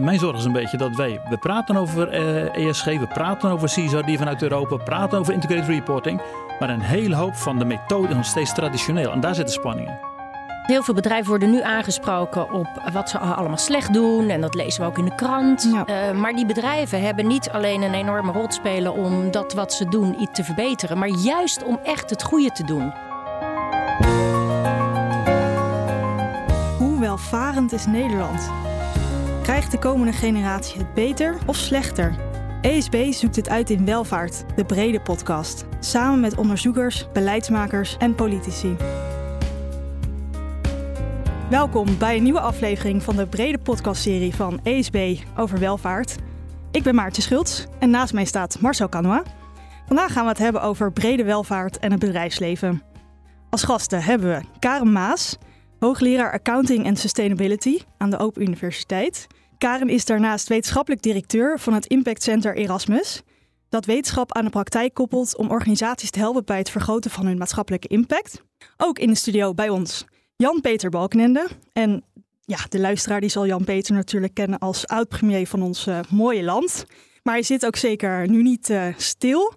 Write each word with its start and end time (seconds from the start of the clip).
mijn 0.00 0.18
zorg 0.18 0.36
is 0.36 0.44
een 0.44 0.52
beetje 0.52 0.76
dat 0.76 0.96
wij, 0.96 1.20
we 1.28 1.36
praten 1.36 1.76
over 1.76 2.08
ESG, 2.52 2.84
we 2.84 3.06
praten 3.06 3.50
over 3.50 4.04
die 4.04 4.18
vanuit 4.18 4.42
Europa, 4.42 4.76
praten 4.76 5.18
over 5.18 5.32
integrated 5.32 5.68
reporting. 5.68 6.20
Maar 6.58 6.70
een 6.70 6.80
hele 6.80 7.14
hoop 7.14 7.34
van 7.34 7.58
de 7.58 7.64
methode 7.64 8.08
is 8.08 8.14
nog 8.14 8.24
steeds 8.24 8.54
traditioneel. 8.54 9.10
En 9.10 9.20
daar 9.20 9.34
zitten 9.34 9.54
spanningen. 9.54 9.98
Heel 10.66 10.82
veel 10.82 10.94
bedrijven 10.94 11.28
worden 11.28 11.50
nu 11.50 11.62
aangesproken 11.62 12.52
op 12.52 12.68
wat 12.92 13.10
ze 13.10 13.18
allemaal 13.18 13.58
slecht 13.58 13.92
doen. 13.92 14.28
En 14.28 14.40
dat 14.40 14.54
lezen 14.54 14.80
we 14.80 14.86
ook 14.86 14.98
in 14.98 15.04
de 15.04 15.14
krant. 15.14 15.64
Uh, 15.64 16.10
maar 16.10 16.32
die 16.32 16.46
bedrijven 16.46 17.02
hebben 17.02 17.26
niet 17.26 17.50
alleen 17.50 17.82
een 17.82 17.94
enorme 17.94 18.32
rol 18.32 18.46
te 18.46 18.54
spelen 18.54 18.92
om 18.92 19.30
dat 19.30 19.52
wat 19.52 19.72
ze 19.72 19.88
doen 19.88 20.20
iets 20.20 20.32
te 20.32 20.44
verbeteren. 20.44 20.98
Maar 20.98 21.08
juist 21.08 21.64
om 21.64 21.78
echt 21.82 22.10
het 22.10 22.22
goede 22.22 22.50
te 22.50 22.64
doen. 22.64 22.92
Hoe 26.78 27.00
welvarend 27.00 27.72
is 27.72 27.86
Nederland? 27.86 28.50
Krijgt 29.46 29.70
de 29.70 29.78
komende 29.78 30.12
generatie 30.12 30.78
het 30.78 30.94
beter 30.94 31.38
of 31.46 31.56
slechter? 31.56 32.14
ESB 32.60 33.12
zoekt 33.12 33.36
het 33.36 33.48
uit 33.48 33.70
in 33.70 33.84
Welvaart, 33.84 34.44
de 34.56 34.64
brede 34.64 35.00
podcast. 35.00 35.64
Samen 35.80 36.20
met 36.20 36.36
onderzoekers, 36.36 37.06
beleidsmakers 37.12 37.96
en 37.96 38.14
politici. 38.14 38.76
Welkom 41.50 41.98
bij 41.98 42.16
een 42.16 42.22
nieuwe 42.22 42.40
aflevering 42.40 43.02
van 43.02 43.16
de 43.16 43.26
brede 43.26 43.58
podcastserie 43.58 44.34
van 44.34 44.60
ESB 44.62 45.16
over 45.36 45.58
welvaart. 45.58 46.16
Ik 46.70 46.82
ben 46.82 46.94
Maartje 46.94 47.22
Schultz 47.22 47.64
en 47.78 47.90
naast 47.90 48.12
mij 48.12 48.24
staat 48.24 48.60
Marcel 48.60 48.88
Canoa. 48.88 49.22
Vandaag 49.86 50.12
gaan 50.12 50.24
we 50.24 50.28
het 50.28 50.38
hebben 50.38 50.62
over 50.62 50.92
brede 50.92 51.24
welvaart 51.24 51.78
en 51.78 51.90
het 51.90 52.00
bedrijfsleven. 52.00 52.82
Als 53.50 53.64
gasten 53.64 54.02
hebben 54.02 54.28
we 54.28 54.58
Karen 54.58 54.92
Maas, 54.92 55.38
hoogleraar 55.78 56.32
Accounting 56.32 56.84
en 56.84 56.96
Sustainability 56.96 57.78
aan 57.98 58.10
de 58.10 58.18
Open 58.18 58.42
Universiteit. 58.42 59.26
Karen 59.58 59.88
is 59.88 60.04
daarnaast 60.04 60.48
wetenschappelijk 60.48 61.02
directeur 61.02 61.58
van 61.58 61.72
het 61.72 61.86
Impact 61.86 62.22
Center 62.22 62.56
Erasmus, 62.56 63.22
dat 63.68 63.84
wetenschap 63.84 64.34
aan 64.34 64.44
de 64.44 64.50
praktijk 64.50 64.94
koppelt 64.94 65.36
om 65.36 65.50
organisaties 65.50 66.10
te 66.10 66.18
helpen 66.18 66.44
bij 66.44 66.58
het 66.58 66.70
vergroten 66.70 67.10
van 67.10 67.26
hun 67.26 67.38
maatschappelijke 67.38 67.88
impact. 67.88 68.42
Ook 68.76 68.98
in 68.98 69.08
de 69.08 69.14
studio 69.14 69.54
bij 69.54 69.68
ons 69.68 70.04
Jan-Peter 70.36 70.90
Balkenende. 70.90 71.48
En 71.72 72.04
ja, 72.40 72.58
de 72.68 72.80
luisteraar 72.80 73.20
die 73.20 73.30
zal 73.30 73.46
Jan-Peter 73.46 73.94
natuurlijk 73.94 74.34
kennen 74.34 74.58
als 74.58 74.86
oud-premier 74.86 75.46
van 75.46 75.62
ons 75.62 75.86
uh, 75.86 75.98
mooie 76.08 76.42
land. 76.42 76.84
Maar 77.22 77.34
hij 77.34 77.42
zit 77.42 77.66
ook 77.66 77.76
zeker 77.76 78.28
nu 78.28 78.42
niet 78.42 78.70
uh, 78.70 78.86
stil. 78.96 79.54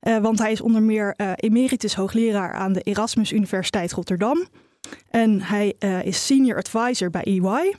Uh, 0.00 0.18
want 0.18 0.38
hij 0.38 0.52
is 0.52 0.60
onder 0.60 0.82
meer 0.82 1.14
emeritus 1.36 1.94
hoogleraar 1.94 2.52
aan 2.52 2.72
de 2.72 2.80
Erasmus 2.80 3.32
Universiteit 3.32 3.92
Rotterdam. 3.92 4.46
En 5.10 5.40
hij 5.40 5.68
is 6.04 6.26
senior 6.26 6.56
advisor 6.56 7.10
bij 7.10 7.22
EY 7.22 7.74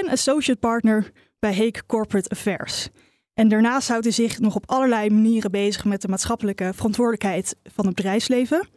en 0.00 0.08
associate 0.08 0.60
partner 0.60 1.10
bij 1.38 1.50
Hague 1.50 1.86
Corporate 1.86 2.28
Affairs. 2.28 2.88
En 3.34 3.48
daarnaast 3.48 3.88
houdt 3.88 4.04
hij 4.04 4.12
zich 4.12 4.38
nog 4.38 4.54
op 4.54 4.70
allerlei 4.70 5.10
manieren 5.10 5.50
bezig 5.50 5.84
met 5.84 6.02
de 6.02 6.08
maatschappelijke 6.08 6.72
verantwoordelijkheid 6.74 7.56
van 7.62 7.86
het 7.86 7.94
bedrijfsleven. 7.94 8.68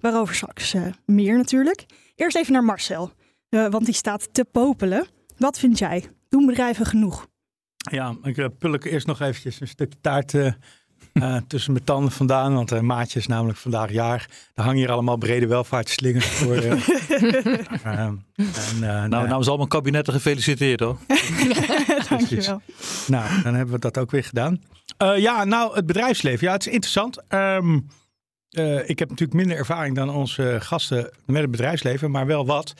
Waarover 0.00 0.34
straks 0.34 0.74
meer 1.06 1.36
natuurlijk. 1.36 1.84
Eerst 2.14 2.36
even 2.36 2.52
naar 2.52 2.64
Marcel, 2.64 3.12
uh, 3.50 3.68
want 3.68 3.84
die 3.84 3.94
staat 3.94 4.34
te 4.34 4.44
popelen. 4.44 5.06
Wat 5.38 5.58
vind 5.58 5.78
jij? 5.78 6.04
Doen 6.28 6.46
bedrijven 6.46 6.86
genoeg? 6.86 7.26
Ja, 7.90 8.16
ik 8.22 8.36
uh, 8.36 8.46
pulk 8.58 8.84
eerst 8.84 9.06
nog 9.06 9.20
eventjes 9.20 9.60
een 9.60 9.68
stukje 9.68 10.00
taart 10.00 10.34
uh, 11.16 11.36
tussen 11.48 11.72
mijn 11.72 11.84
tanden 11.84 12.12
vandaan. 12.12 12.54
Want 12.54 12.72
uh, 12.72 12.80
Maatje 12.80 13.18
is 13.18 13.26
namelijk 13.26 13.58
vandaag 13.58 13.90
jaar. 13.90 14.28
Daar 14.54 14.64
hangen 14.64 14.80
hier 14.80 14.90
allemaal 14.90 15.16
brede 15.16 15.46
welvaartsslingers 15.46 16.26
voor. 16.26 16.56
en, 17.82 18.24
nou, 18.80 19.08
nou 19.08 19.42
zal 19.42 19.56
mijn 19.56 19.68
kabinet 19.68 20.10
gefeliciteerd 20.10 20.80
hoor. 20.80 20.98
Dankjewel. 22.08 22.62
Nou, 23.06 23.42
dan 23.42 23.54
hebben 23.54 23.74
we 23.74 23.80
dat 23.80 23.98
ook 23.98 24.10
weer 24.10 24.24
gedaan. 24.24 24.62
ja, 25.16 25.44
nou, 25.44 25.74
het 25.74 25.86
bedrijfsleven. 25.86 26.46
Ja, 26.46 26.52
het 26.52 26.66
is 26.66 26.72
interessant. 26.72 27.18
Um, 27.28 27.86
uh, 28.58 28.88
ik 28.88 28.98
heb 28.98 29.08
natuurlijk 29.08 29.38
minder 29.38 29.56
ervaring 29.56 29.96
dan 29.96 30.10
onze 30.10 30.56
gasten 30.60 31.10
met 31.26 31.42
het 31.42 31.50
bedrijfsleven, 31.50 32.10
maar 32.10 32.26
wel 32.26 32.46
wat. 32.46 32.74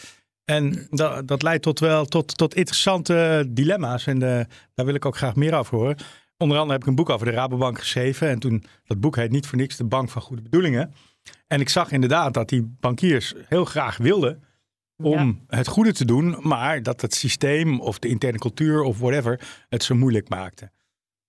En 0.44 0.86
dat, 0.91 1.28
dat 1.28 1.42
leidt 1.42 1.62
tot 1.62 1.80
wel 1.80 2.04
tot, 2.04 2.36
tot 2.36 2.54
interessante 2.54 3.44
dilemma's. 3.48 4.06
En 4.06 4.19
de, 4.19 4.46
daar 4.75 4.86
wil 4.86 4.94
ik 4.94 5.04
ook 5.04 5.16
graag 5.16 5.34
meer 5.34 5.54
over 5.54 5.76
horen. 5.76 5.96
Onder 6.38 6.56
andere 6.56 6.72
heb 6.72 6.82
ik 6.82 6.88
een 6.88 6.94
boek 6.94 7.10
over 7.10 7.26
de 7.26 7.32
Rabobank 7.32 7.78
geschreven. 7.78 8.28
En 8.28 8.38
toen, 8.38 8.64
dat 8.84 9.00
boek 9.00 9.16
heet 9.16 9.30
niet 9.30 9.47
voor 9.47 9.58
niks 9.58 9.76
de 9.76 9.84
Bank 9.84 10.10
van 10.10 10.22
Goede 10.22 10.42
Bedoelingen. 10.42 10.94
En 11.47 11.60
ik 11.60 11.69
zag 11.69 11.91
inderdaad 11.91 12.34
dat 12.34 12.48
die 12.48 12.76
bankiers 12.80 13.34
heel 13.48 13.64
graag 13.64 13.97
wilden 13.97 14.42
om 15.02 15.44
het 15.48 15.69
goede 15.69 15.92
te 15.92 16.04
doen, 16.04 16.36
maar 16.41 16.82
dat 16.82 17.00
het 17.00 17.14
systeem 17.14 17.80
of 17.80 17.98
de 17.98 18.08
interne 18.08 18.38
cultuur 18.38 18.82
of 18.82 18.98
whatever 18.98 19.41
het 19.69 19.82
zo 19.82 19.94
moeilijk 19.94 20.28
maakte. 20.28 20.70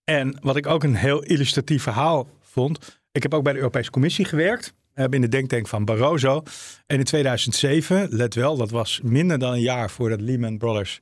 En 0.03 0.37
wat 0.41 0.55
ik 0.55 0.67
ook 0.67 0.83
een 0.83 0.95
heel 0.95 1.23
illustratief 1.23 1.83
verhaal 1.83 2.29
vond, 2.41 2.99
ik 3.11 3.23
heb 3.23 3.33
ook 3.33 3.43
bij 3.43 3.53
de 3.53 3.59
Europese 3.59 3.91
Commissie 3.91 4.25
gewerkt. 4.25 4.73
in 4.93 5.21
de 5.21 5.27
denktank 5.27 5.67
van 5.67 5.85
Barroso. 5.85 6.43
En 6.85 6.97
in 6.97 7.03
2007, 7.03 8.07
let 8.09 8.33
wel, 8.33 8.57
dat 8.57 8.71
was 8.71 9.01
minder 9.03 9.39
dan 9.39 9.53
een 9.53 9.61
jaar 9.61 9.89
voordat 9.89 10.21
Lehman 10.21 10.57
Brothers 10.57 11.01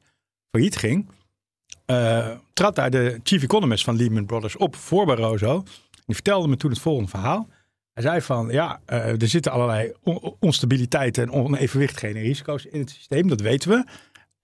failliet 0.52 0.76
ging. 0.76 1.10
Uh, 1.86 2.32
trad 2.54 2.76
daar 2.76 2.90
de 2.90 3.20
chief 3.24 3.44
economist 3.44 3.84
van 3.84 3.96
Lehman 3.96 4.26
Brothers 4.26 4.58
op 4.58 4.76
voor 4.76 5.06
Barroso. 5.06 5.64
Die 6.06 6.16
vertelde 6.16 6.48
me 6.48 6.58
toen 6.58 6.70
het 6.70 6.80
volgende 6.80 7.10
verhaal. 7.10 7.50
Hij 7.94 8.04
zei 8.04 8.22
van, 8.22 8.50
ja, 8.50 8.82
uh, 8.90 9.22
er 9.22 9.28
zitten 9.28 9.52
allerlei 9.52 9.94
on 10.04 10.36
onstabiliteiten 10.40 11.24
en 11.24 11.32
onevenwichtigheden 11.32 12.22
en 12.22 12.28
risico's 12.28 12.66
in 12.66 12.80
het 12.80 12.90
systeem, 12.90 13.28
dat 13.28 13.42
weten 13.42 13.70
we. 13.70 13.86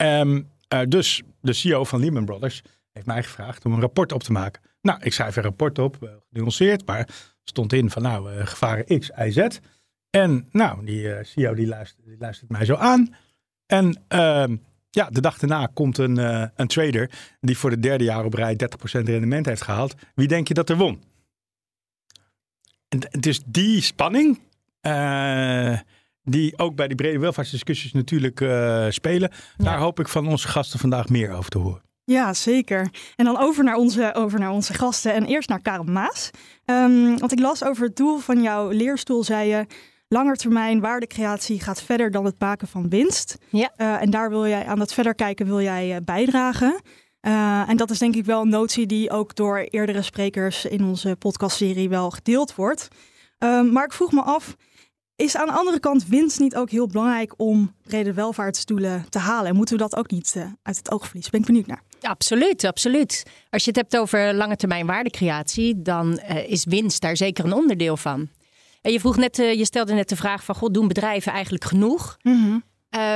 Um, 0.05 0.49
uh, 0.73 0.79
dus 0.87 1.21
de 1.41 1.53
CEO 1.53 1.83
van 1.83 1.99
Lehman 1.99 2.25
Brothers 2.25 2.61
heeft 2.91 3.05
mij 3.05 3.23
gevraagd 3.23 3.65
om 3.65 3.73
een 3.73 3.79
rapport 3.79 4.11
op 4.11 4.23
te 4.23 4.31
maken. 4.31 4.61
Nou, 4.81 4.99
ik 5.03 5.13
schrijf 5.13 5.35
een 5.35 5.43
rapport 5.43 5.79
op, 5.79 6.19
genuanceerd, 6.31 6.85
maar 6.85 7.07
stond 7.43 7.73
in 7.73 7.89
van 7.89 8.01
nou, 8.01 8.45
gevaren 8.45 8.99
X, 8.99 9.09
Y, 9.09 9.31
Z. 9.31 9.47
En 10.09 10.47
nou, 10.51 10.85
die 10.85 11.23
CEO 11.23 11.53
die 11.53 11.67
luistert, 11.67 12.05
die 12.05 12.17
luistert 12.19 12.49
mij 12.49 12.65
zo 12.65 12.75
aan. 12.75 13.15
En 13.65 14.01
uh, 14.09 14.43
ja, 14.91 15.09
de 15.09 15.21
dag 15.21 15.37
daarna 15.37 15.69
komt 15.73 15.97
een, 15.97 16.19
uh, 16.19 16.45
een 16.55 16.67
trader 16.67 17.11
die 17.39 17.57
voor 17.57 17.69
de 17.69 17.79
derde 17.79 18.03
jaar 18.03 18.25
op 18.25 18.33
rij 18.33 18.53
30% 18.53 18.57
rendement 18.91 19.45
heeft 19.45 19.61
gehaald. 19.61 19.95
Wie 20.15 20.27
denk 20.27 20.47
je 20.47 20.53
dat 20.53 20.69
er 20.69 20.77
won? 20.77 21.03
En 22.89 22.99
het 23.09 23.25
is 23.25 23.41
die 23.45 23.81
spanning 23.81 24.39
die 26.23 26.57
ook 26.57 26.75
bij 26.75 26.87
die 26.87 26.95
brede 26.95 27.19
welvaartsdiscussies 27.19 27.91
natuurlijk 27.91 28.37
spelen. 28.89 29.31
Ja. 29.57 29.63
Daar 29.63 29.77
hoop 29.77 29.99
ik 29.99 30.07
van 30.07 30.27
onze 30.27 30.47
gasten 30.47 30.79
vandaag 30.79 31.09
meer 31.09 31.31
over 31.31 31.49
te 31.49 31.57
horen. 31.57 31.81
Ja, 32.03 32.33
zeker. 32.33 32.89
En 33.15 33.25
dan 33.25 33.37
over 33.37 33.63
naar 33.63 33.75
onze, 33.75 34.13
over 34.13 34.39
naar 34.39 34.51
onze 34.51 34.73
gasten 34.73 35.13
en 35.13 35.25
eerst 35.25 35.49
naar 35.49 35.61
Karen 35.61 35.91
Maas. 35.91 36.29
Um, 36.65 37.17
want 37.19 37.31
ik 37.31 37.39
las 37.39 37.63
over 37.63 37.85
het 37.85 37.95
doel 37.95 38.17
van 38.17 38.41
jouw 38.41 38.69
leerstoel, 38.69 39.23
zei 39.23 39.49
je... 39.49 39.65
Langetermijn 40.13 40.79
waardecreatie 40.79 41.59
gaat 41.59 41.81
verder 41.81 42.11
dan 42.11 42.25
het 42.25 42.39
maken 42.39 42.67
van 42.67 42.89
winst. 42.89 43.37
Ja. 43.49 43.73
Uh, 43.77 44.01
en 44.01 44.09
daar 44.09 44.29
wil 44.29 44.47
jij, 44.47 44.65
aan 44.65 44.79
dat 44.79 44.93
verder 44.93 45.15
kijken 45.15 45.45
wil 45.45 45.61
jij 45.61 45.95
uh, 45.95 45.97
bijdragen. 46.05 46.81
Uh, 47.21 47.69
en 47.69 47.77
dat 47.77 47.89
is 47.89 47.99
denk 47.99 48.15
ik 48.15 48.25
wel 48.25 48.41
een 48.41 48.49
notie 48.49 48.85
die 48.85 49.09
ook 49.11 49.35
door 49.35 49.57
eerdere 49.57 50.01
sprekers 50.01 50.65
in 50.65 50.83
onze 50.83 51.15
podcastserie 51.15 51.89
wel 51.89 52.09
gedeeld 52.09 52.55
wordt. 52.55 52.87
Um, 53.39 53.71
maar 53.71 53.85
ik 53.85 53.93
vroeg 53.93 54.11
me 54.11 54.21
af, 54.21 54.55
is 55.15 55.35
aan 55.35 55.45
de 55.45 55.53
andere 55.53 55.79
kant 55.79 56.07
winst 56.07 56.39
niet 56.39 56.55
ook 56.55 56.69
heel 56.69 56.87
belangrijk 56.87 57.33
om 57.37 57.75
brede 57.83 58.13
welvaartsdoelen 58.13 59.05
te 59.09 59.19
halen? 59.19 59.49
En 59.49 59.55
moeten 59.55 59.75
we 59.75 59.81
dat 59.81 59.95
ook 59.95 60.11
niet 60.11 60.35
uit 60.63 60.77
het 60.77 60.91
oog 60.91 61.05
verliezen? 61.05 61.31
Ben 61.31 61.39
ik 61.39 61.45
benieuwd 61.45 61.67
naar. 61.67 61.83
Absoluut, 62.01 62.63
absoluut. 62.63 63.23
Als 63.49 63.63
je 63.63 63.69
het 63.69 63.79
hebt 63.79 63.97
over 63.97 64.33
lange 64.33 64.55
termijn 64.55 64.85
waardecreatie, 64.85 65.81
dan 65.81 66.19
is 66.47 66.65
winst 66.65 67.01
daar 67.01 67.17
zeker 67.17 67.45
een 67.45 67.53
onderdeel 67.53 67.97
van. 67.97 68.29
En 68.81 68.91
je 68.91 68.99
vroeg 68.99 69.17
net, 69.17 69.39
uh, 69.39 69.53
je 69.53 69.65
stelde 69.65 69.93
net 69.93 70.09
de 70.09 70.15
vraag 70.15 70.43
van, 70.43 70.55
god, 70.55 70.73
doen 70.73 70.87
bedrijven 70.87 71.31
eigenlijk 71.31 71.63
genoeg? 71.63 72.17
Mm 72.21 72.43
-hmm. 72.43 72.63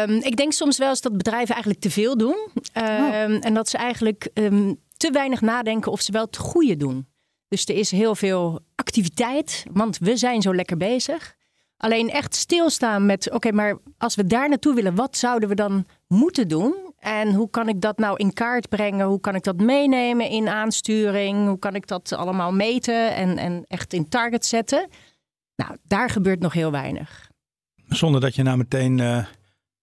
um, 0.09 0.22
ik 0.22 0.36
denk 0.36 0.53
soms 0.53 0.78
wel 0.78 0.90
eens 0.90 1.02
dat 1.02 1.18
bedrijven 1.18 1.53
eigenlijk 1.53 1.84
te 1.84 1.92
veel 1.92 2.18
doen. 2.18 2.38
Um, 2.74 2.84
oh. 2.84 3.46
En 3.46 3.53
dat 3.53 3.70
ze 3.70 3.78
eigenlijk 3.78 4.30
um, 4.34 4.80
te 4.97 5.12
weinig 5.12 5.41
nadenken 5.41 5.91
of 5.91 6.02
ze 6.02 6.12
wel 6.12 6.26
het 6.26 6.38
goede 6.38 6.78
doen. 6.78 7.08
Dus 7.47 7.66
er 7.66 7.76
is 7.76 7.91
heel 7.91 8.16
veel 8.16 8.59
activiteit, 8.76 9.66
want 9.72 9.97
we 9.97 10.17
zijn 10.17 10.41
zo 10.41 10.56
lekker 10.56 10.78
bezig. 10.78 11.35
Alleen 11.78 12.09
echt 12.09 12.35
stilstaan 12.35 13.06
met, 13.06 13.26
oké, 13.28 13.35
okay, 13.35 13.52
maar 13.52 13.78
als 13.97 14.16
we 14.16 14.26
daar 14.26 14.50
naartoe 14.50 14.73
willen, 14.73 14.96
wat 14.96 15.18
zouden 15.18 15.50
we 15.50 15.56
dan 15.56 15.85
moeten 16.08 16.47
doen? 16.47 16.76
En 17.00 17.34
hoe 17.34 17.50
kan 17.50 17.70
ik 17.70 17.82
dat 17.82 17.97
nou 17.97 18.18
in 18.18 18.34
kaart 18.34 18.70
brengen? 18.70 19.06
Hoe 19.06 19.20
kan 19.20 19.35
ik 19.35 19.44
dat 19.44 19.59
meenemen 19.59 20.29
in 20.29 20.47
aansturing? 20.47 21.47
Hoe 21.47 21.59
kan 21.59 21.76
ik 21.76 21.88
dat 21.88 22.11
allemaal 22.11 22.52
meten 22.52 23.16
en, 23.16 23.38
en 23.38 23.64
echt 23.68 23.94
in 23.94 24.09
target 24.09 24.46
zetten? 24.46 24.88
Nou, 25.55 25.78
daar 25.84 26.09
gebeurt 26.09 26.40
nog 26.40 26.53
heel 26.53 26.72
weinig. 26.72 27.29
Zonder 27.87 28.22
dat 28.22 28.35
je 28.35 28.43
nou 28.43 28.57
meteen 28.57 28.97
uh, 28.97 29.25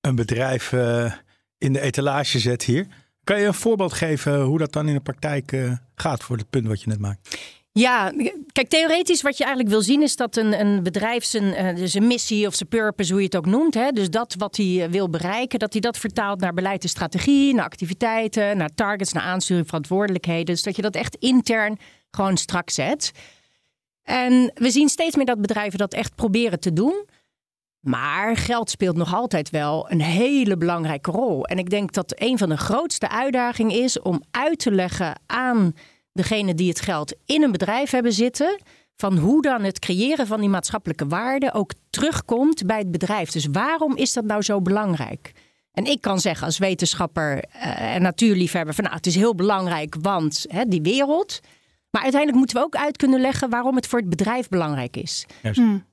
een 0.00 0.14
bedrijf 0.14 0.72
uh, 0.72 1.12
in 1.58 1.72
de 1.72 1.80
etalage 1.80 2.38
zet 2.38 2.64
hier. 2.64 2.86
Kan 3.24 3.40
je 3.40 3.46
een 3.46 3.54
voorbeeld 3.54 3.92
geven 3.92 4.42
hoe 4.42 4.58
dat 4.58 4.72
dan 4.72 4.88
in 4.88 4.94
de 4.94 5.00
praktijk 5.00 5.52
uh, 5.52 5.72
gaat 5.94 6.22
voor 6.22 6.36
het 6.36 6.50
punt 6.50 6.66
wat 6.66 6.82
je 6.82 6.88
net 6.88 6.98
maakt? 6.98 7.38
Ja, 7.74 8.12
kijk, 8.52 8.68
theoretisch 8.68 9.22
wat 9.22 9.36
je 9.36 9.44
eigenlijk 9.44 9.74
wil 9.74 9.82
zien 9.82 10.02
is 10.02 10.16
dat 10.16 10.36
een, 10.36 10.60
een 10.60 10.82
bedrijf 10.82 11.24
zijn, 11.24 11.54
eh, 11.54 12.00
missie 12.00 12.46
of 12.46 12.54
zijn 12.54 12.68
purpose, 12.68 13.12
hoe 13.12 13.20
je 13.20 13.26
het 13.26 13.36
ook 13.36 13.46
noemt, 13.46 13.74
hè, 13.74 13.90
dus 13.90 14.10
dat 14.10 14.34
wat 14.38 14.56
hij 14.56 14.84
eh, 14.84 14.90
wil 14.90 15.10
bereiken, 15.10 15.58
dat 15.58 15.72
hij 15.72 15.80
dat 15.80 15.98
vertaalt 15.98 16.40
naar 16.40 16.54
beleid 16.54 16.82
en 16.82 16.88
strategie, 16.88 17.54
naar 17.54 17.64
activiteiten, 17.64 18.56
naar 18.56 18.74
targets, 18.74 19.12
naar 19.12 19.22
aansturing, 19.22 19.66
verantwoordelijkheden. 19.66 20.44
Dus 20.44 20.62
dat 20.62 20.76
je 20.76 20.82
dat 20.82 20.94
echt 20.94 21.14
intern 21.14 21.78
gewoon 22.10 22.36
strak 22.36 22.70
zet. 22.70 23.12
En 24.02 24.50
we 24.54 24.70
zien 24.70 24.88
steeds 24.88 25.16
meer 25.16 25.26
dat 25.26 25.40
bedrijven 25.40 25.78
dat 25.78 25.94
echt 25.94 26.14
proberen 26.14 26.60
te 26.60 26.72
doen. 26.72 27.06
Maar 27.80 28.36
geld 28.36 28.70
speelt 28.70 28.96
nog 28.96 29.14
altijd 29.14 29.50
wel 29.50 29.90
een 29.90 30.00
hele 30.00 30.56
belangrijke 30.56 31.10
rol. 31.10 31.44
En 31.44 31.58
ik 31.58 31.70
denk 31.70 31.92
dat 31.92 32.12
een 32.16 32.38
van 32.38 32.48
de 32.48 32.56
grootste 32.56 33.08
uitdagingen 33.08 33.82
is 33.82 34.00
om 34.00 34.22
uit 34.30 34.58
te 34.58 34.70
leggen 34.70 35.20
aan 35.26 35.74
degene 36.12 36.54
die 36.54 36.68
het 36.68 36.80
geld 36.80 37.16
in 37.26 37.42
een 37.42 37.52
bedrijf 37.52 37.90
hebben 37.90 38.12
zitten. 38.12 38.60
Van 38.96 39.18
hoe 39.18 39.42
dan 39.42 39.62
het 39.62 39.78
creëren 39.78 40.26
van 40.26 40.40
die 40.40 40.48
maatschappelijke 40.48 41.06
waarden 41.06 41.52
ook 41.52 41.72
terugkomt 41.90 42.66
bij 42.66 42.78
het 42.78 42.90
bedrijf. 42.90 43.30
Dus 43.30 43.46
waarom 43.52 43.96
is 43.96 44.12
dat 44.12 44.24
nou 44.24 44.42
zo 44.42 44.60
belangrijk? 44.60 45.32
En 45.72 45.84
ik 45.84 46.00
kan 46.00 46.20
zeggen 46.20 46.46
als 46.46 46.58
wetenschapper 46.58 47.44
uh, 47.54 47.94
en 47.94 48.02
natuurliefhebber 48.02 48.74
van 48.74 48.84
nou, 48.84 48.96
het 48.96 49.06
is 49.06 49.14
heel 49.14 49.34
belangrijk, 49.34 49.96
want 50.00 50.46
hè, 50.48 50.64
die 50.64 50.82
wereld. 50.82 51.40
Maar 51.92 52.02
uiteindelijk 52.02 52.38
moeten 52.38 52.56
we 52.56 52.62
ook 52.62 52.76
uit 52.76 52.96
kunnen 52.96 53.20
leggen 53.20 53.50
waarom 53.50 53.76
het 53.76 53.86
voor 53.86 53.98
het 53.98 54.08
bedrijf 54.08 54.48
belangrijk 54.48 54.96
is. 54.96 55.26
Hmm. 55.52 55.84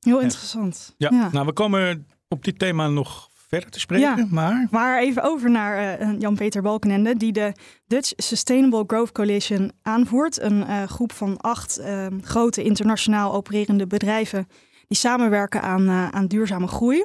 Heel 0.00 0.20
interessant. 0.20 0.94
Ja. 0.96 1.08
ja. 1.12 1.28
nou 1.32 1.46
we 1.46 1.52
komen 1.52 2.06
op 2.28 2.44
dit 2.44 2.58
thema 2.58 2.88
nog 2.88 3.28
verder 3.48 3.70
te 3.70 3.80
spreken. 3.80 4.16
Ja, 4.16 4.26
maar... 4.30 4.68
maar 4.70 4.98
even 4.98 5.22
over 5.22 5.50
naar 5.50 6.00
uh, 6.00 6.20
Jan-Peter 6.20 6.62
Balkenende, 6.62 7.16
die 7.16 7.32
de 7.32 7.52
Dutch 7.86 8.12
Sustainable 8.16 8.84
Growth 8.86 9.12
Coalition 9.12 9.72
aanvoert. 9.82 10.40
Een 10.40 10.58
uh, 10.58 10.82
groep 10.82 11.12
van 11.12 11.36
acht 11.36 11.80
uh, 11.80 12.06
grote 12.20 12.62
internationaal 12.62 13.34
opererende 13.34 13.86
bedrijven 13.86 14.46
die 14.86 14.96
samenwerken 14.96 15.62
aan, 15.62 15.88
aan 15.90 16.26
duurzame 16.26 16.66
groei. 16.66 17.04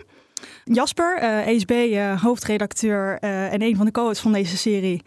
Jasper, 0.72 1.18
ESB, 1.22 1.98
hoofdredacteur 2.22 3.20
en 3.20 3.62
een 3.62 3.76
van 3.76 3.86
de 3.86 3.92
co-hosts 3.92 4.22
van 4.22 4.32
deze 4.32 4.58
serie, 4.58 5.02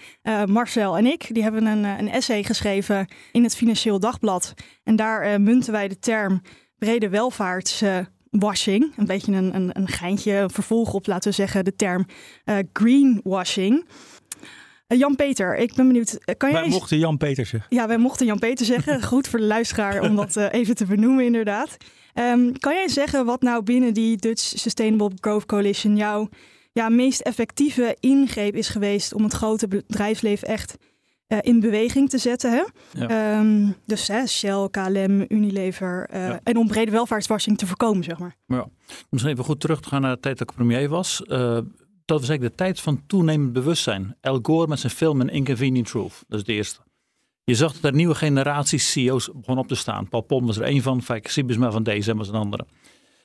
Marcel 0.47 0.97
en 0.97 1.07
ik, 1.07 1.35
die 1.35 1.43
hebben 1.43 1.67
een, 1.67 1.85
een 1.85 2.09
essay 2.09 2.43
geschreven 2.43 3.07
in 3.33 3.43
het 3.43 3.57
Financieel 3.57 4.01
Dagblad. 4.01 4.55
En 4.85 4.97
daar 4.97 5.41
munten 5.41 5.73
wij 5.73 5.89
de 5.89 5.99
term 5.99 6.43
brede 6.79 7.09
welvaarts 7.09 7.83
washing. 8.31 8.93
Een 8.97 9.07
beetje 9.07 9.33
een, 9.33 9.55
een, 9.55 9.71
een 9.73 9.89
geintje, 9.89 10.33
een 10.33 10.51
vervolg 10.51 10.95
op, 10.95 11.07
laten 11.07 11.31
we 11.31 11.37
zeggen, 11.37 11.65
de 11.65 11.77
term 11.77 12.07
greenwashing. 12.73 13.87
Uh, 14.93 14.99
Jan-Peter, 14.99 15.57
ik 15.57 15.75
ben 15.75 15.87
benieuwd. 15.87 16.13
Uh, 16.13 16.35
kan 16.37 16.53
wij 16.53 16.69
mochten 16.69 16.99
Jan-Peter 16.99 17.47
zeggen. 17.47 17.77
Ja, 17.77 17.87
wij 17.89 17.99
mochten 17.99 18.27
Jan-Peter 18.27 18.67
zeggen. 18.67 19.03
Goed 19.13 19.29
voor 19.29 19.39
de 19.39 19.45
luisteraar 19.45 20.01
om 20.01 20.17
dat 20.17 20.37
even 20.37 20.75
te 20.75 20.85
benoemen, 20.85 21.25
inderdaad. 21.25 21.77
Um, 22.15 22.59
kan 22.59 22.75
jij 22.75 22.89
zeggen 22.89 23.25
wat 23.25 23.43
nou 23.43 23.63
binnen 23.63 23.95
die 23.95 24.17
Dutch 24.17 24.43
Sustainable 24.43 25.11
Growth 25.21 25.47
Coalition 25.47 25.97
jouw 25.97 26.29
ja, 26.73 26.89
meest 26.89 27.21
effectieve 27.21 27.97
ingreep 28.01 28.55
is 28.55 28.69
geweest 28.69 29.15
om 29.15 29.23
het 29.23 29.33
grote 29.33 29.69
bedrijfsleven 29.69 30.49
echt 30.49 30.77
uh, 31.29 31.39
in 31.41 31.61
beweging 31.61 32.11
te 32.11 32.19
zetten. 32.19 32.51
Hè? 32.51 32.63
Ja. 33.07 33.39
Um, 33.39 33.75
dus 33.87 34.09
hè, 34.09 34.27
Shell, 34.27 34.69
KLM, 34.71 35.25
Unilever 35.29 36.09
uh, 36.13 36.27
ja. 36.27 36.41
en 36.43 36.57
om 36.57 36.69
brede 36.69 36.91
welvaartswashing 36.91 37.59
te 37.59 37.67
voorkomen, 37.67 38.05
zeg 38.05 38.19
maar. 38.19 38.37
Ja. 38.47 38.69
Misschien 39.11 39.33
even 39.33 39.45
goed 39.45 39.61
terug 39.61 39.81
te 39.81 39.89
gaan 39.89 40.01
naar 40.01 40.15
de 40.15 40.21
tijd 40.21 40.39
dat 40.39 40.51
ik 40.51 40.57
premier 40.57 40.89
was. 40.89 41.23
Uh, 41.27 41.59
dat 42.13 42.21
was 42.21 42.31
eigenlijk 42.31 42.59
de 42.59 42.65
tijd 42.65 42.81
van 42.81 43.03
toenemend 43.07 43.53
bewustzijn. 43.53 44.17
Al 44.21 44.39
Gore 44.43 44.67
met 44.67 44.81
zijn 44.81 44.93
film 44.93 45.21
An 45.21 45.29
Inconvenient 45.29 45.87
Truth. 45.87 46.25
Dat 46.29 46.39
is 46.39 46.45
de 46.45 46.53
eerste. 46.53 46.81
Je 47.45 47.55
zag 47.55 47.73
dat 47.73 47.85
er 47.85 47.97
nieuwe 47.97 48.15
generaties 48.15 48.91
CEO's 48.91 49.31
begonnen 49.35 49.65
op 49.65 49.69
te 49.69 49.75
staan. 49.75 50.09
Paul 50.09 50.23
Pom 50.23 50.47
was 50.47 50.57
er 50.57 50.63
één 50.63 50.83
van, 50.83 51.03
Fike 51.03 51.31
Sibisma 51.31 51.71
van 51.71 51.83
DSM 51.83 52.17
was 52.17 52.29
een 52.29 52.35
andere. 52.35 52.67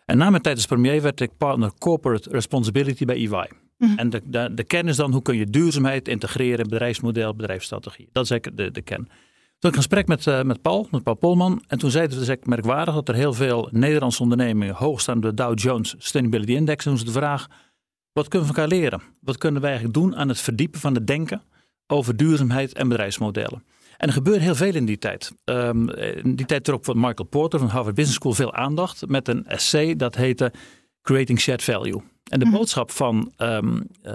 En 0.06 0.18
na 0.18 0.30
mijn 0.30 0.42
tijd 0.42 0.56
als 0.56 0.66
premier 0.66 1.02
werd 1.02 1.22
ik 1.22 1.32
partner 1.38 1.72
Corporate 1.80 2.30
Responsibility 2.30 3.06
bij 3.06 3.16
EY. 3.16 3.50
Mhm. 3.78 3.98
En 3.98 4.10
de, 4.10 4.22
de, 4.26 4.52
de 4.54 4.64
kern 4.64 4.88
is 4.88 4.96
dan 4.96 5.12
hoe 5.12 5.22
kun 5.22 5.36
je 5.38 5.46
duurzaamheid 5.46 6.08
integreren 6.08 6.60
in 6.60 6.70
bedrijfsmodel, 6.70 7.36
bedrijfsstrategie. 7.36 8.10
Dat 8.12 8.24
is 8.24 8.30
eigenlijk 8.30 8.62
de, 8.62 8.72
de 8.72 8.82
kern. 8.82 9.08
Toen 9.60 9.70
ik 9.70 9.76
een 9.76 9.84
gesprek 9.84 10.08
met, 10.08 10.26
uh, 10.26 10.42
met 10.42 10.62
Paul, 10.62 10.88
met 10.92 11.04
Paul 11.04 11.16
Polman. 11.16 11.64
En 11.68 11.78
toen 11.78 11.92
zeiden 11.92 12.26
ze, 12.26 12.32
het 12.32 12.40
is 12.40 12.48
merkwaardig 12.48 12.94
dat 12.94 13.08
er 13.08 13.16
heel 13.16 13.34
veel 13.34 13.68
Nederlandse 13.72 14.22
ondernemingen 14.22 14.76
hoog 14.76 15.02
staan 15.02 15.16
op 15.16 15.22
de 15.22 15.34
Dow 15.34 15.60
Jones 15.60 15.90
Sustainability 15.90 16.52
Index. 16.52 16.86
En 16.86 16.92
toen 16.92 17.00
ze 17.00 17.06
de 17.06 17.12
vraag, 17.12 17.48
wat 18.18 18.28
kunnen 18.28 18.48
we 18.48 18.54
van 18.54 18.64
elkaar 18.64 18.80
leren? 18.80 19.02
Wat 19.20 19.38
kunnen 19.38 19.62
wij 19.62 19.70
eigenlijk 19.70 20.00
doen 20.00 20.16
aan 20.16 20.30
het 20.30 20.40
verdiepen 20.40 20.80
van 20.80 20.94
het 20.94 21.08
denken 21.08 21.42
over 21.88 22.16
duurzaamheid 22.16 22.74
en 22.74 22.88
bedrijfsmodellen? 22.88 23.64
En 23.98 24.08
er 24.08 24.14
gebeurde 24.14 24.44
heel 24.44 24.56
veel 24.56 24.74
in 24.74 24.86
die 24.86 24.98
tijd. 24.98 25.32
Um, 25.46 25.90
in 25.90 26.36
die 26.36 26.46
tijd 26.46 26.64
trok 26.64 26.86
van 26.86 26.96
Michael 26.96 27.30
Porter 27.30 27.60
van 27.60 27.68
Harvard 27.68 27.96
Business 27.96 28.20
School 28.20 28.34
veel 28.34 28.54
aandacht 28.54 29.08
met 29.08 29.28
een 29.28 29.46
essay 29.46 29.96
dat 29.96 30.16
heette 30.16 30.52
Creating 31.02 31.40
Shared 31.40 31.64
Value. 31.64 32.02
En 32.28 32.40
de 32.40 32.46
mhm. 32.46 32.56
boodschap 32.56 32.92
van 32.92 33.32
um, 33.38 33.88
uh, 34.04 34.14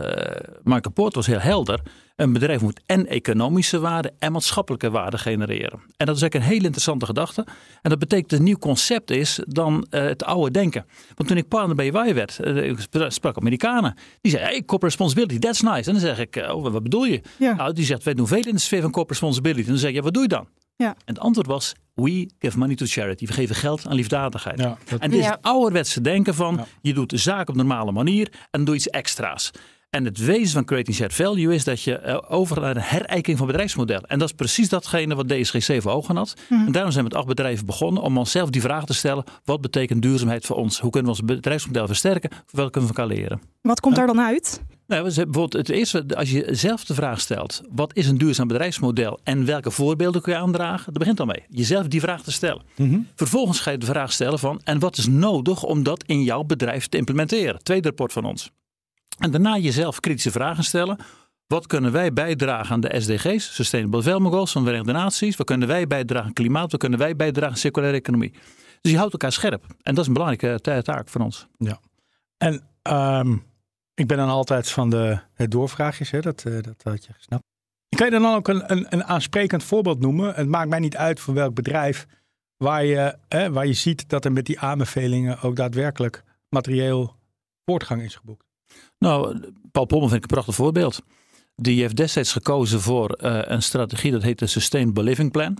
Michael 0.62 0.92
Porter 0.94 1.14
was 1.14 1.26
heel 1.26 1.40
helder. 1.40 1.80
Een 2.16 2.32
bedrijf 2.32 2.60
moet 2.60 2.80
en 2.86 3.06
economische 3.06 3.80
waarde 3.80 4.12
en 4.18 4.32
maatschappelijke 4.32 4.90
waarde 4.90 5.18
genereren. 5.18 5.80
En 5.96 6.06
dat 6.06 6.16
is 6.16 6.22
eigenlijk 6.22 6.34
een 6.34 6.50
heel 6.50 6.64
interessante 6.64 7.06
gedachte. 7.06 7.46
En 7.82 7.90
dat 7.90 7.98
betekent 7.98 8.30
dat 8.30 8.38
een 8.38 8.44
nieuw 8.44 8.58
concept 8.58 9.10
is 9.10 9.40
dan 9.46 9.86
uh, 9.90 10.00
het 10.02 10.24
oude 10.24 10.50
denken. 10.50 10.86
Want 11.14 11.28
toen 11.28 11.38
ik 11.38 11.48
partner 11.48 11.76
bij 11.76 11.90
EY 11.90 12.14
werd, 12.14 12.38
uh, 12.44 12.68
ik 12.68 12.78
sprak 13.08 13.36
Amerikanen. 13.36 13.94
Die 14.20 14.30
zeiden, 14.30 14.52
hey, 14.52 14.64
corporate 14.64 14.96
responsibility, 14.96 15.38
that's 15.38 15.60
nice. 15.60 15.86
En 15.86 15.92
dan 15.92 16.00
zeg 16.00 16.18
ik, 16.18 16.36
oh, 16.36 16.62
wat 16.62 16.82
bedoel 16.82 17.04
je? 17.04 17.20
Ja. 17.38 17.54
Nou, 17.54 17.72
die 17.72 17.84
zegt, 17.84 18.04
wij 18.04 18.14
doen 18.14 18.26
veel 18.26 18.42
in 18.42 18.54
de 18.54 18.60
sfeer 18.60 18.80
van 18.80 18.90
corporate 18.90 19.20
responsibility. 19.20 19.62
En 19.62 19.68
dan 19.68 19.78
zeg 19.78 19.90
je, 19.90 19.96
ja, 19.96 20.02
wat 20.02 20.14
doe 20.14 20.22
je 20.22 20.28
dan? 20.28 20.46
Ja. 20.76 20.88
En 20.88 21.14
het 21.14 21.18
antwoord 21.18 21.46
was, 21.46 21.74
we 21.94 22.30
give 22.38 22.58
money 22.58 22.74
to 22.76 22.86
charity. 22.86 23.26
We 23.26 23.32
geven 23.32 23.54
geld 23.54 23.86
aan 23.86 23.94
liefdadigheid. 23.94 24.58
Ja, 24.58 24.78
En 24.98 25.10
dit 25.10 25.20
is 25.20 25.26
het 25.26 25.38
ouderwetse 25.40 26.00
denken 26.00 26.34
van, 26.34 26.66
je 26.80 26.94
doet 26.94 27.10
de 27.10 27.16
zaak 27.16 27.48
op 27.48 27.48
een 27.48 27.66
normale 27.66 27.92
manier 27.92 28.32
en 28.50 28.64
doe 28.64 28.74
iets 28.74 28.88
extra's. 28.88 29.50
En 29.90 30.04
het 30.04 30.18
wezen 30.18 30.52
van 30.52 30.64
Creating 30.64 30.96
Shared 30.96 31.14
Value 31.14 31.54
is 31.54 31.64
dat 31.64 31.82
je 31.82 32.02
uh, 32.06 32.18
overgaat 32.28 32.64
naar 32.64 32.76
een 32.76 32.82
herijking 32.82 33.38
van 33.38 33.46
bedrijfsmodellen. 33.46 34.08
En 34.08 34.18
dat 34.18 34.28
is 34.28 34.34
precies 34.34 34.68
datgene 34.68 35.14
wat 35.14 35.28
DSGC 35.28 35.82
voor 35.82 35.92
ogen 35.92 36.16
had. 36.16 36.34
Mhm. 36.48 36.66
En 36.66 36.72
daarom 36.72 36.92
zijn 36.92 37.04
we 37.04 37.10
met 37.10 37.18
acht 37.18 37.26
bedrijven 37.26 37.66
begonnen 37.66 38.02
om 38.02 38.18
onszelf 38.18 38.50
die 38.50 38.60
vraag 38.60 38.84
te 38.84 38.94
stellen. 38.94 39.24
Wat 39.44 39.60
betekent 39.60 40.02
duurzaamheid 40.02 40.46
voor 40.46 40.56
ons? 40.56 40.80
Hoe 40.80 40.90
kunnen 40.90 41.12
we 41.12 41.18
ons 41.20 41.26
bedrijfsmodel 41.26 41.86
versterken? 41.86 42.30
Welke 42.50 42.70
kunnen 42.70 42.90
we 42.90 42.94
van 42.94 43.04
elkaar 43.04 43.18
leren? 43.18 43.40
Wat 43.60 43.80
komt 43.80 43.96
daar 43.96 44.06
dan 44.06 44.20
uit? 44.20 44.62
Nou, 44.92 45.04
bijvoorbeeld 45.04 45.52
het 45.52 45.68
eerste, 45.68 46.04
als 46.16 46.30
je 46.30 46.48
zelf 46.50 46.84
de 46.84 46.94
vraag 46.94 47.20
stelt, 47.20 47.62
wat 47.70 47.96
is 47.96 48.08
een 48.08 48.18
duurzaam 48.18 48.48
bedrijfsmodel 48.48 49.20
en 49.22 49.44
welke 49.44 49.70
voorbeelden 49.70 50.22
kun 50.22 50.32
je 50.32 50.38
aandragen, 50.38 50.84
dat 50.84 50.98
begint 50.98 51.20
al 51.20 51.26
mee. 51.26 51.44
Jezelf 51.48 51.86
die 51.86 52.00
vraag 52.00 52.22
te 52.22 52.32
stellen. 52.32 52.62
Mhm. 52.76 52.98
Vervolgens 53.14 53.60
ga 53.60 53.70
je 53.70 53.78
de 53.78 53.86
vraag 53.86 54.12
stellen 54.12 54.38
van, 54.38 54.60
en 54.64 54.78
wat 54.78 54.96
is 54.96 55.06
nodig 55.06 55.62
om 55.62 55.82
dat 55.82 56.04
in 56.04 56.22
jouw 56.22 56.42
bedrijf 56.42 56.88
te 56.88 56.96
implementeren? 56.96 57.62
Tweede 57.62 57.88
rapport 57.88 58.12
van 58.12 58.24
ons. 58.24 58.50
En 59.18 59.30
daarna 59.30 59.58
jezelf 59.58 60.00
kritische 60.00 60.30
vragen 60.30 60.64
stellen. 60.64 60.98
Wat 61.46 61.66
kunnen 61.66 61.92
wij 61.92 62.12
bijdragen 62.12 62.72
aan 62.74 62.80
de 62.80 63.00
SDG's, 63.00 63.54
Sustainable 63.54 63.98
Development 63.98 64.34
Goals 64.34 64.52
van 64.52 64.62
de 64.62 64.68
Verenigde 64.68 64.98
Naties? 64.98 65.36
Wat 65.36 65.46
kunnen 65.46 65.68
wij 65.68 65.86
bijdragen 65.86 66.26
aan 66.26 66.32
klimaat? 66.32 66.70
Wat 66.70 66.80
kunnen 66.80 66.98
wij 66.98 67.16
bijdragen 67.16 67.50
aan 67.50 67.56
circulaire 67.56 67.98
economie? 67.98 68.32
Dus 68.80 68.92
je 68.92 68.98
houdt 68.98 69.12
elkaar 69.12 69.32
scherp. 69.32 69.64
En 69.82 69.94
dat 69.94 69.98
is 69.98 70.06
een 70.06 70.12
belangrijke 70.12 70.82
taak 70.82 71.08
van 71.08 71.20
ons. 71.20 71.46
Ja. 71.58 71.80
En 72.36 72.62
um, 72.82 73.42
ik 74.02 74.08
ben 74.08 74.16
dan 74.16 74.28
altijd 74.28 74.70
van 74.70 74.90
de 74.90 75.18
doorvraagjes, 75.36 76.10
hè? 76.10 76.20
Dat, 76.20 76.44
uh, 76.46 76.62
dat 76.62 76.82
had 76.82 77.04
je 77.04 77.12
gesnapt. 77.12 77.42
Kan 77.96 78.06
je 78.06 78.12
dan 78.20 78.34
ook 78.34 78.48
een, 78.48 78.72
een, 78.72 78.86
een, 78.88 79.04
aansprekend 79.04 79.62
voorbeeld 79.62 80.00
noemen? 80.00 80.34
Het 80.34 80.48
maakt 80.48 80.68
mij 80.68 80.78
niet 80.78 80.96
uit 80.96 81.20
van 81.20 81.34
welk 81.34 81.54
bedrijf 81.54 82.06
waar 82.56 82.84
je, 82.84 83.16
waar 83.28 83.66
je 83.66 83.72
ziet 83.72 84.08
dat 84.08 84.24
er 84.24 84.32
met 84.32 84.46
die 84.46 84.60
aanbevelingen 84.60 85.40
ook 85.40 85.56
daadwerkelijk 85.56 86.24
materieel 86.48 87.16
voortgang 87.64 88.02
is 88.02 88.14
geboekt. 88.14 88.44
Nou, 88.98 89.40
Paul 89.72 89.86
Pommel 89.86 90.08
vind 90.08 90.24
ik 90.24 90.30
een 90.30 90.36
prachtig 90.36 90.54
voorbeeld. 90.54 91.02
Die 91.62 91.80
heeft 91.80 91.96
destijds 91.96 92.32
gekozen 92.32 92.80
voor 92.80 93.18
uh, 93.22 93.38
een 93.42 93.62
strategie 93.62 94.10
dat 94.10 94.22
heet 94.22 94.38
de 94.38 94.46
Sustainable 94.46 95.02
Living 95.02 95.30
Plan. 95.30 95.58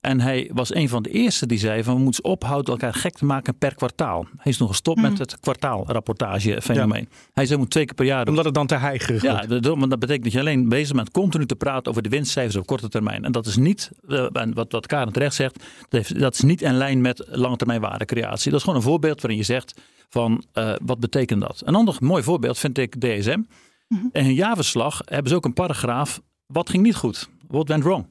En 0.00 0.20
hij 0.20 0.50
was 0.52 0.74
een 0.74 0.88
van 0.88 1.02
de 1.02 1.10
eerste 1.10 1.46
die 1.46 1.58
zei 1.58 1.82
van 1.82 1.94
we 1.94 2.00
moeten 2.00 2.24
ophouden 2.24 2.72
elkaar 2.72 2.94
gek 2.94 3.14
te 3.14 3.24
maken 3.24 3.58
per 3.58 3.74
kwartaal. 3.74 4.26
Hij 4.36 4.52
is 4.52 4.58
nog 4.58 4.68
gestopt 4.68 5.00
met 5.00 5.10
mhm. 5.10 5.20
het 5.20 5.40
kwartaalrapportage 5.40 6.62
fenomeen. 6.62 7.06
Ja. 7.10 7.16
Hij 7.34 7.46
zei 7.46 7.58
moet 7.58 7.70
twee 7.70 7.84
keer 7.84 7.94
per 7.94 8.04
jaar 8.04 8.24
doen. 8.24 8.28
Omdat 8.28 8.44
het 8.44 8.54
dan 8.54 8.66
te 8.66 8.74
heigerig 8.74 9.22
Ja, 9.22 9.46
dat, 9.46 9.62
dat 9.62 9.98
betekent 9.98 10.24
dat 10.24 10.32
je 10.32 10.38
alleen 10.38 10.68
bezig 10.68 10.96
bent 10.96 11.10
continu 11.10 11.46
te 11.46 11.56
praten 11.56 11.90
over 11.90 12.02
de 12.02 12.08
winstcijfers 12.08 12.56
op 12.56 12.66
korte 12.66 12.88
termijn. 12.88 13.24
En 13.24 13.32
dat 13.32 13.46
is 13.46 13.56
niet, 13.56 13.90
uh, 14.08 14.26
wat, 14.52 14.72
wat 14.72 14.86
Karen 14.86 15.12
terecht 15.12 15.34
zegt, 15.34 15.54
dat, 15.54 15.64
heeft, 15.90 16.18
dat 16.18 16.34
is 16.34 16.40
niet 16.40 16.62
in 16.62 16.76
lijn 16.76 17.00
met 17.00 17.24
lange 17.30 17.56
termijn 17.56 17.80
waardecreatie. 17.80 18.50
Dat 18.50 18.58
is 18.58 18.64
gewoon 18.64 18.78
een 18.78 18.86
voorbeeld 18.86 19.20
waarin 19.20 19.38
je 19.38 19.44
zegt 19.46 19.74
van 20.08 20.44
uh, 20.54 20.74
wat 20.82 21.00
betekent 21.00 21.40
dat. 21.40 21.62
Een 21.64 21.74
ander 21.74 21.96
mooi 22.00 22.22
voorbeeld 22.22 22.58
vind 22.58 22.78
ik 22.78 23.00
DSM. 23.00 23.40
Mm 23.88 24.08
In 24.12 24.24
hun 24.24 24.34
jaarverslag 24.34 25.00
hebben 25.04 25.28
ze 25.28 25.36
ook 25.36 25.44
een 25.44 25.52
paragraaf. 25.52 26.20
Wat 26.46 26.70
ging 26.70 26.82
niet 26.82 26.96
goed? 26.96 27.28
What 27.48 27.68
went 27.68 27.82
wrong? 27.84 28.06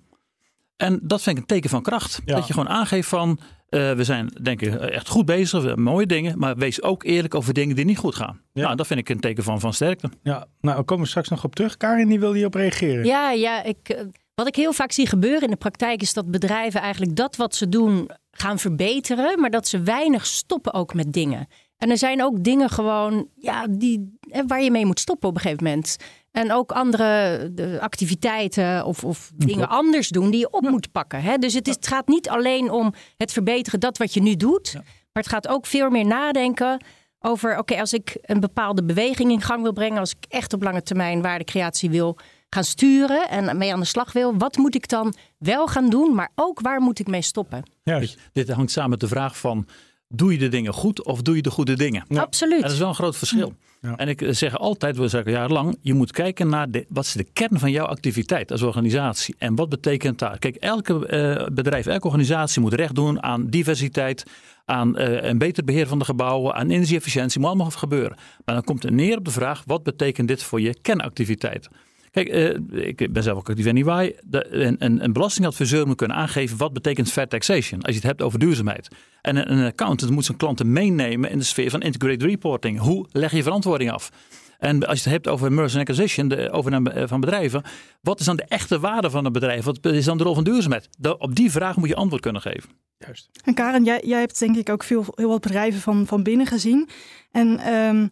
En 0.76 1.00
dat 1.04 1.22
vind 1.22 1.36
ik 1.36 1.42
een 1.42 1.48
teken 1.48 1.70
van 1.70 1.82
kracht. 1.82 2.22
Dat 2.26 2.48
je 2.48 2.54
gewoon 2.54 2.70
aangeeft 2.70 3.10
van, 3.10 3.40
uh, 3.70 3.92
we 3.92 4.04
zijn 4.04 4.28
denk 4.42 4.62
ik 4.62 4.74
echt 4.76 5.08
goed 5.08 5.26
bezig, 5.26 5.76
mooie 5.76 6.06
dingen, 6.06 6.40
maar 6.40 6.56
wees 6.56 6.82
ook 6.82 7.04
eerlijk 7.04 7.36
over 7.36 7.54
dingen 7.54 7.76
die 7.76 7.86
niet 7.86 7.98
goed 7.98 8.16
gaan. 8.16 8.42
Ja. 8.54 8.64
Nou, 8.64 8.76
dat 8.76 8.88
vind 8.88 9.00
ik 9.00 9.10
een 9.10 9.20
teken 9.20 9.44
van, 9.44 9.60
van 9.60 9.74
sterkte. 9.74 10.10
Ja, 10.24 10.48
nou, 10.62 10.78
we 10.78 10.84
komen 10.84 11.08
straks 11.08 11.30
nog 11.30 11.44
op 11.44 11.56
terug. 11.56 11.78
Karin, 11.78 12.08
die 12.08 12.20
wil 12.20 12.34
hier 12.34 12.46
op 12.46 12.54
reageren. 12.54 13.06
Ja, 13.06 13.32
ja, 13.32 13.64
ik, 13.64 14.06
Wat 14.36 14.48
ik 14.48 14.56
heel 14.56 14.74
vaak 14.74 14.92
zie 14.92 15.08
gebeuren 15.08 15.42
in 15.42 15.50
de 15.50 15.56
praktijk 15.56 16.02
is 16.02 16.14
dat 16.14 16.32
bedrijven 16.32 16.82
eigenlijk 16.82 17.16
dat 17.16 17.36
wat 17.36 17.56
ze 17.56 17.70
doen 17.70 18.10
gaan 18.32 18.60
verbeteren, 18.60 19.40
maar 19.40 19.50
dat 19.50 19.68
ze 19.68 19.82
weinig 19.82 20.26
stoppen 20.26 20.74
ook 20.74 20.94
met 20.94 21.14
dingen. 21.14 21.48
En 21.84 21.90
er 21.90 21.98
zijn 21.98 22.24
ook 22.24 22.44
dingen 22.44 22.70
gewoon 22.70 23.28
ja, 23.36 23.68
die, 23.70 24.18
waar 24.48 24.62
je 24.62 24.72
mee 24.72 24.86
moet 24.86 25.00
stoppen 25.00 25.30
op 25.30 25.36
een 25.36 25.42
gegeven 25.42 25.64
moment. 25.64 25.98
En 26.32 26.52
ook 26.52 26.72
andere 26.72 27.50
de 27.54 27.78
activiteiten 27.82 28.86
of, 28.86 29.04
of 29.04 29.32
dingen 29.36 29.70
anders 29.70 30.10
doen 30.10 30.32
die 30.32 30.40
je 30.40 30.52
op 30.52 30.62
moet 30.62 30.92
pakken. 30.92 31.22
Hè? 31.22 31.38
Dus 31.38 31.54
het, 31.54 31.68
is, 31.68 31.76
het 31.76 31.88
gaat 31.88 32.08
niet 32.08 32.30
alleen 32.30 32.72
om 32.72 32.94
het 33.18 33.32
verbeteren 33.32 33.80
dat 33.80 33.98
wat 33.98 34.14
je 34.14 34.22
nu 34.22 34.36
doet. 34.36 34.74
Maar 34.74 35.24
het 35.24 35.28
gaat 35.28 35.48
ook 35.48 35.66
veel 35.66 35.90
meer 35.90 36.06
nadenken 36.06 36.84
over... 37.20 37.58
oké, 37.58 37.80
als 37.80 37.94
ik 37.94 38.18
een 38.22 38.40
bepaalde 38.40 38.84
beweging 38.84 39.32
in 39.32 39.42
gang 39.42 39.62
wil 39.62 39.74
brengen... 39.74 40.00
als 40.00 40.12
ik 40.12 40.26
echt 40.30 40.54
op 40.54 40.64
lange 40.64 40.84
termijn 40.84 41.22
waardecreatie 41.22 41.90
wil 41.90 42.18
gaan 42.50 42.64
sturen... 42.64 43.30
en 43.30 43.58
mee 43.58 43.74
aan 43.74 43.80
de 43.80 43.86
slag 43.86 44.14
wil... 44.14 44.38
wat 44.38 44.58
moet 44.58 44.76
ik 44.76 44.88
dan 44.88 45.14
wel 45.38 45.68
gaan 45.68 45.90
doen, 45.90 46.16
maar 46.16 46.32
ook 46.36 46.60
waar 46.60 46.82
moet 46.82 47.00
ik 47.00 47.08
mee 47.08 47.22
stoppen? 47.22 47.64
Juist. 47.84 48.20
Dit 48.34 48.50
hangt 48.50 48.72
samen 48.72 48.90
met 48.90 49.00
de 49.00 49.08
vraag 49.08 49.38
van... 49.38 49.68
doe 50.16 50.32
je 50.32 50.38
de 50.38 50.48
dingen 50.48 50.74
goed 50.74 51.04
of 51.04 51.22
doe 51.22 51.36
je 51.36 51.42
de 51.42 51.52
goede 51.52 51.76
dingen? 51.76 52.06
Absoluut. 52.16 52.62
dat 52.62 52.72
is 52.72 52.78
wel 52.78 52.88
een 52.88 52.96
groot 52.96 53.18
verschil. 53.18 53.54
Ja. 53.82 53.96
En 53.96 54.08
ik 54.08 54.22
eh, 54.22 54.32
zeg 54.32 54.58
altijd, 54.58 54.98
we 54.98 55.08
zeggen 55.08 55.32
jarenlang, 55.32 55.78
je 55.82 55.94
moet 55.94 56.12
kijken 56.12 56.50
naar 56.50 56.72
de, 56.72 56.86
wat 56.90 57.06
is 57.06 57.14
de 57.14 57.24
kern 57.34 57.60
van 57.60 57.72
jouw 57.72 57.86
activiteit 57.86 58.52
als 58.52 58.62
organisatie. 58.62 59.36
En 59.38 59.56
wat 59.56 59.70
betekent 59.70 60.20
dat? 60.20 60.40
Kijk, 60.40 60.56
elke 60.56 60.94
uh, 60.94 61.56
bedrijf, 61.56 61.86
elke 61.86 62.06
organisatie 62.06 62.62
moet 62.62 62.74
recht 62.74 62.96
doen 62.96 63.24
aan 63.24 63.50
diversiteit, 63.50 64.24
aan 64.66 65.02
uh, 65.02 65.24
een 65.24 65.38
beter 65.38 65.64
beheer 65.64 65.88
van 65.88 66.00
de 66.00 66.06
gebouwen, 66.06 66.54
aan 66.54 66.70
energieefficiëntie, 66.70 67.40
moet 67.40 67.50
allemaal 67.50 67.70
gebeuren. 67.70 68.18
Maar 68.46 68.56
dan 68.56 68.64
komt 68.64 68.84
het 68.84 68.94
neer 68.94 69.18
op 69.18 69.26
de 69.26 69.32
vraag, 69.32 69.64
wat 69.66 69.84
betekent 69.84 70.28
dit 70.28 70.44
voor 70.44 70.62
je 70.62 70.76
kernactiviteit? 70.82 71.70
Kijk, 72.14 72.34
uh, 72.34 72.86
ik 72.88 73.14
ben 73.14 73.24
zelf 73.24 73.38
ook 73.38 73.50
actief 73.50 73.66
in 73.66 73.88
EY. 73.88 74.16
een, 74.30 74.76
een, 74.80 75.04
een, 75.04 75.14
belastingadviseur 75.14 75.88
moet 75.88 75.96
kunnen 75.96 76.18
aangeven 76.18 76.58
wat 76.58 76.74
betekent 76.74 77.12
fair 77.12 77.28
taxation. 77.28 77.82
Als 77.82 77.90
je 77.90 78.00
het 78.00 78.10
hebt 78.10 78.22
over 78.22 78.40
duurzaamheid. 78.40 78.88
En 79.22 79.36
een, 79.36 79.52
een 79.52 79.66
accountant 79.66 80.12
moet 80.12 80.26
zijn 80.26 80.38
klanten 80.38 80.72
meenemen 80.72 81.30
in 81.30 81.38
de 81.38 81.44
sfeer 81.44 81.70
van 81.70 81.82
integrated 81.82 82.24
reporting. 82.24 82.80
Hoe 82.80 83.08
leg 83.12 83.32
je 83.32 83.44
verantwoording 83.44 83.92
af? 83.92 84.12
En 84.60 84.88
als 84.88 84.98
je 84.98 85.04
het 85.04 85.14
hebt 85.14 85.28
over 85.28 85.52
merger 85.52 85.80
and 85.80 85.90
acquisition, 85.90 86.28
de 86.28 86.52
overname 86.52 87.08
van 87.08 87.20
bedrijven. 87.20 87.64
Wat 88.02 88.20
is 88.20 88.26
dan 88.26 88.36
de 88.36 88.46
echte 88.48 88.80
waarde 88.80 89.10
van 89.10 89.26
een 89.26 89.32
bedrijf? 89.32 89.64
Wat 89.64 89.86
is 89.86 90.06
dan 90.06 90.18
de 90.18 90.24
rol 90.24 90.34
van 90.34 90.44
duurzaamheid? 90.44 90.90
op 91.18 91.36
die 91.36 91.52
vraag 91.52 91.76
moet 91.76 91.90
je 91.90 91.96
antwoord 91.96 92.22
kunnen 92.22 92.42
geven. 92.42 92.70
Juist. 92.98 93.30
En 93.44 93.54
Karen, 93.54 93.84
jij, 93.84 94.02
jij 94.06 94.20
hebt 94.20 94.40
denk 94.40 94.56
ik 94.56 94.70
ook 94.70 94.84
veel, 94.84 95.06
heel 95.16 95.30
wat 95.30 95.42
bedrijven 95.42 95.82
van, 95.82 96.08
van 96.08 96.24
binnen 96.24 96.46
gezien. 96.46 96.90
En 97.32 97.74
um, 97.74 98.10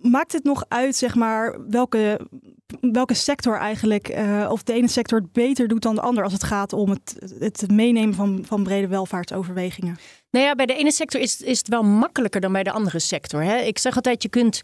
maakt 0.00 0.32
het 0.32 0.44
nog 0.44 0.64
uit, 0.68 0.96
zeg 0.96 1.14
maar, 1.14 1.68
welke, 1.68 2.20
welke 2.80 3.14
sector 3.14 3.56
eigenlijk, 3.56 4.16
uh, 4.18 4.48
of 4.50 4.62
de 4.62 4.72
ene 4.72 4.88
sector 4.88 5.18
het 5.18 5.32
beter 5.32 5.68
doet 5.68 5.82
dan 5.82 5.94
de 5.94 6.00
ander 6.00 6.24
als 6.24 6.32
het 6.32 6.44
gaat 6.44 6.72
om 6.72 6.90
het, 6.90 7.16
het 7.38 7.70
meenemen 7.70 8.14
van, 8.14 8.44
van 8.46 8.62
brede 8.62 8.86
welvaartsoverwegingen? 8.88 9.96
Nou 10.30 10.46
ja, 10.46 10.54
bij 10.54 10.66
de 10.66 10.74
ene 10.74 10.92
sector 10.92 11.20
is, 11.20 11.40
is 11.40 11.58
het 11.58 11.68
wel 11.68 11.82
makkelijker 11.82 12.40
dan 12.40 12.52
bij 12.52 12.62
de 12.62 12.72
andere 12.72 12.98
sector. 12.98 13.42
Hè? 13.42 13.56
Ik 13.56 13.78
zeg 13.78 13.96
altijd, 13.96 14.22
je 14.22 14.28
kunt 14.28 14.60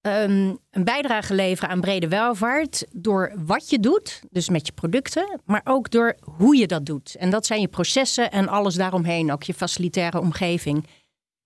um, 0.00 0.58
een 0.70 0.84
bijdrage 0.84 1.34
leveren 1.34 1.70
aan 1.70 1.80
brede 1.80 2.08
welvaart 2.08 2.86
door 2.92 3.32
wat 3.44 3.70
je 3.70 3.80
doet, 3.80 4.22
dus 4.30 4.48
met 4.48 4.66
je 4.66 4.72
producten, 4.72 5.40
maar 5.44 5.60
ook 5.64 5.90
door 5.90 6.16
hoe 6.20 6.56
je 6.56 6.66
dat 6.66 6.86
doet. 6.86 7.14
En 7.14 7.30
dat 7.30 7.46
zijn 7.46 7.60
je 7.60 7.68
processen 7.68 8.30
en 8.30 8.48
alles 8.48 8.74
daaromheen, 8.74 9.32
ook 9.32 9.42
je 9.42 9.54
facilitaire 9.54 10.20
omgeving. 10.20 10.86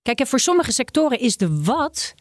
Kijk, 0.03 0.27
voor 0.27 0.41
sommige 0.41 0.73
sectoren 0.73 1.21
is 1.21 1.37
de 1.37 1.63
wat 1.63 2.15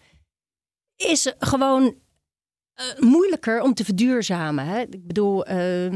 is 0.96 1.34
gewoon 1.40 1.84
uh, 1.84 3.10
moeilijker 3.10 3.62
om 3.62 3.74
te 3.74 3.86
verduurzamen. 3.86 4.66
Hè? 4.66 4.82
Ik 4.82 5.08
bedoel, 5.08 5.52
uh, 5.52 5.92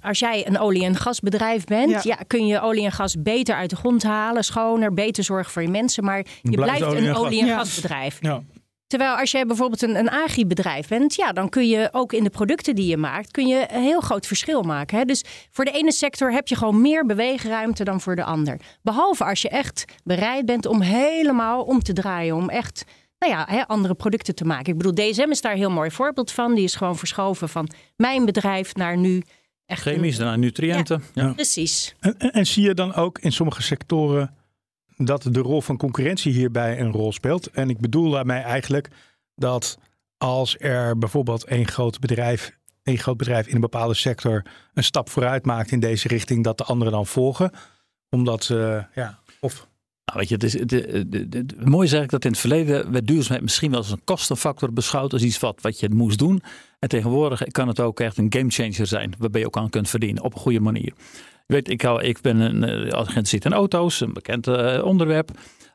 als 0.00 0.18
jij 0.18 0.46
een 0.46 0.58
olie- 0.58 0.84
en 0.84 0.96
gasbedrijf 0.96 1.64
bent, 1.64 1.90
ja. 1.90 2.00
ja. 2.02 2.18
kun 2.26 2.46
je 2.46 2.60
olie 2.60 2.84
en 2.84 2.92
gas 2.92 3.22
beter 3.22 3.54
uit 3.54 3.70
de 3.70 3.76
grond 3.76 4.02
halen, 4.02 4.44
schoner, 4.44 4.94
beter 4.94 5.24
zorgen 5.24 5.52
voor 5.52 5.62
je 5.62 5.68
mensen. 5.68 6.04
Maar 6.04 6.26
je 6.42 6.50
blijft, 6.50 6.82
een 6.82 7.14
olie- 7.14 7.40
en 7.40 7.48
gasbedrijf. 7.48 8.18
Ja. 8.20 8.42
Terwijl 8.86 9.16
als 9.16 9.30
jij 9.30 9.46
bijvoorbeeld 9.46 9.82
een, 9.82 9.96
een 9.96 10.10
agribedrijf 10.10 10.88
bent, 10.88 11.14
ja, 11.14 11.32
dan 11.32 11.48
kun 11.48 11.68
je 11.68 11.88
ook 11.92 12.12
in 12.12 12.24
de 12.24 12.30
producten 12.30 12.74
die 12.74 12.86
je 12.86 12.96
maakt, 12.96 13.30
kun 13.30 13.46
je 13.46 13.66
een 13.70 13.82
heel 13.82 14.00
groot 14.00 14.26
verschil 14.26 14.62
maken. 14.62 14.98
Hè? 14.98 15.04
Dus 15.04 15.24
voor 15.50 15.64
de 15.64 15.70
ene 15.70 15.92
sector 15.92 16.32
heb 16.32 16.48
je 16.48 16.56
gewoon 16.56 16.80
meer 16.80 17.06
beweegruimte 17.06 17.84
dan 17.84 18.00
voor 18.00 18.16
de 18.16 18.24
ander. 18.24 18.60
Behalve 18.82 19.24
als 19.24 19.42
je 19.42 19.48
echt 19.48 19.84
bereid 20.04 20.46
bent 20.46 20.66
om 20.66 20.80
helemaal 20.80 21.62
om 21.62 21.82
te 21.82 21.92
draaien, 21.92 22.36
om 22.36 22.48
echt 22.48 22.84
nou 23.26 23.34
ja, 23.34 23.46
hè, 23.48 23.66
andere 23.66 23.94
producten 23.94 24.34
te 24.34 24.44
maken. 24.44 24.72
Ik 24.72 24.78
bedoel, 24.78 24.94
DSM 24.94 25.30
is 25.30 25.40
daar 25.40 25.52
een 25.52 25.58
heel 25.58 25.70
mooi 25.70 25.90
voorbeeld 25.90 26.32
van. 26.32 26.54
Die 26.54 26.64
is 26.64 26.74
gewoon 26.74 26.96
verschoven 26.96 27.48
van 27.48 27.70
mijn 27.96 28.24
bedrijf 28.24 28.74
naar 28.74 28.96
nu 28.96 29.22
echt. 29.66 29.82
Chemisch, 29.82 30.18
naar 30.18 30.38
nutriënten. 30.38 31.02
Ja, 31.14 31.32
Precies. 31.32 31.94
En, 32.00 32.18
en, 32.18 32.32
en, 32.32 32.46
zie 32.46 32.62
je 32.62 32.74
dan 32.74 32.94
ook 32.94 33.18
in 33.18 33.32
sommige 33.32 33.62
sectoren 33.62 34.34
dat 34.96 35.22
de 35.30 35.40
rol 35.40 35.60
van 35.60 35.76
concurrentie 35.76 36.32
hierbij 36.32 36.80
een 36.80 36.92
rol 36.92 37.12
speelt? 37.12 37.46
En 37.46 37.70
ik 37.70 37.80
bedoel 37.80 38.10
daarmee 38.10 38.40
eigenlijk 38.40 38.88
dat 39.34 39.78
als 40.18 40.56
er 40.58 40.98
bijvoorbeeld 40.98 41.44
één 41.44 41.68
groot 41.68 42.00
bedrijf, 42.00 42.56
één 42.82 42.98
groot 42.98 43.16
bedrijf 43.16 43.46
in 43.46 43.54
een 43.54 43.60
bepaalde 43.60 43.94
sector 43.94 44.44
een 44.74 44.84
stap 44.84 45.10
vooruit 45.10 45.44
maakt 45.44 45.70
in 45.70 45.80
deze 45.80 46.08
richting, 46.08 46.44
dat 46.44 46.58
de 46.58 46.64
anderen 46.64 46.92
dan 46.92 47.06
volgen. 47.06 47.50
Omdat 48.10 48.44
ze, 48.44 48.84
ja, 48.94 49.18
of 49.40 49.68
nou, 50.12 50.26
weet 50.26 50.28
je, 50.28 50.34
het 50.34 50.44
is, 50.44 50.52
het, 50.52 51.66
mooi 51.66 51.86
is 51.86 51.92
eigenlijk 51.92 52.10
dat 52.10 52.24
in 52.24 52.30
het 52.30 52.40
verleden 52.40 52.92
werd 52.92 53.06
duurzaamheid 53.06 53.42
misschien 53.42 53.70
wel 53.70 53.78
als 53.78 53.90
een 53.90 54.04
kostenfactor 54.04 54.72
beschouwd 54.72 55.12
als 55.12 55.22
iets 55.22 55.38
wat, 55.38 55.58
wat 55.60 55.80
je 55.80 55.88
moest 55.90 56.18
doen. 56.18 56.42
En 56.78 56.88
tegenwoordig 56.88 57.42
kan 57.42 57.68
het 57.68 57.80
ook 57.80 58.00
echt 58.00 58.18
een 58.18 58.32
gamechanger 58.32 58.86
zijn, 58.86 59.14
waarbij 59.18 59.40
je 59.40 59.46
ook 59.46 59.56
aan 59.56 59.70
kunt 59.70 59.88
verdienen 59.88 60.22
op 60.22 60.34
een 60.34 60.40
goede 60.40 60.60
manier. 60.60 60.92
Weet, 61.46 61.68
ik, 61.68 61.82
hou, 61.82 62.02
ik 62.02 62.20
ben 62.20 62.38
een 62.38 62.94
agent 62.94 63.28
zit 63.28 63.44
in 63.44 63.52
auto's, 63.52 64.00
een 64.00 64.12
bekend 64.12 64.46
uh, 64.46 64.84
onderwerp. 64.84 65.30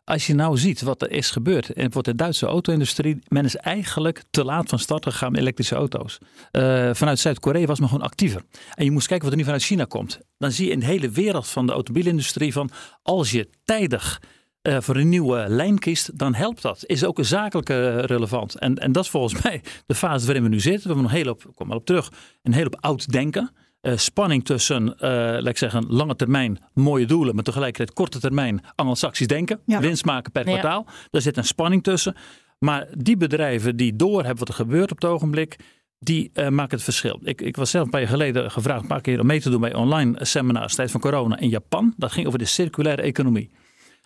Als 0.07 0.27
je 0.27 0.33
nou 0.33 0.57
ziet 0.57 0.81
wat 0.81 1.01
er 1.01 1.11
is 1.11 1.31
gebeurd 1.31 1.73
en 1.73 1.91
voor 1.91 2.03
de 2.03 2.15
Duitse 2.15 2.45
auto-industrie, 2.45 3.19
men 3.27 3.45
is 3.45 3.55
eigenlijk 3.55 4.23
te 4.29 4.43
laat 4.43 4.69
van 4.69 4.79
start 4.79 5.03
gegaan 5.03 5.31
met 5.31 5.41
elektrische 5.41 5.75
auto's. 5.75 6.17
Uh, 6.51 6.89
vanuit 6.93 7.19
Zuid-Korea 7.19 7.65
was 7.65 7.79
men 7.79 7.89
gewoon 7.89 8.03
actiever. 8.03 8.41
En 8.73 8.85
je 8.85 8.91
moest 8.91 9.07
kijken 9.07 9.25
wat 9.25 9.33
er 9.33 9.39
nu 9.39 9.45
vanuit 9.45 9.63
China 9.63 9.83
komt. 9.83 10.19
Dan 10.37 10.51
zie 10.51 10.65
je 10.65 10.71
in 10.71 10.79
de 10.79 10.85
hele 10.85 11.09
wereld 11.09 11.47
van 11.47 11.65
de 11.65 11.71
automobielindustrie 11.71 12.53
van 12.53 12.69
als 13.01 13.31
je 13.31 13.49
tijdig 13.63 14.21
uh, 14.61 14.77
voor 14.79 14.95
een 14.95 15.09
nieuwe 15.09 15.45
lijn 15.47 15.79
kiest, 15.79 16.17
dan 16.17 16.33
helpt 16.33 16.61
dat. 16.61 16.83
Is 16.85 17.03
ook 17.03 17.17
een 17.17 17.25
zakelijke 17.25 18.01
relevant. 18.01 18.55
En, 18.55 18.75
en 18.75 18.91
dat 18.91 19.03
is 19.03 19.09
volgens 19.09 19.41
mij 19.43 19.61
de 19.85 19.95
fase 19.95 20.25
waarin 20.25 20.43
we 20.43 20.49
nu 20.49 20.59
zitten. 20.59 20.81
We 20.81 20.87
hebben 20.87 21.03
nog 21.03 21.21
heel 21.21 21.31
op, 21.31 21.51
kom 21.55 21.67
wel 21.67 21.77
op 21.77 21.85
terug, 21.85 22.11
een 22.43 22.53
heel 22.53 22.65
op 22.65 22.77
oud 22.79 23.11
denken. 23.11 23.51
Uh, 23.81 23.97
spanning 23.97 24.45
tussen, 24.45 24.83
uh, 24.83 24.99
laat 24.99 25.47
ik 25.47 25.57
zeggen, 25.57 25.85
lange 25.87 26.15
termijn 26.15 26.59
mooie 26.73 27.05
doelen, 27.05 27.35
maar 27.35 27.43
tegelijkertijd 27.43 27.93
korte 27.93 28.19
termijn 28.19 28.61
anglo-saxisch 28.75 29.27
denken. 29.27 29.59
Ja. 29.65 29.79
Winst 29.79 30.05
maken 30.05 30.31
per 30.31 30.43
kwartaal. 30.43 30.83
Ja. 30.87 30.93
Daar 31.09 31.21
zit 31.21 31.37
een 31.37 31.43
spanning 31.43 31.83
tussen. 31.83 32.15
Maar 32.59 32.87
die 32.97 33.17
bedrijven 33.17 33.75
die 33.75 33.95
doorhebben 33.95 34.37
wat 34.39 34.47
er 34.47 34.53
gebeurt 34.53 34.91
op 34.91 35.01
het 35.01 35.09
ogenblik, 35.09 35.57
die 35.99 36.31
uh, 36.33 36.47
maken 36.47 36.75
het 36.75 36.83
verschil. 36.83 37.19
Ik, 37.23 37.41
ik, 37.41 37.55
was 37.55 37.69
zelf 37.69 37.85
een 37.85 37.91
paar 37.91 38.01
jaar 38.01 38.09
geleden 38.09 38.51
gevraagd 38.51 38.81
een 38.81 38.87
paar 38.87 39.01
keer 39.01 39.19
om 39.19 39.25
mee 39.25 39.41
te 39.41 39.49
doen 39.49 39.61
bij 39.61 39.73
online 39.73 40.25
seminars 40.25 40.75
tijdens 40.75 40.91
van 40.91 41.11
corona 41.11 41.39
in 41.39 41.49
Japan. 41.49 41.93
Dat 41.97 42.11
ging 42.11 42.27
over 42.27 42.39
de 42.39 42.45
circulaire 42.45 43.01
economie. 43.01 43.51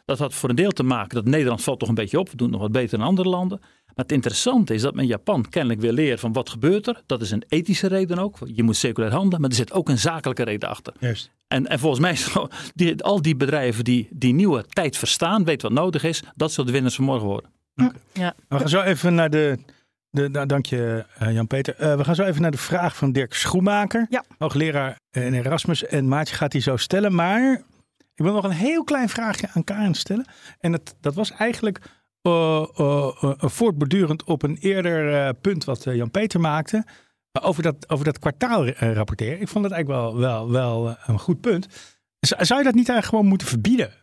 Dat 0.05 0.19
had 0.19 0.33
voor 0.33 0.49
een 0.49 0.55
deel 0.55 0.71
te 0.71 0.83
maken 0.83 1.15
dat 1.15 1.25
Nederland 1.25 1.63
valt 1.63 1.79
toch 1.79 1.89
een 1.89 1.95
beetje 1.95 2.19
op. 2.19 2.29
We 2.29 2.35
doen 2.35 2.49
nog 2.49 2.61
wat 2.61 2.71
beter 2.71 2.97
dan 2.97 3.07
andere 3.07 3.29
landen. 3.29 3.61
Maar 3.95 4.05
het 4.05 4.12
interessante 4.12 4.74
is 4.74 4.81
dat 4.81 4.95
men 4.95 5.05
Japan 5.05 5.50
kennelijk 5.50 5.81
wil 5.81 5.91
leren 5.91 6.19
van 6.19 6.33
wat 6.33 6.50
gebeurt 6.50 6.88
er. 6.88 7.01
Dat 7.05 7.21
is 7.21 7.31
een 7.31 7.43
ethische 7.48 7.88
reden 7.88 8.17
ook. 8.17 8.38
Je 8.45 8.63
moet 8.63 8.75
circulair 8.75 9.13
handelen, 9.13 9.41
maar 9.41 9.50
er 9.50 9.55
zit 9.55 9.71
ook 9.71 9.89
een 9.89 9.98
zakelijke 9.98 10.43
reden 10.43 10.69
achter. 10.69 10.93
Juist. 11.00 11.31
En, 11.48 11.67
en 11.67 11.79
volgens 11.79 12.01
mij, 12.01 12.15
zo, 12.15 12.48
die, 12.75 13.03
al 13.03 13.21
die 13.21 13.36
bedrijven 13.36 13.83
die 13.83 14.07
die 14.12 14.33
nieuwe 14.33 14.65
tijd 14.65 14.98
verstaan, 14.98 15.43
weten 15.43 15.74
wat 15.74 15.83
nodig 15.83 16.03
is, 16.03 16.24
dat 16.36 16.51
zullen 16.51 16.65
de 16.65 16.71
winnaars 16.71 16.95
van 16.95 17.05
morgen 17.05 17.27
worden. 17.27 17.50
Okay. 17.75 17.91
Ja. 18.13 18.33
We 18.48 18.57
gaan 18.57 18.69
zo 18.69 18.81
even 18.81 19.15
naar 19.15 19.29
de, 19.29 19.57
de, 20.10 20.29
nou, 20.29 20.45
dank 20.45 20.65
je 20.65 21.05
uh, 21.21 21.33
Jan-Peter. 21.33 21.75
Uh, 21.81 21.95
we 21.95 22.03
gaan 22.03 22.15
zo 22.15 22.24
even 22.24 22.41
naar 22.41 22.51
de 22.51 22.57
vraag 22.57 22.95
van 22.95 23.12
Dirk 23.12 23.33
Schoenmaker, 23.33 24.07
ja. 24.10 24.24
hoogleraar 24.38 25.00
in 25.12 25.33
Erasmus. 25.33 25.86
En 25.86 26.07
Maartje 26.07 26.36
gaat 26.36 26.51
die 26.51 26.62
zo 26.62 26.77
stellen, 26.77 27.15
maar 27.15 27.63
ik 28.15 28.24
wil 28.24 28.33
nog 28.33 28.43
een 28.43 28.51
heel 28.51 28.83
klein 28.83 29.10
vraagje 29.10 29.50
aan 29.53 29.63
Karen 29.63 29.93
stellen. 29.93 30.25
En 30.60 30.71
dat, 30.71 30.95
dat 31.00 31.15
was 31.15 31.31
eigenlijk 31.31 31.79
uh, 32.21 32.65
voortbordurend 33.37 34.23
op 34.23 34.43
een 34.43 34.57
eerder 34.57 35.33
punt 35.33 35.63
wat 35.63 35.83
Jan-Peter 35.83 36.39
maakte. 36.39 36.85
Over 37.41 37.63
dat, 37.63 37.89
over 37.89 38.05
dat 38.05 38.19
kwartaal 38.19 38.67
rapporteren. 38.67 39.41
Ik 39.41 39.47
vond 39.47 39.63
dat 39.63 39.73
eigenlijk 39.73 40.01
wel, 40.01 40.17
wel, 40.17 40.51
wel 40.51 40.95
een 41.05 41.19
goed 41.19 41.41
punt. 41.41 41.67
Zou 42.19 42.59
je 42.59 42.65
dat 42.65 42.75
niet 42.75 42.89
eigenlijk 42.89 43.05
gewoon 43.05 43.25
moeten 43.25 43.47
verbieden? 43.47 43.93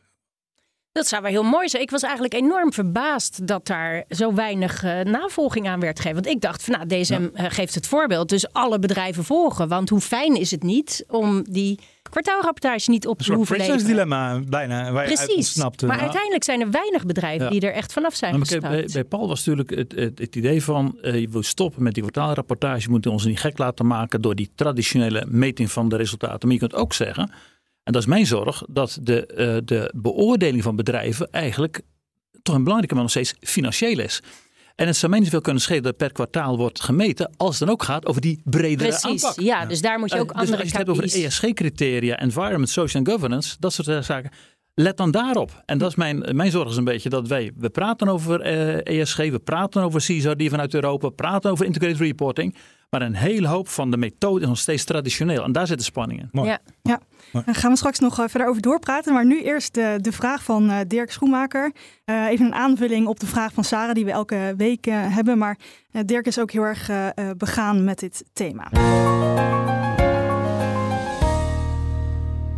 Dat 0.99 1.07
zou 1.07 1.23
wel 1.23 1.31
heel 1.31 1.43
mooi 1.43 1.69
zijn. 1.69 1.83
Ik 1.83 1.91
was 1.91 2.03
eigenlijk 2.03 2.35
enorm 2.35 2.73
verbaasd 2.73 3.47
dat 3.47 3.67
daar 3.67 4.05
zo 4.09 4.35
weinig 4.35 4.85
uh, 4.85 5.01
navolging 5.01 5.69
aan 5.69 5.81
werd 5.81 5.97
gegeven. 5.97 6.23
Want 6.23 6.35
ik 6.35 6.41
dacht, 6.41 6.63
van, 6.65 6.75
nou, 6.75 6.87
DSM 6.87 7.29
ja. 7.35 7.49
geeft 7.49 7.75
het 7.75 7.87
voorbeeld. 7.87 8.29
Dus 8.29 8.53
alle 8.53 8.79
bedrijven 8.79 9.25
volgen. 9.25 9.69
Want 9.69 9.89
hoe 9.89 10.01
fijn 10.01 10.37
is 10.37 10.51
het 10.51 10.63
niet 10.63 11.05
om 11.09 11.45
die 11.51 11.79
kwartaalrapportage 12.11 12.91
niet 12.91 13.07
op 13.07 13.19
te 13.19 13.33
hoeven 13.33 13.57
leveren. 13.57 13.85
dilemma 13.85 14.41
bijna, 14.49 14.93
waar 14.93 15.05
Precies, 15.05 15.27
je 15.27 15.35
ontsnapt. 15.35 15.83
maar 15.83 16.01
uiteindelijk 16.01 16.45
zijn 16.45 16.61
er 16.61 16.71
weinig 16.71 17.07
bedrijven 17.07 17.45
Ja. 17.45 17.51
die 17.51 17.61
er 17.61 17.73
echt 17.73 17.93
vanaf 17.93 18.15
zijn 18.15 18.43
kijk, 18.43 18.61
bij, 18.61 18.89
bij 18.93 19.05
Paul 19.05 19.29
was 19.29 19.39
natuurlijk 19.45 19.71
het, 19.71 19.93
het, 19.95 20.19
het 20.19 20.37
idee 20.37 20.63
van 20.63 20.99
eh, 21.03 21.21
je 21.21 21.29
wil 21.29 21.43
stoppen 21.43 21.83
met 21.83 21.95
die 21.95 22.03
kwartaalrapportage. 22.03 22.81
Je 22.81 22.89
moet 22.91 23.07
ons 23.07 23.25
niet 23.25 23.41
gek 23.41 23.59
laten 23.59 23.87
maken 23.87 24.21
door 24.21 24.35
die 24.35 24.51
traditionele 24.55 25.27
meting 25.29 25.71
van 25.71 25.89
de 25.89 25.97
resultaten. 25.97 26.49
Maar 26.49 26.53
je 26.53 26.59
kunt 26.69 26.75
ook 26.75 26.93
zeggen, 26.93 27.31
en 27.89 27.95
dat 27.95 28.03
is 28.03 28.09
mijn 28.09 28.27
zorg, 28.27 28.63
dat 28.69 28.99
de, 29.03 29.27
eh, 29.27 29.57
de 29.65 29.93
beoordeling 29.95 30.63
van 30.63 30.77
bedrijven 30.77 31.31
eigenlijk 31.31 31.81
toch 32.43 32.55
een 32.55 32.63
belangrijke, 32.63 32.95
maar 32.95 33.03
nog 33.03 33.13
steeds 33.13 33.35
financieel 33.41 33.99
is. 33.99 34.23
En 34.75 34.87
het 34.87 34.97
zou 34.97 35.11
mij 35.11 35.21
niet 35.21 35.31
veel 35.31 35.41
kunnen 35.41 35.63
schelen 35.63 35.83
dat 35.83 35.97
per 35.97 36.13
kwartaal 36.13 36.57
wordt 36.57 36.81
gemeten, 36.81 37.35
als 37.37 37.51
het 37.51 37.59
dan 37.59 37.69
ook 37.69 37.83
gaat 37.83 38.07
over 38.07 38.21
die 38.21 38.41
bredere 38.45 38.89
Precies, 38.89 39.25
aanpak. 39.25 39.41
ja, 39.41 39.67
dus 39.67 39.81
daar 39.81 39.99
moet 39.99 40.13
je 40.13 40.19
ook 40.19 40.31
Eh, 40.31 40.39
dus 40.39 40.41
andere 40.41 40.63
als 40.63 40.71
je 40.71 40.79
het 40.79 40.87
hebt 40.87 40.99
over. 40.99 41.25
ESG-criteria, 41.25 42.19
environment, 42.19 42.69
social 42.69 43.03
and 43.03 43.13
governance, 43.13 43.57
dat 43.59 43.73
soort 43.73 43.89
eh, 43.89 44.03
zaken. 44.03 44.31
Let 44.81 44.97
dan 44.97 45.11
daarop. 45.11 45.63
En 45.67 45.79
dat 45.79 45.89
is 45.89 45.97
mijn, 45.97 46.25
mijn 46.33 46.51
zorg 46.51 46.71
is 46.71 46.77
een 46.77 46.85
beetje 46.85 47.09
dat 47.09 47.29
wij, 47.29 47.53
we 47.57 47.69
praten 47.69 48.09
over 48.09 48.41
eh, 48.41 49.01
ESG, 49.01 49.17
we 49.17 49.39
praten 49.39 49.83
over 49.83 50.01
CISO, 50.01 50.35
vanuit 50.37 50.75
Europa, 50.75 51.07
we 51.07 51.13
praten 51.13 51.51
over 51.51 51.67
integrated 51.67 52.01
reporting. 52.01 52.55
Maar 52.91 53.03
een 53.03 53.15
hele 53.15 53.49
hoop 53.49 53.69
van 53.69 53.91
de 53.91 53.97
methode 53.97 54.41
is 54.41 54.47
nog 54.47 54.59
steeds 54.59 54.85
traditioneel. 54.85 55.45
En 55.45 55.53
daar 55.53 55.67
zit 55.67 55.79
de 55.79 55.85
spanning 55.85 56.21
in. 56.21 56.29
Mooi. 56.33 56.49
Ja. 56.49 56.59
Ja, 56.83 57.01
daar 57.33 57.55
gaan 57.55 57.71
we 57.71 57.77
straks 57.77 57.99
nog 57.99 58.19
eh, 58.19 58.29
verder 58.29 58.49
over 58.49 58.63
doorpraten. 58.63 59.13
Maar 59.13 59.27
nu 59.27 59.43
eerst 59.43 59.75
de, 59.75 59.99
de 60.01 60.13
vraag 60.13 60.43
van 60.43 60.71
eh, 60.71 60.79
Dirk 60.87 61.13
Schoenmaker. 61.13 61.73
Eh, 62.05 62.27
even 62.27 62.47
een 62.47 62.55
aanvulling 62.55 63.07
op 63.07 63.21
de 63.21 63.27
vraag 63.27 63.53
van 63.53 63.65
Sarah 63.65 63.95
die 63.95 64.05
we 64.05 64.11
elke 64.11 64.55
week 64.57 64.87
eh, 64.87 65.15
hebben. 65.15 65.39
Maar 65.39 65.59
eh, 65.93 66.03
Dirk 66.05 66.27
is 66.27 66.39
ook 66.39 66.51
heel 66.51 66.63
erg 66.63 66.89
eh, 66.89 67.07
eh, 67.07 67.37
begaan 67.37 67.85
met 67.85 67.99
dit 67.99 68.25
thema. 68.33 68.69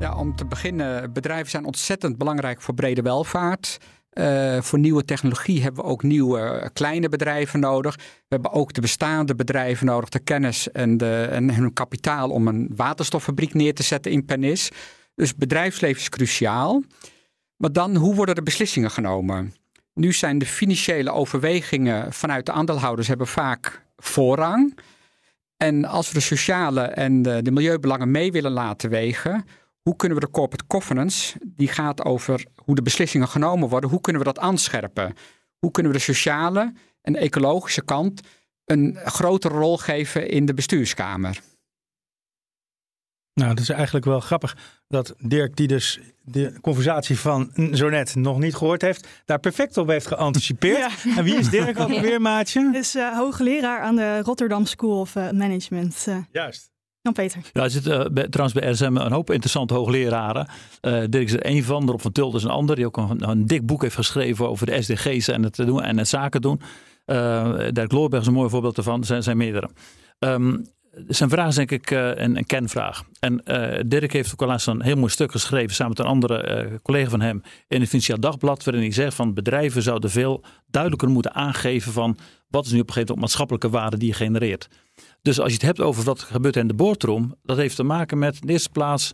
Ja, 0.01 0.15
om 0.17 0.37
te 0.37 0.45
beginnen, 0.45 1.13
bedrijven 1.13 1.51
zijn 1.51 1.65
ontzettend 1.65 2.19
belangrijk 2.19 2.61
voor 2.61 2.75
brede 2.75 3.03
welvaart. 3.03 3.79
Eh, 4.11 4.61
voor 4.61 4.79
nieuwe 4.79 5.05
technologie 5.05 5.63
hebben 5.63 5.85
we 5.85 5.91
ook 5.91 6.03
nieuwe 6.03 6.41
eh, 6.41 6.69
kleine 6.73 7.09
bedrijven 7.09 7.61
nodig. 7.61 7.97
We 7.97 8.03
hebben 8.29 8.53
ook 8.53 8.73
de 8.73 8.81
bestaande 8.81 9.35
bedrijven 9.35 9.87
nodig, 9.87 10.09
de 10.09 10.19
kennis 10.19 10.71
en, 10.71 10.97
de, 10.97 11.29
en 11.31 11.55
hun 11.55 11.73
kapitaal 11.73 12.31
om 12.31 12.49
een 12.49 12.71
waterstoffabriek 12.77 13.55
neer 13.55 13.75
te 13.75 13.83
zetten 13.83 14.13
in 14.13 14.25
Pernis. 14.25 14.71
Dus 15.15 15.35
bedrijfsleven 15.35 16.01
is 16.01 16.09
cruciaal. 16.09 16.83
Maar 17.57 17.73
dan, 17.73 17.97
hoe 17.97 18.15
worden 18.15 18.35
de 18.35 18.43
beslissingen 18.43 18.91
genomen? 18.91 19.55
Nu 19.95 20.13
zijn 20.13 20.39
de 20.39 20.47
financiële 20.47 21.13
overwegingen 21.13 22.13
vanuit 22.13 22.47
de 22.47 22.53
aandeelhouders 22.53 23.09
hebben 23.09 23.27
vaak 23.27 23.85
voorrang. 23.97 24.79
En 25.57 25.85
als 25.85 26.09
we 26.09 26.15
de 26.15 26.21
sociale 26.21 26.81
en 26.81 27.23
de, 27.23 27.43
de 27.43 27.51
milieubelangen 27.51 28.11
mee 28.11 28.33
willen 28.33 28.53
laten 28.53 28.91
wegen, 28.91 29.45
hoe 29.83 29.97
kunnen 29.97 30.19
we 30.19 30.25
de 30.25 30.31
corporate 30.31 30.65
governance, 30.69 31.39
die 31.45 31.69
gaat 31.69 32.05
over 32.05 32.47
hoe 32.55 32.75
de 32.75 32.83
beslissingen 32.83 33.29
genomen 33.29 33.69
worden, 33.69 33.91
hoe 33.91 34.01
kunnen 34.01 34.23
we 34.23 34.33
dat 34.33 34.39
aanscherpen? 34.39 35.15
Hoe 35.59 35.71
kunnen 35.71 35.93
we 35.93 35.99
de 35.99 36.05
sociale 36.05 36.73
en 37.03 37.17
ecologische 37.17 37.85
kant 37.85 38.21
een 38.65 38.97
grotere 39.05 39.55
rol 39.55 39.79
geven 39.79 40.29
in 40.29 40.47
de 40.47 40.55
bestuurskamer? 40.55 41.41
Nou, 43.35 43.55
dat 43.55 43.63
is 43.63 43.69
eigenlijk 43.69 44.05
wel 44.05 44.21
grappig 44.21 44.57
dat 44.89 45.15
Dirk, 45.19 45.57
die 45.57 45.67
dus 45.67 46.01
de 46.23 46.59
conversatie 46.61 47.19
van 47.19 47.51
zo 47.73 47.89
net 47.89 48.15
nog 48.15 48.39
niet 48.39 48.55
gehoord 48.55 48.83
heeft, 48.83 49.09
daar 49.25 49.39
perfect 49.39 49.77
op 49.77 49.89
heeft 49.89 50.07
geanticipeerd. 50.07 50.79
Ja. 51.05 51.17
En 51.17 51.25
wie 51.25 51.37
is 51.37 51.51
Dirk 51.51 51.79
ook 51.79 52.01
weer, 52.01 52.21
maatje? 52.21 52.71
Is 52.73 52.95
eh 52.95 53.17
hoogleraar 53.17 53.81
aan 53.81 53.97
de 53.97 54.23
Rotterdam 54.23 54.67
School 54.67 55.01
of 55.01 55.17
eh, 55.17 55.31
Management. 55.31 56.05
Eh, 56.09 56.17
Juist. 56.33 56.70
Jan-Peter. 57.03 57.41
Ja, 57.53 57.63
er 57.63 57.71
zitten 57.71 58.05
eh, 58.05 58.11
bij- 58.13 58.29
trouwens 58.29 58.61
bij 58.61 58.71
RSM 58.71 58.97
een 58.97 59.13
hoop 59.13 59.31
interessante 59.31 59.75
hoogleraren. 59.75 60.49
Eh 60.81 61.03
Dirk 61.09 61.25
is 61.25 61.33
er 61.33 61.43
één 61.43 61.65
van, 61.65 61.91
Rob 61.91 62.01
van 62.01 62.13
Tult 62.13 62.35
is 62.35 62.43
een 62.43 62.51
ander. 62.51 62.77
Die 62.77 62.87
ook 62.87 62.97
een, 62.97 63.29
een 63.31 63.47
dik 63.47 63.67
boek 63.67 63.83
heeft 63.83 63.95
geschreven 63.95 64.49
over 64.49 64.67
de 64.67 64.83
SDG's 64.83 65.29
en 65.29 65.43
het, 65.43 65.57
doen, 65.57 65.83
en 65.83 65.99
het 65.99 66.09
zaken 66.09 66.41
doen. 66.41 66.61
Eh 67.05 67.59
Dirk 67.73 67.93
Loorberg 67.93 68.23
is 68.23 68.29
een 68.29 68.35
mooi 68.35 68.51
voorbeeld 68.51 68.75
daarvan. 68.75 69.01
Er 69.01 69.07
zijn, 69.07 69.23
zijn 69.23 69.37
meerdere. 69.37 69.71
Ehm, 70.19 70.57
zijn 71.09 71.31
vraag 71.31 71.49
is 71.49 71.55
denk 71.55 71.71
ik 71.71 71.91
eh, 71.91 72.09
een, 72.15 72.45
een. 72.47 72.69
En 73.21 73.45
eh, 73.45 73.81
Dirk 73.87 74.13
heeft 74.13 74.33
ook 74.33 74.43
al 74.43 74.47
laatst 74.47 74.67
een 74.67 74.83
heel 74.83 74.97
mooi 74.97 75.11
stuk 75.11 75.31
geschreven 75.31 75.75
samen 75.75 75.95
met 75.97 75.99
een 76.07 76.13
andere 76.13 76.43
eh, 76.43 76.75
collega 76.83 77.11
van 77.11 77.21
hem 77.21 77.43
in 77.69 77.81
het 77.81 77.89
Financieel 77.89 78.21
Dagblad. 78.21 78.65
Waarin 78.65 78.83
hij 78.83 78.93
zegt 78.93 79.15
van 79.15 79.35
bedrijven 79.35 79.83
zouden 79.83 80.11
veel 80.11 80.45
duidelijker 80.67 81.09
moeten 81.09 81.35
aangeven 81.35 81.93
van 81.93 82.19
wat 82.49 82.67
is 82.67 82.73
nu 82.73 82.81
op 82.81 82.87
een 82.87 82.93
gegeven 82.93 83.15
moment 83.15 83.21
maatschappelijke 83.21 83.71
waarde 83.71 83.97
die 83.97 84.09
je 84.09 84.15
genereert. 84.15 84.69
Dus 85.23 85.41
als 85.41 85.49
je 85.49 85.55
het 85.55 85.67
hebt 85.67 85.81
over 85.81 86.05
wat 86.05 86.21
gebeurt 86.21 86.57
in 86.57 86.67
de 86.67 86.75
boardroom, 86.75 87.35
dat 87.43 87.57
heeft 87.57 87.77
te 87.77 87.83
maken 87.83 88.19
met 88.19 88.35
in 88.41 88.47
de 88.47 88.53
eerste 88.53 88.71
plaats. 88.71 89.13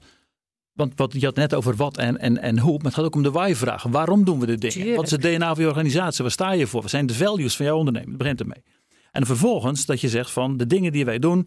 Want 0.73 0.93
wat, 0.97 1.13
je 1.13 1.25
had 1.25 1.35
net 1.35 1.55
over 1.55 1.77
wat 1.77 1.97
en, 1.97 2.19
en, 2.19 2.39
en 2.39 2.59
hoe, 2.59 2.77
maar 2.77 2.85
het 2.85 2.95
gaat 2.95 3.05
ook 3.05 3.15
om 3.15 3.23
de 3.23 3.31
why-vraag. 3.31 3.83
Waarom 3.83 4.25
doen 4.25 4.41
we 4.41 4.47
dit 4.47 4.61
dingen? 4.61 4.77
Tuurlijk. 4.77 4.97
Wat 4.97 5.05
is 5.05 5.11
het 5.11 5.23
DNA 5.23 5.55
van 5.55 5.63
je 5.63 5.69
organisatie? 5.69 6.23
Waar 6.23 6.33
sta 6.33 6.53
je 6.53 6.67
voor? 6.67 6.81
Wat 6.81 6.91
zijn 6.91 7.07
de 7.07 7.15
values 7.15 7.57
van 7.57 7.67
jouw 7.67 7.77
onderneming? 7.77 8.11
Dat 8.11 8.19
begint 8.19 8.41
ermee. 8.41 8.63
En 9.11 9.27
vervolgens 9.27 9.87
dat 9.87 10.01
je 10.01 10.09
zegt 10.09 10.31
van 10.31 10.57
de 10.57 10.67
dingen 10.67 10.93
die 10.93 11.05
wij 11.05 11.19
doen, 11.19 11.47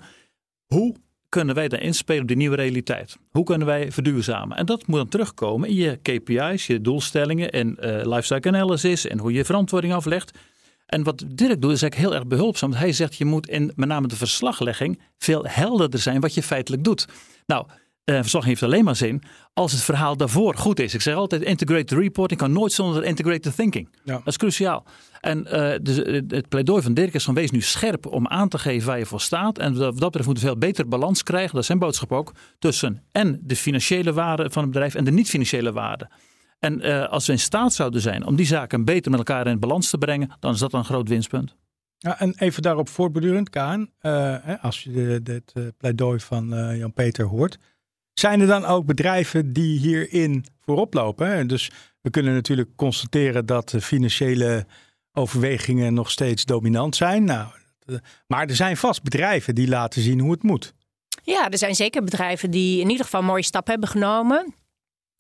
hoe 0.66 0.96
kunnen 1.30 1.56
wij 1.56 1.68
daar 1.68 1.82
inspelen 1.82 2.22
op 2.22 2.28
die 2.28 2.38
nieuwe 2.38 2.56
realiteit? 2.56 3.18
Hoe 3.32 3.44
kunnen 3.44 3.68
wij 3.68 3.92
verduurzamen? 3.92 4.58
En 4.58 4.66
dat 4.66 4.88
moet 4.88 4.98
dan 4.98 5.08
terugkomen 5.08 5.70
in 5.70 5.76
je 5.76 5.96
KPI's, 6.02 6.68
je 6.68 6.82
doelstellingen 6.82 7.52
en 7.52 7.78
eh 7.78 8.06
lifecycle 8.06 8.52
analysis 8.52 9.08
en 9.08 9.20
hoe 9.20 9.34
je 9.34 9.46
verantwoording 9.46 9.94
aflegt. 9.94 10.38
En 10.90 11.04
wat 11.04 11.24
Dirk 11.28 11.62
doet 11.62 11.72
is 11.72 11.82
eigenlijk 11.82 11.96
heel 11.96 12.14
erg 12.14 12.28
behulpzaam. 12.28 12.74
Hij 12.74 12.92
zegt 12.92 13.16
je 13.16 13.26
moet 13.26 13.48
in 13.48 13.72
met 13.76 13.88
name 13.88 14.08
de 14.08 14.16
verslaglegging 14.16 15.02
veel 15.18 15.46
helderder 15.48 16.00
zijn 16.00 16.20
wat 16.20 16.34
je 16.34 16.44
feitelijk 16.44 16.84
doet. 16.84 17.08
Nou, 17.46 17.66
eh 18.04 18.16
verslag 18.16 18.46
heeft 18.46 18.64
alleen 18.64 18.84
maar 18.84 18.96
zin 18.96 19.24
als 19.54 19.72
het 19.72 19.82
verhaal 19.82 20.18
daarvoor 20.18 20.56
goed 20.56 20.80
is. 20.80 20.94
Ik 20.94 21.02
zeg 21.02 21.16
altijd 21.16 21.42
integrated 21.42 21.92
reporting 21.92 22.40
kan 22.40 22.52
nooit 22.52 22.72
zonder 22.72 23.04
integrated 23.04 23.56
thinking. 23.56 23.90
Ja. 24.04 24.14
Dat 24.14 24.28
is 24.28 24.38
cruciaal. 24.38 24.86
En 25.22 25.46
eh, 25.46 25.80
dus 25.82 26.04
eh, 26.04 26.22
het 26.28 26.50
pleidooi 26.50 26.82
van 26.82 26.94
Dirk 26.94 27.14
is 27.14 27.24
van 27.24 27.34
wees 27.34 27.52
nu 27.52 27.62
scherp 27.62 28.06
om 28.06 28.28
aan 28.28 28.50
te 28.50 28.58
geven 28.58 28.88
waar 28.88 28.98
je 28.98 29.06
voor 29.06 29.22
staat. 29.22 29.58
En 29.58 29.78
wat 29.78 29.98
dat 29.98 30.00
betreft 30.00 30.28
moet 30.28 30.40
je 30.40 30.46
veel 30.46 30.58
beter 30.58 30.88
balans 30.88 31.24
krijgen, 31.24 31.52
dat 31.52 31.62
is 31.62 31.66
zijn 31.66 31.80
boodschap 31.80 32.12
ook, 32.12 32.34
tussen 32.60 33.04
en 33.12 33.40
de 33.44 33.56
financiële 33.56 34.14
waarde 34.14 34.50
van 34.52 34.64
het 34.64 34.72
bedrijf 34.72 34.96
en 34.96 35.04
de 35.04 35.12
niet-financiële 35.12 35.72
waarde. 35.72 36.10
En 36.60 36.82
eh, 36.82 37.10
als 37.10 37.26
we 37.26 37.32
in 37.32 37.40
staat 37.40 37.74
zouden 37.74 38.02
zijn 38.02 38.26
om 38.26 38.36
die 38.36 38.46
zaken 38.46 38.86
beter 38.86 39.12
met 39.12 39.20
elkaar 39.20 39.48
in 39.48 39.60
balans 39.60 39.90
te 39.90 39.98
brengen, 39.98 40.32
dan 40.40 40.54
is 40.54 40.60
dat 40.60 40.74
een 40.74 40.86
groot 40.86 41.10
winstpunt. 41.10 41.56
Ja, 42.02 42.20
en 42.20 42.34
even 42.38 42.62
daarop 42.62 42.90
voortbordurend, 42.90 43.50
Kaan, 43.50 43.90
eh, 44.00 44.36
hè, 44.42 44.60
als 44.60 44.84
je 44.84 45.22
het 45.24 45.52
eh, 45.54 45.64
pleidooi 45.78 46.20
van 46.20 46.54
eh, 46.54 46.78
Jan-Peter 46.78 47.26
hoort. 47.26 47.58
Zijn 48.14 48.42
er 48.42 48.48
dan 48.48 48.66
ook 48.66 48.86
bedrijven 48.86 49.54
die 49.54 49.80
hierin 49.80 50.46
voorop 50.60 50.94
lopen? 50.94 51.28
hè? 51.28 51.46
Dus 51.46 51.72
we 52.02 52.10
kunnen 52.10 52.34
natuurlijk 52.34 52.70
constateren 52.76 53.46
dat 53.46 53.70
de 53.70 53.82
financiële 53.82 54.66
overwegingen 55.14 55.94
nog 55.94 56.12
steeds 56.12 56.46
dominant 56.46 56.96
zijn. 56.96 57.24
Nou, 57.24 57.48
maar 58.28 58.48
er 58.48 58.56
zijn 58.56 58.78
vast 58.78 59.04
bedrijven 59.04 59.56
die 59.56 59.68
laten 59.68 60.02
zien 60.02 60.20
hoe 60.20 60.32
het 60.32 60.44
moet. 60.44 60.74
Ja, 61.24 61.50
er 61.50 61.58
zijn 61.58 61.76
zeker 61.76 62.04
bedrijven 62.04 62.52
die 62.52 62.82
in 62.82 62.90
ieder 62.90 63.06
geval 63.06 63.22
mooie 63.22 63.44
stappen 63.44 63.72
hebben 63.72 63.90
genomen. 63.90 64.54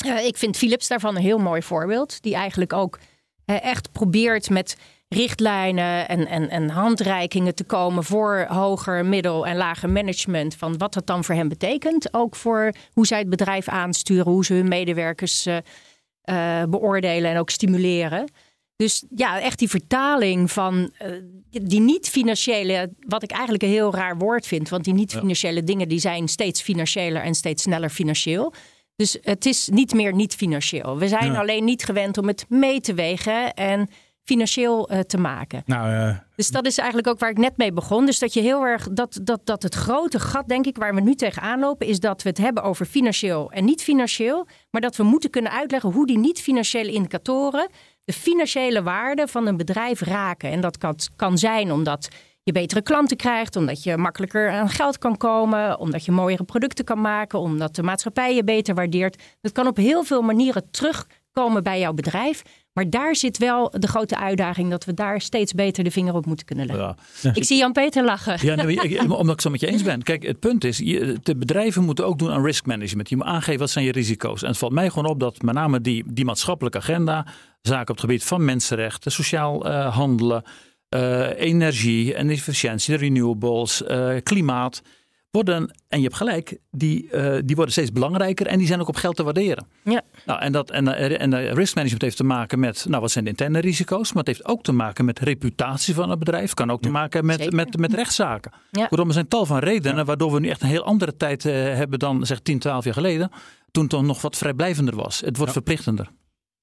Eh, 0.06 0.26
ik 0.26 0.38
vind 0.38 0.58
Philips 0.58 0.88
daarvan 0.88 1.16
een 1.16 1.22
heel 1.22 1.38
mooi 1.38 1.62
voorbeeld. 1.62 2.22
Die 2.22 2.36
eigenlijk 2.36 2.74
ook 2.74 3.00
eh, 3.46 3.64
echt 3.64 3.92
probeert 3.92 4.50
met 4.50 4.78
richtlijnen 5.08 6.08
en, 6.08 6.28
en, 6.28 6.50
en 6.50 6.70
handreikingen 6.70 7.56
te 7.56 7.64
komen 7.64 8.04
voor 8.04 8.46
hoger, 8.50 9.06
middel 9.06 9.48
en 9.48 9.56
lager 9.56 9.90
management. 9.90 10.56
Van 10.56 10.78
wat 10.78 10.94
dat 10.94 11.08
dan 11.08 11.24
voor 11.24 11.36
hen 11.36 11.48
betekent. 11.48 12.14
Ook 12.14 12.36
voor 12.36 12.74
hoe 12.94 13.08
zij 13.08 13.20
het 13.20 13.30
bedrijf 13.30 13.68
aansturen, 13.68 14.32
hoe 14.32 14.46
ze 14.46 14.54
hun 14.54 14.68
medewerkers 14.68 15.46
eh, 15.46 16.64
beoordelen 16.70 17.32
en 17.32 17.38
ook 17.38 17.50
stimuleren. 17.50 18.32
Dus 18.76 19.04
ja, 19.16 19.42
echt 19.42 19.60
die 19.60 19.70
vertaling 19.70 20.52
van 20.52 20.92
die 21.50 21.80
niet-financiële, 21.80 22.94
wat 23.00 23.24
ik 23.24 23.32
eigenlijk 23.32 23.64
een 23.64 23.70
heel 23.70 23.94
raar 23.94 24.18
woord 24.18 24.48
vind. 24.48 24.70
Want 24.70 24.84
die 24.84 24.94
niet-financiële 24.94 25.64
dingen 25.64 25.88
die 25.88 26.00
zijn 26.00 26.28
steeds 26.28 26.62
financiëler 26.62 27.22
en 27.22 27.36
steeds 27.36 27.64
sneller 27.64 27.90
financieel. 27.90 28.54
Dus 29.00 29.18
het 29.22 29.46
is 29.46 29.68
niet 29.72 29.94
meer 29.94 30.14
niet-financieel. 30.14 30.98
We 30.98 31.08
zijn 31.08 31.32
Ja. 31.32 31.40
alleen 31.40 31.64
niet 31.64 31.84
gewend 31.84 32.18
om 32.18 32.28
het 32.28 32.46
mee 32.50 32.80
te 32.82 32.94
wegen 32.94 33.54
en 33.54 33.90
financieel 34.24 34.90
eh, 34.90 35.00
te 35.00 35.18
maken. 35.18 35.64
Nou, 35.66 35.94
eh, 35.94 36.18
Dus 36.36 36.50
dat 36.50 36.66
is 36.66 36.78
eigenlijk 36.78 37.08
ook 37.08 37.20
waar 37.20 37.30
ik 37.30 37.38
net 37.38 37.58
mee 37.58 37.72
begon. 37.74 38.06
Dus 38.06 38.20
dat 38.20 38.34
je 38.34 38.42
heel 38.42 38.64
erg 38.66 38.88
dat, 38.92 39.20
dat, 39.24 39.42
dat 39.44 39.64
het 39.64 39.76
grote 39.76 40.20
gat, 40.20 40.48
denk 40.48 40.66
ik, 40.66 40.78
waar 40.78 40.96
we 40.96 41.02
nu 41.02 41.16
tegenaan 41.16 41.60
lopen, 41.60 41.88
is 41.88 42.00
dat 42.00 42.22
we 42.24 42.30
het 42.30 42.38
hebben 42.38 42.64
over 42.64 42.86
financieel 42.86 43.52
en 43.52 43.66
niet 43.66 43.84
financieel. 43.84 44.48
Maar 44.72 44.82
dat 44.82 44.96
we 44.96 45.04
moeten 45.04 45.30
kunnen 45.30 45.52
uitleggen 45.52 45.92
hoe 45.92 46.08
die 46.08 46.18
niet-financiële 46.18 46.92
indicatoren 46.92 47.70
de 48.04 48.14
financiële 48.14 48.84
waarde 48.84 49.28
van 49.28 49.48
een 49.48 49.58
bedrijf 49.58 50.02
raken. 50.02 50.52
En 50.52 50.62
dat 50.62 50.78
kan, 50.78 50.96
kan 51.16 51.38
zijn 51.38 51.72
omdat 51.72 52.08
je 52.44 52.52
betere 52.52 52.82
klanten 52.82 53.18
krijgt, 53.18 53.56
omdat 53.56 53.84
je 53.84 53.98
makkelijker 53.98 54.50
aan 54.50 54.70
geld 54.70 54.98
kan 54.98 55.18
komen, 55.18 55.80
omdat 55.80 56.06
je 56.06 56.12
mooiere 56.12 56.44
producten 56.44 56.86
kan 56.86 57.02
maken, 57.02 57.40
omdat 57.40 57.76
de 57.76 57.84
maatschappij 57.84 58.36
je 58.36 58.44
beter 58.44 58.76
waardeert. 58.76 59.24
Dat 59.42 59.52
kan 59.52 59.68
op 59.68 59.78
heel 59.78 60.04
veel 60.04 60.22
manieren 60.22 60.70
komen 61.32 61.64
bij 61.64 61.80
jouw 61.80 61.94
bedrijf. 61.94 62.42
Maar 62.74 62.90
daar 62.90 63.16
zit 63.16 63.38
wel 63.38 63.72
de 63.80 63.88
grote 63.88 64.18
uitdaging 64.18 64.70
dat 64.70 64.86
we 64.86 64.94
daar 64.94 65.22
steeds 65.22 65.54
beter 65.54 65.84
de 65.84 65.92
vinger 65.92 66.14
op 66.14 66.26
moeten 66.26 66.46
kunnen 66.46 66.66
leggen. 66.66 66.96
Ja. 67.22 67.34
Ik 67.34 67.44
zie 67.44 67.58
Jan-Peter 67.58 68.04
lachen. 68.04 68.38
Ja, 68.42 68.56
nee, 68.56 68.80
omdat 69.02 69.22
ik 69.22 69.28
het 69.30 69.42
zo 69.42 69.50
met 69.50 69.60
je 69.60 69.68
eens 69.68 69.84
ben. 69.84 70.04
Kijk, 70.04 70.24
het 70.24 70.40
punt 70.40 70.64
is, 70.64 70.78
je, 70.78 71.18
de 71.24 71.36
bedrijven 71.36 71.84
moeten 71.84 72.06
ook 72.06 72.20
doen 72.20 72.32
aan 72.32 72.44
risk 72.46 72.66
management. 72.66 73.10
Je 73.10 73.16
moet 73.16 73.26
aangeven 73.26 73.60
wat 73.60 73.70
zijn 73.70 73.86
je 73.86 73.92
risico's. 73.92 74.42
En 74.42 74.50
het 74.50 74.58
valt 74.58 74.72
mij 74.72 74.90
gewoon 74.90 75.06
op 75.06 75.20
dat 75.20 75.42
met 75.42 75.56
name 75.56 75.82
die, 75.82 76.04
die 76.08 76.26
maatschappelijke 76.26 76.78
agenda, 76.78 77.26
zaken 77.62 77.82
op 77.82 77.88
het 77.88 78.00
gebied 78.00 78.24
van 78.24 78.46
mensenrechten, 78.46 79.12
sociaal 79.12 79.68
uh, 79.68 79.96
handelen, 79.96 80.44
energie 81.38 82.14
en 82.14 82.30
efficiëntie, 82.30 82.94
de 82.94 83.00
renewables, 83.00 83.82
uh, 83.82 84.16
klimaat 84.24 84.82
worden, 85.32 85.76
en 85.88 85.98
je 85.98 86.04
hebt 86.04 86.16
gelijk, 86.16 86.58
die, 86.72 87.10
uh, 87.12 87.38
die 87.46 87.56
worden 87.56 87.74
steeds 87.74 87.92
belangrijker 87.92 88.48
en 88.48 88.58
die 88.58 88.68
zijn 88.68 88.80
ook 88.80 88.88
op 88.88 88.96
geld 88.96 89.16
te 89.16 89.24
waarderen. 89.24 89.68
Ja. 89.84 90.02
Nou, 90.26 90.40
en, 90.40 90.52
dat, 90.52 90.72
en, 90.72 91.20
en 91.20 91.54
risk 91.54 91.76
management 91.76 92.02
heeft 92.02 92.18
te 92.18 92.24
maken 92.24 92.60
met, 92.60 92.86
nou, 92.90 93.02
wat 93.02 93.12
zijn 93.12 93.24
de 93.24 93.30
interne 93.30 93.60
risico's, 93.60 94.14
maar 94.14 94.24
het 94.24 94.36
heeft 94.36 94.48
ook 94.48 94.64
te 94.64 94.72
maken 94.72 95.06
met 95.06 95.20
reputatie 95.20 95.94
van 95.94 96.10
het 96.10 96.20
bedrijf, 96.20 96.54
kan 96.54 96.72
ook 96.72 96.82
te 96.82 96.90
maken 96.90 97.26
met, 97.26 97.40
met, 97.40 97.52
met, 97.54 97.78
met 97.78 97.94
rechtszaken. 97.94 98.52
Ja. 98.72 98.86
Kortom, 98.88 99.08
er 99.08 99.14
zijn 99.14 99.28
tal 99.28 99.46
van 99.46 99.60
redenen 99.60 100.06
waardoor 100.06 100.32
we 100.32 100.40
nu 100.40 100.50
echt 100.50 100.62
een 100.62 100.68
heel 100.68 100.84
andere 100.86 101.16
tijd 101.16 101.46
uh, 101.46 101.54
hebben 101.54 102.00
dan 102.00 102.26
zeg 102.26 102.40
10, 102.40 102.60
12 102.60 102.84
jaar 102.84 102.94
geleden, 102.94 103.32
toen 103.72 103.84
het 103.84 103.92
toch 103.92 104.04
nog 104.04 104.22
wat 104.22 104.38
vrijblijvender 104.38 104.96
was. 104.96 105.20
Het 105.20 105.38
wordt 105.38 105.54
Ja. 105.54 105.62
verplichtender. 105.62 106.10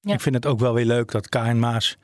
Ja. 0.01 0.13
Ik 0.13 0.21
vind 0.21 0.35
het 0.35 0.45
ook 0.45 0.59
wel 0.59 0.73
weer 0.73 0.85
leuk 0.85 1.11
dat 1.11 1.29
Karin 1.29 1.59
Maas 1.59 1.97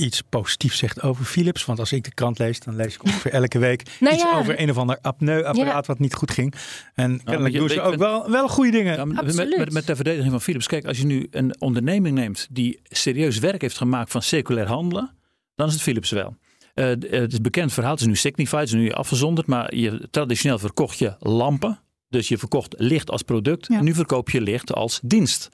iets 0.00 0.20
positiefs 0.28 0.78
zegt 0.78 1.02
over 1.02 1.24
Philips. 1.24 1.64
Want 1.64 1.78
als 1.78 1.92
ik 1.92 2.04
de 2.04 2.14
krant 2.14 2.38
lees, 2.38 2.60
dan 2.60 2.76
lees 2.76 2.94
ik 2.94 3.04
ongeveer 3.04 3.32
elke 3.32 3.58
week 3.58 3.82
Nou 4.00 4.14
iets 4.14 4.22
ja. 4.22 4.38
over 4.38 4.60
een 4.60 4.70
of 4.70 4.76
ander 4.78 4.98
apneu-apparaat 5.00 5.86
Ja. 5.86 5.92
wat 5.92 5.98
niet 5.98 6.14
goed 6.14 6.30
ging. 6.30 6.54
En 6.94 7.10
maar 7.10 7.20
kennelijk 7.24 7.54
doen 7.54 7.68
ze 7.68 7.80
ook 7.80 7.88
vind- 7.88 8.00
wel, 8.00 8.30
wel 8.30 8.48
goede 8.48 8.70
dingen. 8.70 9.08
Met, 9.08 9.18
Absoluut. 9.18 9.58
met, 9.58 9.72
met, 9.72 9.86
de 9.86 9.94
verdediging 9.94 10.30
van 10.30 10.40
Philips. 10.40 10.66
Kijk, 10.66 10.84
als 10.84 10.98
je 10.98 11.06
nu 11.06 11.26
een 11.30 11.60
onderneming 11.60 12.14
neemt 12.16 12.46
die 12.50 12.80
serieus 12.84 13.38
werk 13.38 13.60
heeft 13.60 13.76
gemaakt 13.76 14.10
van 14.10 14.22
circulair 14.22 14.66
handelen, 14.66 15.14
dan 15.54 15.66
is 15.66 15.72
het 15.72 15.82
Philips 15.82 16.10
wel. 16.10 16.36
Eh, 16.74 16.92
eh, 16.92 16.98
het 17.10 17.32
is 17.32 17.40
bekend 17.40 17.72
verhaal, 17.72 17.92
het 17.92 18.00
is 18.00 18.06
nu 18.06 18.16
Signify, 18.16 18.56
het 18.56 18.68
is 18.68 18.74
nu 18.74 18.90
afgezonderd, 18.92 19.46
maar 19.46 19.74
je, 19.74 20.08
traditioneel 20.10 20.58
verkocht 20.58 20.98
je 20.98 21.14
lampen. 21.18 21.80
Dus 22.08 22.28
je 22.28 22.38
verkocht 22.38 22.74
licht 22.78 23.10
als 23.10 23.22
product. 23.22 23.66
Ja. 23.68 23.78
En 23.78 23.84
nu 23.84 23.94
verkoop 23.94 24.30
je 24.30 24.40
licht 24.40 24.72
als 24.74 25.00
dienst. 25.02 25.48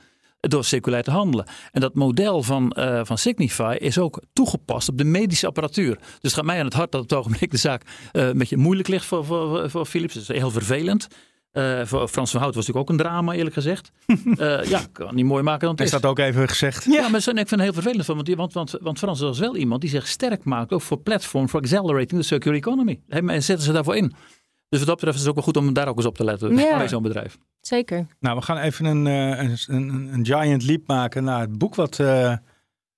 Door 0.48 0.64
circulair 0.64 1.02
te 1.02 1.10
handelen. 1.10 1.46
En 1.72 1.80
dat 1.80 1.94
model 1.94 2.42
van, 2.42 2.70
eh, 2.72 3.00
van 3.04 3.18
Signify 3.18 3.76
is 3.78 3.98
ook 3.98 4.22
toegepast 4.32 4.88
op 4.88 4.98
de 4.98 5.04
medische 5.04 5.46
apparatuur. 5.46 5.94
Dus 5.98 6.06
het 6.20 6.32
gaat 6.32 6.44
mij 6.44 6.58
aan 6.58 6.64
het 6.64 6.74
hart 6.74 6.92
dat 6.92 7.00
op 7.02 7.08
het 7.10 7.18
ogenblik 7.18 7.50
de 7.50 7.56
zaak 7.56 7.82
eh, 8.12 8.26
een 8.26 8.38
beetje 8.38 8.56
moeilijk 8.56 8.88
ligt 8.88 9.04
voor, 9.04 9.24
voor, 9.24 9.70
voor 9.70 9.86
Philips. 9.86 10.14
Het 10.14 10.28
is 10.28 10.38
heel 10.38 10.50
vervelend. 10.50 11.06
Eh, 11.52 11.80
voor 11.84 12.08
Frans 12.08 12.30
van 12.30 12.40
Hout 12.40 12.54
was 12.54 12.66
natuurlijk 12.66 12.90
ook 12.92 12.98
een 12.98 13.04
drama, 13.04 13.32
eerlijk 13.32 13.54
gezegd. 13.54 13.90
Eh, 14.36 14.64
ja, 14.64 14.80
kan 14.92 15.14
niet 15.14 15.24
mooi 15.24 15.42
maken 15.42 15.60
dan 15.60 15.70
het 15.70 15.80
Is 15.80 15.86
is. 15.86 16.00
dat 16.00 16.10
ook 16.10 16.18
even 16.18 16.48
gezegd? 16.48 16.84
Ja, 16.84 17.08
maar 17.08 17.20
zo- 17.20 17.30
ik 17.30 17.36
vind 17.36 17.50
het 17.50 17.60
heel 17.60 17.72
vervelend 17.72 18.04
van, 18.04 18.16
want, 18.16 18.28
want, 18.34 18.52
want, 18.52 18.76
want 18.80 18.98
Frans 18.98 19.20
was 19.20 19.38
wel 19.38 19.56
iemand 19.56 19.80
die 19.80 19.90
zich 19.90 20.06
sterk 20.06 20.44
maakt, 20.44 20.72
ook 20.72 20.82
voor 20.82 20.98
platform, 20.98 21.48
voor 21.48 21.60
accelerating 21.60 22.20
the 22.20 22.26
circular 22.26 22.58
economy. 22.58 23.00
En 23.08 23.42
zetten 23.42 23.66
ze 23.66 23.72
daarvoor 23.72 23.96
in. 23.96 24.12
Dus 24.78 24.86
wat 24.86 24.98
dat 24.98 25.06
betreft 25.06 25.14
is 25.16 25.20
het 25.20 25.28
ook 25.28 25.44
wel 25.44 25.44
goed 25.44 25.56
om 25.56 25.72
daar 25.74 25.88
ook 25.88 25.96
eens 25.96 26.06
op 26.06 26.16
te 26.16 26.24
letten 26.24 26.56
Ja. 26.56 26.76
bij 26.76 26.88
zo'n 26.88 27.02
bedrijf. 27.02 27.38
Zeker. 27.60 28.06
Nou, 28.20 28.36
we 28.36 28.42
gaan 28.42 28.58
even 28.58 28.84
een, 28.84 29.06
eh, 29.06 29.42
een, 29.44 29.58
een, 29.66 30.14
een 30.14 30.26
giant 30.26 30.62
leap 30.62 30.86
maken 30.86 31.24
naar 31.24 31.40
het 31.40 31.58
boek 31.58 31.74
wat 31.74 31.98
eh, 31.98 32.36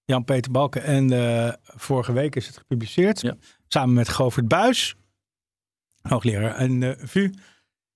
Jan-Peter 0.04 0.50
Balken 0.52 0.82
en 0.82 1.12
eh, 1.12 1.52
vorige 1.62 2.12
week 2.12 2.36
is 2.36 2.46
het 2.46 2.56
gepubliceerd. 2.56 3.20
Ja. 3.20 3.36
Samen 3.68 3.94
met 3.94 4.08
Govert 4.08 4.48
Buis, 4.48 4.94
hoogleraar 6.02 6.54
en 6.54 6.80
de 6.80 6.96
VU. 6.98 7.30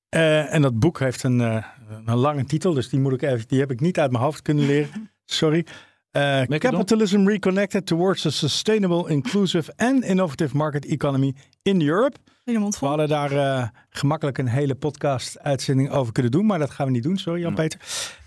Eh, 0.09 0.55
en 0.55 0.63
dat 0.63 0.79
boek 0.79 0.99
heeft 0.99 1.23
een, 1.23 1.41
eh, 1.41 1.65
een 2.05 2.17
lange 2.17 2.45
titel, 2.45 2.73
dus 2.73 2.89
die, 2.89 3.01
moet 3.01 3.13
ik 3.13 3.23
even, 3.23 3.49
die 3.49 3.61
heb 3.61 3.71
ik 3.71 3.81
niet 3.81 3.99
uit 3.99 4.11
mijn 4.11 4.25
hoofd 4.25 4.43
kunnen 4.43 4.67
leren. 4.67 5.11
Sorry. 5.25 5.67
Eh, 6.13 6.43
it 6.43 6.59
Capitalism 6.61 7.27
Reconnected 7.29 7.87
Towards 7.87 8.27
a 8.27 8.31
Sustainable, 8.31 9.09
Inclusive 9.09 9.73
and 9.77 10.05
Innovative 10.05 10.57
Market 10.57 10.85
Economy 10.85 11.35
in 11.63 11.81
Europe. 11.83 12.17
In 12.45 12.53
de 12.53 12.59
mond 12.59 12.79
We 12.79 12.87
hadden 12.87 13.09
daar 13.09 13.33
eh, 13.33 13.69
gemakkelijk 13.89 14.39
een 14.39 14.47
hele 14.49 14.75
podcast-uitzending 14.75 15.91
over 15.91 16.13
kunnen 16.13 16.33
doen, 16.33 16.47
maar 16.47 16.59
dat 16.59 16.71
gaan 16.71 16.87
we 16.87 16.93
niet 16.93 17.03
doen. 17.03 17.17
Sorry, 17.17 17.41
Jan-Peter. 17.41 17.81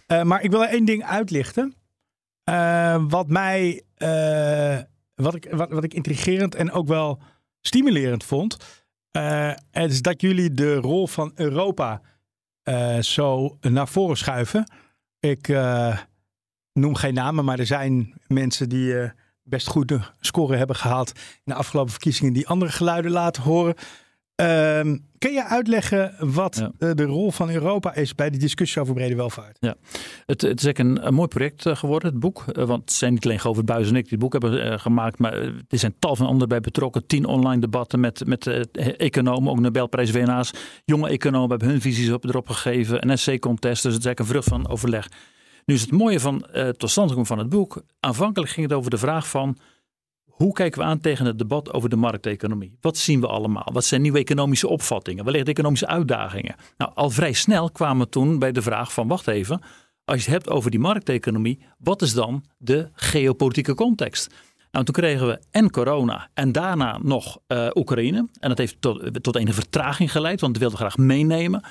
Eh, 0.08 0.24
maar 0.24 0.44
ik 0.44 0.52
wil 0.52 0.64
er 0.64 0.70
één 0.70 0.86
ding 0.86 1.04
uitlichten. 1.04 1.76
Eh, 2.44 3.04
wat 3.08 3.28
mij, 3.28 3.84
eh, 3.96 4.78
wat, 5.16 5.36
ik, 5.36 5.48
wat, 5.52 5.70
wat 5.70 5.84
ik 5.84 5.94
intrigerend 5.94 6.56
en 6.56 6.72
ook 6.72 6.88
wel 6.88 7.22
stimulerend 7.62 8.24
vond. 8.24 8.58
eh, 9.12 9.52
het 9.72 9.92
is 9.92 10.02
dat 10.02 10.22
jullie 10.22 10.54
de 10.54 10.76
rol 10.76 11.08
van 11.08 11.32
Europa 11.36 12.02
eh, 12.64 13.00
zo 13.00 13.58
naar 13.62 13.88
voren 13.88 14.18
schuiven. 14.18 14.72
Ik 15.20 15.48
eh, 15.48 15.98
noem 16.76 16.96
geen 16.96 17.14
namen, 17.14 17.46
maar 17.46 17.60
er 17.60 17.66
zijn 17.66 18.14
mensen 18.28 18.70
die 18.70 19.00
eh, 19.00 19.10
best 19.44 19.68
goede 19.68 20.00
score 20.20 20.56
hebben 20.58 20.76
gehaald 20.76 21.12
in 21.16 21.22
de 21.44 21.54
afgelopen 21.54 21.92
verkiezingen 21.92 22.34
die 22.34 22.48
andere 22.48 22.72
geluiden 22.72 23.12
laten 23.12 23.44
horen. 23.44 23.76
Ehm, 24.36 24.98
kun 25.18 25.34
je 25.34 25.46
uitleggen 25.46 26.16
wat 26.20 26.56
Ja. 26.56 26.72
eh, 26.80 26.92
de 26.96 27.04
rol 27.04 27.32
van 27.32 27.50
Europa 27.50 27.94
is 27.94 28.16
bij 28.16 28.30
die 28.30 28.40
discussie 28.40 28.82
over 28.82 28.94
brede 28.94 29.16
welvaart? 29.16 29.58
Het, 30.26 30.42
het 30.42 30.60
is 30.60 30.66
echt 30.66 30.80
een, 30.80 31.08
een 31.08 31.14
mooi 31.14 31.28
project 31.28 31.66
eh, 31.66 31.76
geworden, 31.76 32.10
het 32.12 32.20
boek. 32.20 32.44
Want 32.54 32.82
het 32.82 32.92
zijn 32.92 33.14
niet 33.14 33.26
alleen 33.26 33.40
Govert 33.40 33.66
Buijs 33.66 33.90
en 33.90 33.96
ik 33.96 34.02
die 34.04 34.12
het 34.12 34.20
boek 34.20 34.32
hebben 34.32 34.80
gemaakt, 34.80 35.20
maar 35.20 35.34
er 35.34 35.54
zijn 35.70 35.96
tal 36.00 36.16
van 36.16 36.26
anderen 36.26 36.48
bij 36.50 36.60
betrokken. 36.62 37.06
Tien 37.08 37.26
online 37.26 37.62
debatten 37.62 38.00
met, 38.00 38.26
met 38.26 38.48
economen, 38.98 39.52
ook 39.52 39.60
Nobelprijswinnaars. 39.60 40.52
Jonge 40.86 41.10
economen 41.10 41.50
hebben 41.50 41.68
hun 41.70 41.82
visies 41.82 42.12
op, 42.12 42.26
erop 42.26 42.50
gegeven. 42.50 43.02
Een 43.04 43.10
essay-contest, 43.10 43.84
dus 43.84 43.94
het 43.94 44.02
is 44.02 44.08
eigenlijk 44.08 44.20
een 44.20 44.42
vrucht 44.44 44.48
van 44.62 44.72
overleg. 44.74 45.08
Nu 45.66 45.74
is 45.74 45.82
het 45.82 45.92
mooie 45.92 46.20
van 46.20 46.46
eh 46.46 46.70
tot 46.70 46.90
stand 46.90 47.28
van 47.28 47.38
het 47.38 47.50
boek. 47.50 47.84
Aanvankelijk 48.00 48.52
ging 48.52 48.68
het 48.68 48.78
over 48.78 48.92
de 48.92 48.98
vraag 48.98 49.30
van 49.30 49.58
hoe 50.36 50.54
kijken 50.54 50.80
we 50.80 50.86
aan 50.86 51.00
tegen 51.00 51.26
het 51.26 51.38
debat 51.38 51.74
over 51.74 51.90
de 51.90 51.96
markteconomie? 51.96 52.78
Wat 52.82 52.98
zien 52.98 53.22
we 53.22 53.28
allemaal? 53.28 53.70
Wat 53.74 53.86
zijn 53.86 54.02
nieuwe 54.02 54.20
economische 54.20 54.68
opvattingen? 54.68 55.26
De 55.26 55.44
economische 55.44 55.88
uitdagingen? 55.88 56.56
Nou, 56.78 56.92
al 56.94 57.10
vrij 57.10 57.34
snel 57.34 57.72
kwamen 57.72 58.06
we 58.06 58.12
toen 58.12 58.40
bij 58.40 58.52
de 58.52 58.62
vraag 58.62 58.94
van 58.94 59.08
wacht 59.08 59.28
even. 59.28 59.62
Als 60.06 60.18
je 60.26 60.32
het 60.32 60.44
hebt 60.44 60.50
over 60.50 60.72
die 60.72 60.80
markteconomie, 60.80 61.60
wat 61.78 62.02
is 62.02 62.14
dan 62.14 62.44
de 62.58 62.90
geopolitieke 62.94 63.76
context? 63.76 64.34
Nou, 64.72 64.86
toen 64.86 64.94
kregen 64.94 65.28
we 65.28 65.40
en 65.52 65.72
corona 65.72 66.30
en 66.34 66.52
daarna 66.52 67.00
nog 67.04 67.40
eh, 67.48 67.68
Oekraïne. 67.74 68.28
En 68.40 68.50
dat 68.50 68.58
heeft 68.58 68.82
tot, 68.82 69.24
tot 69.24 69.36
een 69.36 69.54
vertraging 69.54 70.12
geleid, 70.12 70.42
want 70.42 70.54
we 70.54 70.60
wilden 70.60 70.78
graag 70.78 70.98
meenemen. 70.98 71.64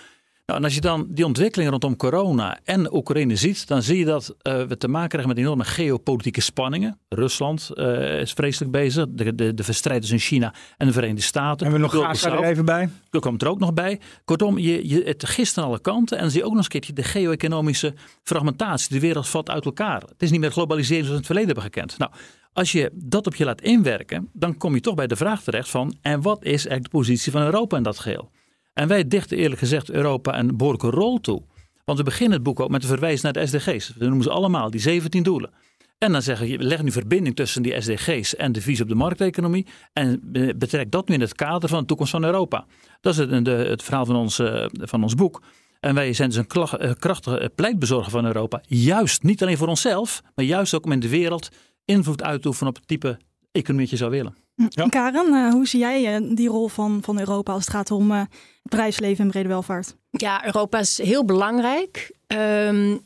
Nou, 0.47 0.59
en 0.59 0.65
als 0.65 0.75
je 0.75 0.81
dan 0.81 1.07
die 1.09 1.25
ontwikkeling 1.25 1.71
rondom 1.71 1.97
corona 1.97 2.59
en 2.65 2.95
Oekraïne 2.95 3.37
ziet, 3.37 3.67
dan 3.67 3.83
zie 3.83 3.99
je 3.99 4.05
dat 4.05 4.35
eh, 4.43 4.63
we 4.63 4.77
te 4.77 4.89
maken 4.89 5.09
krijgen 5.09 5.29
met 5.29 5.39
enorme 5.39 5.65
geopolitieke 5.65 6.41
spanningen. 6.41 6.99
Rusland 7.09 7.71
eh, 7.75 8.21
is 8.21 8.33
vreselijk 8.33 8.73
bezig. 8.73 9.07
De, 9.09 9.35
de, 9.35 9.55
de 9.55 9.65
verstrijd 9.65 10.01
tussen 10.01 10.19
China 10.19 10.55
en 10.77 10.87
de 10.87 10.93
Verenigde 10.93 11.23
Staten. 11.23 11.67
En 11.67 11.73
we 11.73 11.79
nog 11.79 11.93
Gaza 11.93 12.33
er 12.33 12.45
even 12.45 12.65
bij. 12.65 12.89
Dat 13.11 13.23
komt 13.23 13.43
er 13.43 13.49
ook 13.49 13.59
nog 13.59 13.75
bij. 13.75 14.01
Kortom, 14.25 14.59
je, 14.59 14.89
je, 14.89 15.03
het 15.03 15.27
gist 15.29 15.59
aan 15.59 15.65
alle 15.65 15.81
kanten. 15.81 16.17
En 16.17 16.23
dan 16.23 16.33
zie 16.33 16.41
je 16.41 16.47
ook 16.47 16.55
nog 16.55 16.65
eens 16.65 16.75
een 16.75 16.81
keertje 16.81 17.03
de 17.03 17.09
geo-economische 17.09 17.95
fragmentatie. 18.23 18.95
De 18.95 19.01
wereld 19.01 19.29
valt 19.29 19.51
uit 19.51 19.65
elkaar. 19.65 20.01
Het 20.01 20.23
is 20.23 20.31
niet 20.31 20.41
meer 20.41 20.51
globalisering 20.51 21.07
zoals 21.07 21.21
we 21.21 21.27
het 21.27 21.27
verleden 21.27 21.55
hebben 21.55 21.73
gekend. 21.73 21.99
Nou, 21.99 22.13
als 22.53 22.73
je 22.73 22.91
dat 22.95 23.27
op 23.27 23.35
je 23.35 23.45
laat 23.45 23.61
inwerken, 23.61 24.29
dan 24.33 24.57
kom 24.57 24.75
je 24.75 24.81
toch 24.81 24.95
bij 24.95 25.07
de 25.07 25.17
vraag 25.17 25.43
terecht 25.43 25.69
van... 25.69 25.97
en 26.03 26.23
wat 26.23 26.43
is 26.43 26.51
eigenlijk 26.51 26.85
de 26.85 26.99
positie 26.99 27.33
van 27.33 27.43
Europa 27.43 27.77
in 27.77 27.83
dat 27.83 27.99
geheel? 27.99 28.31
En 28.75 28.89
wij 28.89 29.09
dichten 29.09 29.37
eerlijk 29.37 29.59
gezegd 29.61 29.91
Europa 29.91 30.39
een 30.39 30.57
behoorlijke 30.57 30.91
rol 30.91 31.21
toe. 31.21 31.43
Want 31.85 31.99
we 31.99 32.05
beginnen 32.05 32.35
het 32.35 32.43
boek 32.43 32.61
ook 32.61 32.71
met 32.71 32.83
een 32.83 32.89
verwijs 32.89 33.21
naar 33.21 33.33
de 33.33 33.47
SDG's. 33.47 33.93
We 33.99 34.05
noemen 34.05 34.23
ze 34.23 34.31
allemaal, 34.31 34.71
die 34.71 34.81
17 34.81 35.23
doelen. 35.23 35.51
En 35.99 36.13
dan 36.13 36.23
zeggen 36.23 36.47
we 36.47 36.59
leggen 36.59 36.85
nu 36.85 36.93
verbinding 36.93 37.37
tussen 37.37 37.63
die 37.63 37.81
SDG's 37.81 38.37
en 38.37 38.53
de 38.53 38.61
visie 38.61 38.83
op 38.83 38.89
de 38.89 38.95
markteconomie. 38.95 39.67
En 39.93 40.21
be- 40.23 40.55
betrek 40.57 40.91
dat 40.91 41.09
nu 41.09 41.15
in 41.15 41.21
het 41.21 41.35
kader 41.35 41.69
van 41.69 41.81
de 41.81 41.87
toekomst 41.87 42.13
van 42.13 42.25
Europa. 42.25 42.67
Dat 43.01 43.13
is 43.13 43.19
het, 43.19 43.45
de, 43.45 43.51
het 43.51 43.83
verhaal 43.83 44.07
van 44.07 44.17
ons, 44.17 44.39
eh, 44.39 44.67
van 44.71 45.03
ons 45.03 45.15
boek. 45.15 45.43
En 45.81 45.95
wij 45.95 46.13
zijn 46.13 46.29
dus 46.29 46.39
een 46.39 46.79
eh, 46.79 46.93
krachtige 46.99 47.51
pleitbezorger 47.55 48.11
van 48.11 48.27
Europa. 48.27 48.63
Juist, 48.67 49.23
niet 49.23 49.43
alleen 49.43 49.57
voor 49.57 49.69
onszelf, 49.69 50.23
maar 50.35 50.45
juist 50.45 50.75
ook 50.75 50.85
om 50.85 50.93
in 50.93 51.01
de 51.01 51.09
wereld 51.09 51.49
invloed 51.85 52.23
uit 52.23 52.43
te 52.43 52.49
oefenen 52.49 52.69
op 52.69 52.77
het 52.77 52.89
type 52.89 53.19
economie 53.53 53.83
dat 53.87 53.99
je 53.99 54.05
zou 54.05 54.11
willen. 54.11 54.44
Ja. 54.55 54.87
Karen, 54.89 55.35
eh, 55.35 55.53
hoe 55.53 55.67
zie 55.67 55.81
jij 55.81 56.15
eh, 56.15 56.37
die 56.37 56.49
rol 56.49 56.69
van, 56.69 56.99
van 57.03 57.19
Europa 57.19 57.53
als 57.53 57.65
het 57.65 57.75
gaat 57.75 57.91
om 57.91 58.11
eh, 58.11 58.19
het 58.19 58.29
bedrijfsleven 58.63 59.25
en 59.25 59.31
brede 59.31 59.49
welvaart? 59.49 59.97
Ja, 60.11 60.45
Europa 60.45 60.79
is 60.79 60.99
heel 60.99 61.25
belangrijk. 61.25 62.13
Ehm, 62.27 62.97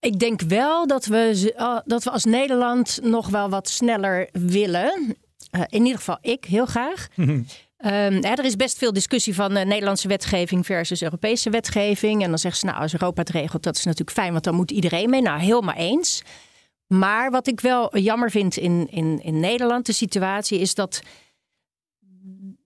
ik 0.00 0.18
denk 0.18 0.40
wel 0.40 0.86
dat 0.86 1.06
we, 1.06 1.82
dat 1.86 2.04
we 2.04 2.10
als 2.10 2.24
Nederland 2.24 2.98
nog 3.02 3.28
wel 3.28 3.48
wat 3.48 3.68
sneller 3.68 4.28
willen. 4.32 5.16
Eh, 5.52 5.60
in 5.68 5.82
ieder 5.82 5.98
geval 5.98 6.18
ik 6.20 6.44
heel 6.44 6.66
graag. 6.66 7.08
Ehm, 7.76 8.22
hè, 8.22 8.30
er 8.30 8.44
is 8.44 8.56
best 8.56 8.78
veel 8.78 8.92
discussie 8.92 9.34
van 9.34 9.56
eh, 9.56 9.66
Nederlandse 9.66 10.08
wetgeving 10.08 10.66
versus 10.66 11.02
Europese 11.02 11.50
wetgeving. 11.50 12.22
En 12.22 12.28
dan 12.28 12.38
zeggen 12.38 12.60
ze, 12.60 12.66
nou, 12.66 12.78
als 12.78 12.92
Europa 12.92 13.20
het 13.20 13.30
regelt, 13.30 13.62
dat 13.62 13.76
is 13.76 13.84
natuurlijk 13.84 14.16
fijn, 14.16 14.32
want 14.32 14.44
dan 14.44 14.54
moet 14.54 14.70
iedereen 14.70 15.10
mee. 15.10 15.22
Nou, 15.22 15.40
helemaal 15.40 15.74
eens. 15.74 16.22
Maar 16.98 17.30
wat 17.30 17.46
ik 17.46 17.60
wel 17.60 17.98
jammer 17.98 18.30
vind 18.30 18.56
in, 18.56 18.88
in, 18.90 19.20
in 19.22 19.40
Nederland, 19.40 19.86
de 19.86 19.92
situatie, 19.92 20.58
is 20.58 20.74
dat 20.74 21.02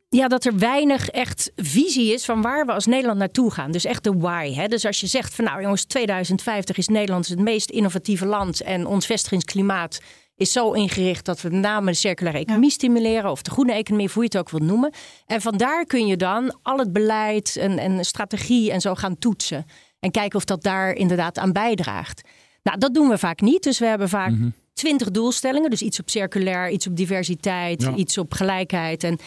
ja, 0.08 0.28
dat 0.28 0.44
er 0.44 0.58
weinig 0.58 1.08
echt 1.08 1.52
visie 1.56 2.12
is 2.12 2.24
van 2.24 2.42
waar 2.42 2.66
we 2.66 2.72
als 2.72 2.86
Nederland 2.86 3.18
naartoe 3.18 3.50
gaan. 3.50 3.70
Dus 3.70 3.84
echt 3.84 4.04
de 4.04 4.12
why. 4.12 4.54
Hè? 4.54 4.68
Dus 4.68 4.84
als 4.84 5.00
je 5.00 5.06
zegt 5.06 5.34
van 5.34 5.44
nou 5.44 5.62
jongens, 5.62 5.84
2050 5.84 6.76
is 6.76 6.88
Nederland 6.88 7.28
het 7.28 7.38
meest 7.38 7.70
innovatieve 7.70 8.26
land 8.26 8.60
en 8.60 8.86
ons 8.86 9.06
vestigingsklimaat 9.06 10.00
is 10.36 10.52
zo 10.52 10.72
ingericht 10.72 11.24
dat 11.24 11.40
we 11.40 11.48
met 11.48 11.60
name 11.60 11.90
de 11.90 11.96
circulaire 11.96 12.40
economie 12.40 12.70
stimuleren 12.70 13.30
of 13.30 13.42
de 13.42 13.50
groene 13.50 13.72
economie, 13.72 14.10
hoe 14.12 14.22
je 14.22 14.28
het 14.28 14.38
ook 14.38 14.50
wilt 14.50 14.62
noemen. 14.62 14.92
En 15.26 15.40
vandaar 15.40 15.84
kun 15.84 16.06
je 16.06 16.16
dan 16.16 16.58
al 16.62 16.78
het 16.78 16.92
beleid 16.92 17.56
en, 17.56 17.78
en 17.78 18.04
strategie 18.04 18.72
en 18.72 18.80
zo 18.80 18.94
gaan 18.94 19.18
toetsen. 19.18 19.66
En 20.00 20.10
kijken 20.10 20.38
of 20.38 20.44
dat 20.44 20.62
daar 20.62 20.92
inderdaad 20.92 21.38
aan 21.38 21.52
bijdraagt. 21.52 22.28
Nou, 22.66 22.78
dat 22.78 22.94
doen 22.94 23.08
we 23.08 23.18
vaak 23.18 23.40
niet. 23.40 23.62
Dus 23.62 23.78
we 23.78 23.86
hebben 23.86 24.08
vaak 24.08 24.30
Mhm. 24.30 24.48
twintig 24.72 25.10
doelstellingen. 25.10 25.70
Dus 25.70 25.82
iets 25.82 26.00
op 26.00 26.10
circulair, 26.10 26.70
iets 26.70 26.86
op 26.86 26.96
diversiteit, 26.96 27.82
Ja. 27.82 27.94
iets 27.94 28.18
op 28.18 28.32
gelijkheid. 28.34 29.04
En 29.04 29.18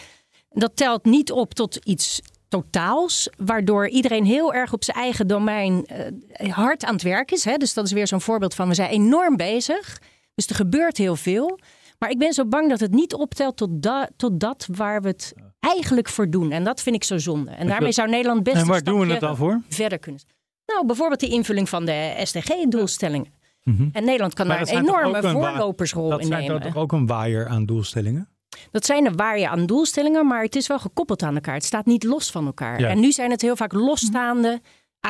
dat 0.50 0.72
telt 0.76 1.06
niet 1.06 1.32
op 1.32 1.54
tot 1.54 1.76
iets 1.76 2.22
totaals, 2.48 3.30
waardoor 3.38 3.88
iedereen 3.90 4.26
heel 4.26 4.54
erg 4.54 4.74
op 4.74 4.84
zijn 4.84 4.98
eigen 4.98 5.28
domein 5.28 5.86
eh, 5.86 6.54
hard 6.54 6.86
aan 6.86 6.94
het 6.94 7.04
werk 7.04 7.32
is. 7.32 7.44
Hè? 7.46 7.58
Dus 7.58 7.74
dat 7.74 7.86
is 7.86 7.92
weer 7.92 8.08
zo'n 8.08 8.22
voorbeeld 8.22 8.54
van 8.56 8.68
we 8.68 8.74
zijn 8.74 8.90
enorm 8.90 9.36
bezig. 9.36 10.02
Dus 10.36 10.48
er 10.48 10.56
gebeurt 10.56 10.98
heel 10.98 11.16
veel. 11.16 11.60
Maar 12.00 12.10
ik 12.10 12.18
ben 12.18 12.34
zo 12.34 12.46
bang 12.46 12.70
dat 12.70 12.80
het 12.80 12.92
niet 12.92 13.14
optelt 13.14 13.58
tot, 13.58 13.70
da- 13.72 14.10
tot 14.18 14.40
dat 14.40 14.68
waar 14.72 15.02
we 15.02 15.08
het 15.08 15.34
eigenlijk 15.60 16.10
voor 16.10 16.30
doen. 16.30 16.52
En 16.52 16.64
dat 16.64 16.82
vind 16.82 16.96
ik 16.96 17.04
zo 17.04 17.18
zonde. 17.18 17.52
En 17.52 17.68
daarmee 17.68 17.92
zou 17.92 18.10
Nederland 18.10 18.44
best 18.44 18.58
En 18.58 18.68
waar 18.68 18.84
doen 18.84 19.00
we 19.00 19.12
het 19.12 19.20
dan 19.20 19.36
voor? 19.36 19.62
verder 19.70 20.00
kunnen. 20.00 20.22
Nou, 20.74 20.86
bijvoorbeeld 20.86 21.20
de 21.20 21.28
invulling 21.30 21.70
van 21.70 21.86
de 21.86 22.14
SDG-doelstellingen. 22.24 23.28
Mhm. 23.64 23.88
En 23.94 24.04
Nederland 24.06 24.34
kan 24.34 24.48
Maar 24.48 24.66
daar 24.66 24.76
een 24.76 24.84
enorme 24.84 25.18
ook 25.18 25.24
een 25.24 25.34
wa- 25.40 25.50
voorlopersrol 25.52 26.10
Dat 26.10 26.20
in 26.20 26.26
zijn 26.28 26.42
nemen. 26.48 26.62
toch 26.62 26.76
ook 26.76 26.92
een 26.92 27.06
waaier 27.08 27.48
aan 27.48 27.66
doelstellingen? 27.66 28.30
Dat 28.72 28.86
zijn 28.86 29.06
er 29.06 29.16
waar 29.16 29.40
je 29.40 29.50
aan 29.50 29.66
doelstellingen, 29.66 30.28
maar 30.28 30.44
het 30.44 30.56
is 30.56 30.68
wel 30.68 30.80
gekoppeld 30.80 31.24
aan 31.24 31.36
elkaar. 31.36 31.54
Het 31.54 31.64
staat 31.66 31.86
niet 31.86 32.04
los 32.04 32.32
van 32.32 32.46
elkaar. 32.46 32.80
Ja. 32.80 32.88
En 32.88 33.00
nu 33.00 33.12
zijn 33.12 33.32
het 33.32 33.42
heel 33.42 33.56
vaak 33.56 33.74
losstaande 33.74 34.62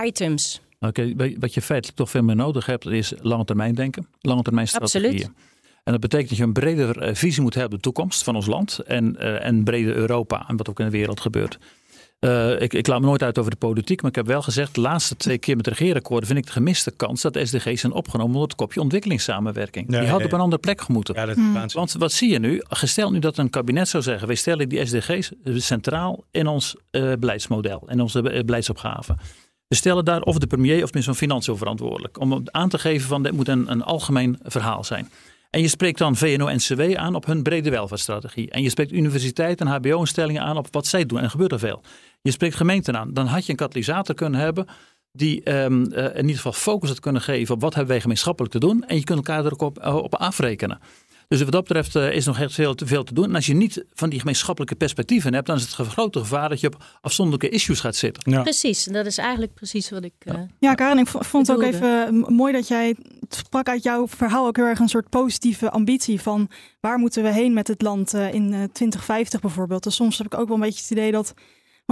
items. 0.05 0.61
Oké, 0.79 1.13
wat 1.39 1.53
je 1.53 1.61
feitelijk 1.61 1.97
toch 1.97 2.09
veel 2.09 2.23
meer 2.23 2.35
nodig 2.35 2.65
hebt, 2.65 2.85
is 2.85 3.13
lange 3.21 3.45
termijn 3.45 3.75
denken, 3.75 4.07
lange 4.21 4.41
termijn 4.41 4.67
strategieën. 4.67 5.13
Absoluut. 5.13 5.31
En 5.83 5.91
dat 5.91 5.99
betekent 6.01 6.29
dat 6.29 6.37
je 6.37 6.43
een 6.43 6.53
bredere 6.53 6.99
eh, 7.01 7.15
visie 7.15 7.41
moet 7.41 7.53
hebben 7.53 7.73
op 7.77 7.83
de 7.83 7.91
toekomst 7.91 8.23
van 8.23 8.35
ons 8.35 8.45
land 8.45 8.79
en, 8.79 9.15
eh, 9.17 9.45
en 9.45 9.63
breder 9.63 9.95
Europa 9.95 10.45
en 10.47 10.57
wat 10.57 10.69
ook 10.69 10.79
in 10.79 10.85
de 10.85 10.91
wereld 10.91 11.19
gebeurt. 11.19 11.57
Eh, 12.19 12.61
ik, 12.61 12.73
ik 12.73 12.87
laat 12.87 12.99
me 12.99 13.05
nooit 13.05 13.23
uit 13.23 13.37
over 13.37 13.51
de 13.51 13.57
politiek, 13.57 14.01
maar 14.01 14.09
ik 14.09 14.15
heb 14.15 14.27
wel 14.27 14.41
gezegd, 14.41 14.75
de 14.75 14.81
laatste 14.81 15.15
twee 15.15 15.37
keer 15.37 15.55
met 15.55 15.67
regeerakkoorden 15.67 16.27
vind 16.27 16.39
ik 16.39 16.45
de 16.45 16.51
gemiste 16.51 16.91
kans 16.91 17.21
dat 17.21 17.33
de 17.33 17.45
SDG's 17.45 17.79
zijn 17.81 17.93
opgenomen 17.93 18.33
onder 18.33 18.47
het 18.47 18.57
kopje 18.57 18.81
ontwikkelingssamenwerking. 18.81 19.87
Nee, 19.87 19.99
Die 19.99 20.09
had 20.09 20.17
nee. 20.17 20.27
op 20.27 20.33
een 20.33 20.39
andere 20.39 20.61
plek 20.61 20.81
gemoeten. 20.81 21.15
Ja, 21.15 21.25
waanzinnig. 21.25 21.73
Want 21.73 21.93
wat 21.93 22.11
zie 22.11 22.31
je 22.31 22.39
nu? 22.39 22.61
Gesteld 22.69 23.11
nu 23.11 23.19
dat 23.19 23.37
een 23.37 23.49
kabinet 23.49 23.87
zou 23.87 24.03
zeggen: 24.03 24.27
wij 24.27 24.35
stellen 24.35 24.69
die 24.69 24.85
SDG's 24.85 25.31
centraal 25.55 26.23
in 26.31 26.47
ons 26.47 26.75
eh, 26.91 27.13
beleidsmodel, 27.19 27.83
in 27.87 28.01
onze 28.01 28.21
be- 28.21 28.43
beleidsopgave. 28.45 29.15
We 29.67 29.75
stellen 29.75 30.05
daar 30.05 30.21
of 30.21 30.37
de 30.37 30.47
premier 30.47 30.75
of 30.83 30.89
minister 30.93 31.03
van 31.03 31.15
Financiën 31.15 31.57
verantwoordelijk. 31.57 32.19
Om 32.19 32.41
aan 32.45 32.69
te 32.69 32.77
geven 32.79 33.07
van 33.07 33.23
dit 33.23 33.31
moet 33.31 33.47
een, 33.47 33.71
een 33.71 33.83
algemeen 33.83 34.39
verhaal 34.43 34.83
zijn. 34.83 35.09
En 35.49 35.61
je 35.61 35.67
spreekt 35.67 35.97
dan 35.97 36.15
VNO-NCW 36.15 36.95
aan 36.95 37.15
op 37.15 37.25
hun 37.25 37.43
brede 37.43 37.69
welvaartsstrategie. 37.69 38.51
En 38.51 38.61
je 38.61 38.69
spreekt 38.69 38.91
universiteiten 38.91 39.67
en 39.67 39.73
HBO-instellingen 39.73 40.41
aan 40.41 40.57
op 40.57 40.67
wat 40.71 40.87
zij 40.87 41.05
doen. 41.05 41.19
En 41.19 41.29
gebeurt 41.29 41.51
er 41.51 41.59
veel. 41.59 41.81
Je 42.21 42.31
spreekt 42.31 42.55
gemeenten 42.55 42.97
aan. 42.97 43.13
Dan 43.13 43.25
had 43.25 43.45
je 43.45 43.51
een 43.51 43.57
katalysator 43.57 44.15
kunnen 44.15 44.39
hebben 44.39 44.67
die 45.11 45.43
ehm, 45.43 45.83
eh, 45.83 46.05
in 46.05 46.21
ieder 46.21 46.35
geval 46.35 46.51
focus 46.51 46.89
had 46.89 46.99
kunnen 46.99 47.21
geven 47.21 47.55
op 47.55 47.61
wat 47.61 47.73
hebben 47.73 47.91
wij 47.91 48.01
gemeenschappelijk 48.01 48.53
te 48.53 48.59
doen. 48.59 48.83
En 48.83 48.95
je 48.95 49.03
kunt 49.03 49.17
elkaar 49.17 49.45
er 49.45 49.59
ook 49.59 49.77
eh, 49.77 49.95
op 49.95 50.15
afrekenen. 50.15 50.79
Dus 51.29 51.41
wat 51.41 51.51
dat 51.51 51.63
betreft 51.63 51.95
eh, 51.95 52.11
is 52.11 52.25
nog 52.25 52.39
echt 52.39 52.53
veel 52.53 52.75
te, 52.75 52.85
veel 52.87 53.03
te 53.03 53.13
doen. 53.13 53.25
En 53.25 53.35
als 53.35 53.45
je 53.45 53.53
niet 53.53 53.83
van 53.93 54.09
die 54.09 54.19
gemeenschappelijke 54.19 54.75
perspectieven 54.75 55.33
hebt, 55.33 55.47
dan 55.47 55.55
is 55.55 55.61
het 55.61 55.87
grote 55.87 56.19
gevaar 56.19 56.49
dat 56.49 56.59
je 56.59 56.67
op 56.67 56.83
afzonderlijke 57.01 57.55
issues 57.55 57.79
gaat 57.79 57.95
zitten. 57.95 58.31
Ja. 58.31 58.41
Precies, 58.41 58.87
en 58.87 58.93
dat 58.93 59.05
is 59.05 59.17
eigenlijk 59.17 59.53
precies 59.53 59.89
wat 59.89 60.03
ik. 60.03 60.13
eh, 60.19 60.33
Ja, 60.59 60.73
Karen, 60.73 60.97
ik 60.97 61.07
vond 61.07 61.47
het 61.47 61.55
ook 61.55 61.63
even 61.63 62.15
m- 62.19 62.33
mooi 62.33 62.53
dat 62.53 62.67
jij 62.67 62.87
het 63.19 63.35
sprak 63.35 63.67
uit 63.69 63.83
jouw 63.83 64.07
verhaal 64.07 64.47
ook 64.47 64.55
heel 64.55 64.65
erg 64.65 64.79
een 64.79 64.87
soort 64.89 65.09
positieve 65.09 65.69
ambitie 65.71 66.21
van 66.21 66.49
waar 66.79 66.97
moeten 66.97 67.23
we 67.23 67.29
heen 67.33 67.53
met 67.53 67.67
het 67.67 67.81
land 67.81 68.13
eh, 68.13 68.33
in 68.33 68.53
eh, 68.53 68.63
2050 68.73 69.39
bijvoorbeeld. 69.41 69.83
Dus 69.83 69.95
soms 69.95 70.17
heb 70.17 70.27
ik 70.33 70.39
ook 70.39 70.47
wel 70.47 70.55
een 70.57 70.63
beetje 70.63 70.81
het 70.81 70.91
idee 70.91 71.11
dat 71.11 71.33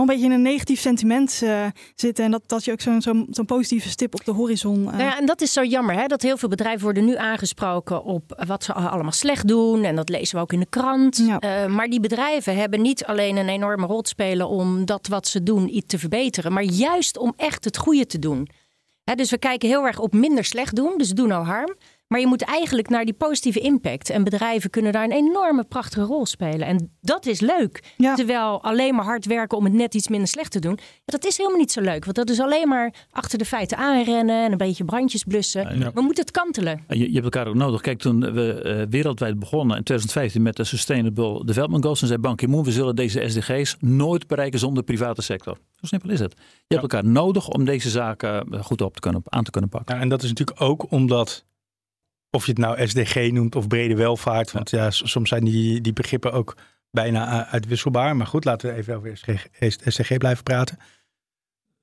een 0.02 0.10
beetje 0.10 0.26
in 0.26 0.32
een 0.32 0.42
negatief 0.42 0.80
sentiment 0.80 1.42
eh, 1.44 1.66
zitten 1.96 2.26
en 2.26 2.32
dat, 2.32 2.42
dat 2.46 2.66
je 2.66 2.72
ook 2.72 2.82
zo'n 2.82 3.28
zo'n 3.30 3.46
positieve 3.46 3.90
stip 3.90 4.14
op 4.14 4.26
de 4.26 4.32
horizon. 4.32 4.84
Nou 4.84 4.98
ja, 4.98 5.18
en 5.18 5.26
dat 5.26 5.42
is 5.42 5.54
zo 5.54 5.64
jammer, 5.64 5.96
hè? 5.96 6.08
dat 6.08 6.22
heel 6.22 6.38
veel 6.38 6.50
bedrijven 6.50 6.84
worden 6.84 7.06
nu 7.06 7.16
aangesproken 7.16 8.04
op 8.04 8.44
wat 8.48 8.64
ze 8.64 8.74
allemaal 8.74 9.12
slecht 9.12 9.48
doen. 9.48 9.84
En 9.84 9.96
dat 9.96 10.10
lezen 10.10 10.36
we 10.36 10.42
ook 10.42 10.54
in 10.54 10.60
de 10.60 10.70
krant. 10.70 11.18
Ja. 11.18 11.40
Eh, 11.40 11.66
maar 11.66 11.88
die 11.88 12.00
bedrijven 12.00 12.56
hebben 12.56 12.82
niet 12.82 13.06
alleen 13.06 13.38
een 13.38 13.50
enorme 13.50 13.86
rol 13.86 14.02
te 14.02 14.10
spelen 14.10 14.48
om 14.48 14.86
dat 14.86 15.08
wat 15.08 15.28
ze 15.28 15.44
doen 15.44 15.76
iets 15.76 15.88
te 15.88 16.00
verbeteren, 16.00 16.54
maar 16.54 16.64
juist 16.64 17.18
om 17.18 17.34
echt 17.38 17.66
het 17.66 17.78
goede 17.78 18.06
te 18.06 18.20
doen. 18.20 18.50
Hè, 19.04 19.16
dus 19.16 19.30
we 19.30 19.38
kijken 19.38 19.70
heel 19.70 19.86
erg 19.86 20.00
op 20.00 20.14
minder 20.14 20.44
slecht 20.44 20.76
doen, 20.76 20.94
dus 20.98 21.10
doe 21.10 21.28
no 21.28 21.44
harm. 21.44 21.76
Maar 22.08 22.20
je 22.20 22.28
moet 22.28 22.42
eigenlijk 22.42 22.90
naar 22.90 23.06
die 23.06 23.14
positieve 23.14 23.60
impact. 23.60 24.10
En 24.10 24.24
bedrijven 24.24 24.70
kunnen 24.70 24.92
daar 24.92 25.04
een 25.04 25.12
enorme 25.12 25.64
prachtige 25.64 26.06
rol 26.06 26.26
spelen. 26.26 26.68
En 26.68 26.98
dat 27.02 27.26
is 27.26 27.40
leuk. 27.40 27.94
Ja. 27.98 28.16
Terwijl 28.16 28.64
alleen 28.64 28.96
maar 28.96 29.06
hard 29.06 29.26
werken 29.26 29.58
om 29.58 29.64
het 29.64 29.74
net 29.74 29.96
iets 29.96 30.08
minder 30.08 30.28
slecht 30.28 30.52
te 30.52 30.60
doen. 30.60 30.78
Ja, 30.80 31.02
dat 31.06 31.26
is 31.26 31.38
helemaal 31.38 31.60
niet 31.60 31.72
zo 31.72 31.82
leuk. 31.82 32.04
Want 32.04 32.16
dat 32.16 32.30
is 32.30 32.40
alleen 32.40 32.68
maar 32.68 32.94
achter 33.12 33.38
de 33.38 33.46
feiten 33.46 33.78
aanrennen 33.78 34.44
en 34.46 34.52
een 34.52 34.58
beetje 34.58 34.86
brandjes 34.86 35.24
blussen. 35.24 35.80
Ja. 35.80 35.92
We 35.94 36.02
moeten 36.02 36.24
het 36.24 36.32
kantelen. 36.32 36.84
En 36.88 36.98
Je, 36.98 37.08
je 37.08 37.14
hebt 37.14 37.24
elkaar 37.24 37.48
ook 37.48 37.56
nodig. 37.56 37.82
Kijk, 37.82 38.00
toen 38.00 38.34
we 38.34 38.62
eh, 38.62 38.86
wereldwijd 38.90 39.40
begonnen 39.40 39.78
in 39.78 39.84
2015 39.84 40.42
met 40.42 40.56
de 40.56 40.64
Sustainable 40.64 41.46
Development 41.46 41.84
Goals, 41.84 42.00
dan 42.00 42.08
zei 42.08 42.22
Ban 42.22 42.36
Ki-moon, 42.36 42.64
we 42.64 42.72
zullen 42.72 42.96
deze 42.96 43.30
SDG's 43.30 43.76
nooit 43.80 44.28
bereiken 44.28 44.60
zonder 44.60 44.86
de 44.86 44.94
private 44.94 45.22
sector. 45.22 45.58
Zo 45.76 45.86
simpel 45.86 46.10
is 46.10 46.20
het. 46.20 46.34
Je 46.38 46.76
hebt 46.76 46.82
elkaar 46.82 47.06
nodig 47.12 47.48
om 47.48 47.66
deze 47.66 47.90
zaken 47.90 48.48
eh, 48.52 48.64
goed 48.64 48.82
op 48.82 48.94
te 48.94 49.00
kunnen, 49.00 49.22
aan 49.26 49.44
te 49.44 49.52
kunnen 49.52 49.70
pakken. 49.70 49.96
Ja, 49.96 50.02
en 50.02 50.10
dat 50.10 50.24
is 50.24 50.30
natuurlijk 50.30 50.62
ook 50.62 50.92
omdat, 50.92 51.46
of 52.30 52.46
je 52.46 52.52
het 52.52 52.60
nou 52.60 52.88
SDG 52.88 53.32
noemt 53.32 53.56
of 53.56 53.68
brede 53.68 53.96
welvaart, 53.96 54.52
want 54.52 54.70
ja, 54.70 54.92
soms 54.92 55.30
zijn 55.30 55.44
die, 55.44 55.82
die 55.82 55.94
begrippen 55.94 56.34
ook 56.34 56.56
bijna 56.92 57.42
uh, 57.42 57.54
uitwisselbaar. 57.54 58.16
Maar 58.16 58.28
goed, 58.28 58.46
laten 58.46 58.70
we 58.70 58.76
even 58.76 58.96
over 58.96 59.18
SDG, 59.60 60.18
blijven 60.18 60.44
praten. 60.44 60.78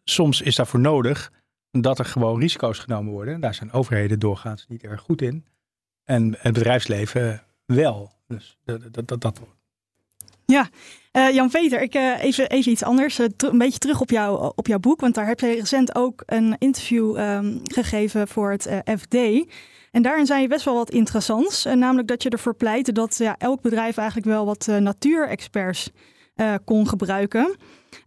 Soms 0.04 0.40
is 0.40 0.56
daarvoor 0.56 0.80
nodig 0.80 1.32
dat 1.70 1.98
er 1.98 2.04
gewoon 2.04 2.40
risico's 2.40 2.78
genomen 2.78 3.12
worden. 3.12 3.40
Daar 3.40 3.54
zijn 3.54 3.72
overheden 3.72 4.18
doorgaans 4.18 4.66
niet 4.68 4.82
erg 4.82 5.00
goed 5.00 5.22
in. 5.22 5.44
En 6.04 6.36
het 6.38 6.52
bedrijfsleven 6.52 7.42
wel. 7.66 8.12
Dus 8.28 8.58
dat, 8.64 8.80
dat, 8.92 9.08
dat, 9.08 9.20
dat 9.20 9.40
Eh, 11.12 11.34
Jan 11.34 11.50
Peter, 11.50 11.82
ik, 11.82 11.94
eh, 11.94 12.22
even, 12.22 12.48
even 12.48 12.72
iets 12.72 12.82
anders. 12.82 13.18
Eh, 13.18 13.26
een 13.36 13.58
beetje 13.58 13.78
terug 13.78 14.00
op, 14.00 14.10
jou, 14.10 14.52
op 14.54 14.66
jouw 14.66 14.78
boek. 14.78 15.00
Want 15.00 15.14
daar 15.14 15.26
heb 15.26 15.40
je 15.40 15.46
recent 15.46 15.94
ook 15.94 16.22
een 16.26 16.56
interview 16.58 17.16
ehm, 17.16 17.58
gegeven 17.62 18.28
voor 18.28 18.50
het 18.50 18.66
eh, 18.66 18.78
FD. 18.98 19.16
En 19.94 20.02
daarin 20.02 20.26
zei 20.26 20.40
je 20.42 20.48
best 20.48 20.64
wel 20.64 20.74
wat 20.74 20.90
interessants. 20.90 21.64
Eh, 21.64 21.74
namelijk 21.74 22.08
dat 22.08 22.22
je 22.22 22.28
ervoor 22.28 22.54
pleitte 22.54 22.92
dat 22.92 23.16
ja, 23.18 23.34
elk 23.38 23.62
bedrijf 23.62 23.96
eigenlijk 23.96 24.28
wel 24.28 24.44
wat 24.46 24.68
eh, 24.68 24.76
natuurexperts 24.76 25.90
eh, 26.34 26.54
kon 26.64 26.88
gebruiken. 26.88 27.56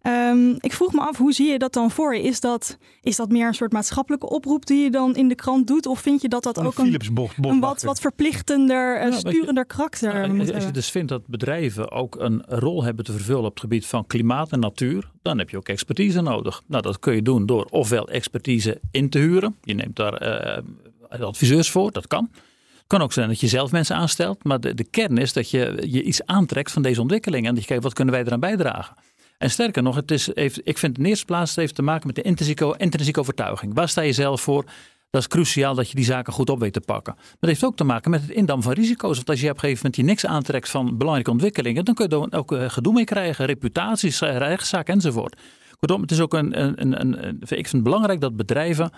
Ehm, 0.02 0.50
ik 0.60 0.74
vroeg 0.74 0.94
me 0.94 1.00
af, 1.02 1.18
hoe 1.18 1.34
zie 1.34 1.48
je 1.52 1.58
dat 1.58 1.74
dan 1.74 1.92
voor 1.92 2.16
je? 2.16 2.22
Is 2.22 2.40
dat, 2.40 2.78
is 3.02 3.16
dat 3.16 3.30
meer 3.30 3.48
een 3.48 3.54
soort 3.54 3.72
maatschappelijke 3.72 4.30
oproep 4.30 4.66
die 4.66 4.84
je 4.84 4.90
dan 4.92 5.16
in 5.16 5.28
de 5.28 5.36
krant 5.36 5.68
doet? 5.68 5.86
Of 5.86 6.00
vind 6.00 6.22
je 6.22 6.28
dat 6.28 6.44
dat 6.44 6.58
een 6.58 6.66
ook 6.66 6.78
een, 6.78 7.60
wat, 7.60 7.82
wat 7.82 8.00
verplichtender, 8.00 9.00
Ja, 9.00 9.06
je- 9.06 9.14
sturender 9.14 9.66
karakter 9.66 10.14
Nou, 10.14 10.28
moet 10.30 10.40
als 10.40 10.48
je 10.48 10.54
hebben? 10.54 10.74
dus 10.74 10.90
vindt 10.92 11.10
dat 11.10 11.28
bedrijven 11.28 11.92
ook 11.92 12.16
een 12.20 12.44
rol 12.48 12.84
hebben 12.84 13.06
te 13.06 13.12
vervullen 13.12 13.44
op 13.44 13.50
het 13.52 13.60
gebied 13.60 13.86
van 13.86 14.08
klimaat 14.08 14.52
en 14.52 14.60
natuur, 14.60 15.12
dan 15.22 15.38
heb 15.38 15.50
je 15.50 15.58
ook 15.58 15.68
expertise 15.70 16.22
nodig. 16.22 16.62
Nou, 16.66 16.82
dat 16.84 17.00
kun 17.00 17.16
je 17.16 17.22
doen 17.22 17.46
door 17.46 17.68
ofwel 17.70 18.08
expertise 18.10 18.82
in 18.92 19.10
te 19.10 19.20
huren. 19.20 19.56
Je 19.62 19.74
neemt 19.74 19.96
daar 19.96 20.14
eh, 20.14 20.64
adviseurs 21.10 21.70
voor, 21.70 21.92
dat 21.92 22.08
kan. 22.08 22.30
Het 22.78 22.98
kan 22.98 23.02
ook 23.02 23.14
zijn 23.14 23.28
dat 23.28 23.40
je 23.40 23.48
zelf 23.48 23.72
mensen 23.72 23.96
aanstelt, 23.96 24.44
maar 24.44 24.60
de, 24.60 24.74
de 24.74 24.84
kern 24.84 25.18
is 25.18 25.34
dat 25.34 25.50
je, 25.50 25.84
je 25.90 26.04
iets 26.04 26.26
aantrekt 26.26 26.72
van 26.72 26.82
deze 26.82 27.02
ontwikkeling 27.02 27.46
en 27.48 27.52
dat 27.54 27.62
je 27.62 27.68
kijkt 27.68 27.84
wat 27.84 27.94
kunnen 27.94 28.14
wij 28.14 28.24
eraan 28.24 28.40
bijdragen. 28.40 28.96
En 29.38 29.50
sterker 29.52 29.84
nog, 29.84 29.96
het 29.96 30.12
is, 30.12 30.30
heeft, 30.34 30.60
ik 30.64 30.78
vind 30.78 30.98
in 30.98 31.04
de 31.04 31.10
eerste 31.10 31.26
plaats 31.26 31.50
het 31.50 31.60
heeft 31.60 31.76
te 31.76 31.82
maken 31.82 32.08
met 32.08 32.16
de 32.16 32.22
intrinsieke, 32.22 32.76
intrinsieke 32.78 33.20
overtuiging. 33.20 33.74
Waar 33.74 33.90
sta 33.90 34.02
je 34.02 34.14
zelf 34.14 34.42
voor? 34.42 34.64
Dat 35.10 35.22
is 35.22 35.28
cruciaal 35.28 35.76
dat 35.76 35.90
je 35.90 35.96
die 35.96 36.06
zaken 36.06 36.34
goed 36.34 36.50
op 36.50 36.60
weet 36.60 36.74
te 36.74 36.80
pakken. 36.82 37.14
Maar 37.16 37.26
het 37.40 37.50
heeft 37.50 37.64
ook 37.64 37.76
te 37.76 37.84
maken 37.84 38.12
met 38.12 38.22
het 38.22 38.30
indammen 38.30 38.64
van 38.66 38.74
risico's. 38.74 39.16
Want 39.16 39.30
als 39.30 39.42
je 39.42 39.46
op 39.50 39.54
een 39.54 39.60
gegeven 39.60 39.80
moment 39.84 39.96
je 40.02 40.04
niks 40.04 40.26
aantrekt 40.26 40.70
van 40.70 40.98
belangrijke 40.98 41.32
ontwikkelingen, 41.32 41.86
dan 41.86 41.94
kun 41.96 42.10
je 42.10 42.16
er 42.16 42.38
ook 42.38 42.52
eh, 42.52 42.70
gedoe 42.70 42.94
mee 42.94 43.04
krijgen, 43.04 43.46
reputaties, 43.46 44.22
eh, 44.22 44.38
rechtszaak 44.38 44.88
enzovoort. 44.90 45.42
Kortom, 45.80 46.02
het 46.02 46.12
is 46.12 46.20
ook 46.20 46.34
een, 46.34 46.62
een, 46.62 46.82
een, 47.02 47.28
een- 47.28 47.38
ik 47.42 47.48
vind 47.48 47.72
het 47.72 47.84
belangrijk 47.84 48.22
dat 48.22 48.36
bedrijven 48.36 48.92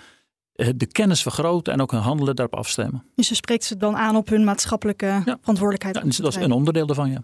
de 0.76 0.88
kennis 0.91 1.22
vergroten 1.22 1.74
en 1.74 1.82
ook 1.82 1.91
hun 1.91 2.02
handelen 2.02 2.36
daarop 2.36 2.58
afstemmen. 2.58 3.04
Dus 3.15 3.30
je 3.30 3.36
spreekt 3.36 3.63
ze 3.63 3.78
dan 3.78 3.98
aan 3.98 4.15
op 4.15 4.30
hun 4.30 4.43
maatschappelijke 4.43 5.22
verantwoordelijkheid. 5.24 5.95
Ja, 5.95 6.24
dat 6.24 6.36
is 6.36 6.43
een 6.43 6.52
onderdeel 6.52 6.86
daarvan, 6.86 7.12
ja. 7.12 7.22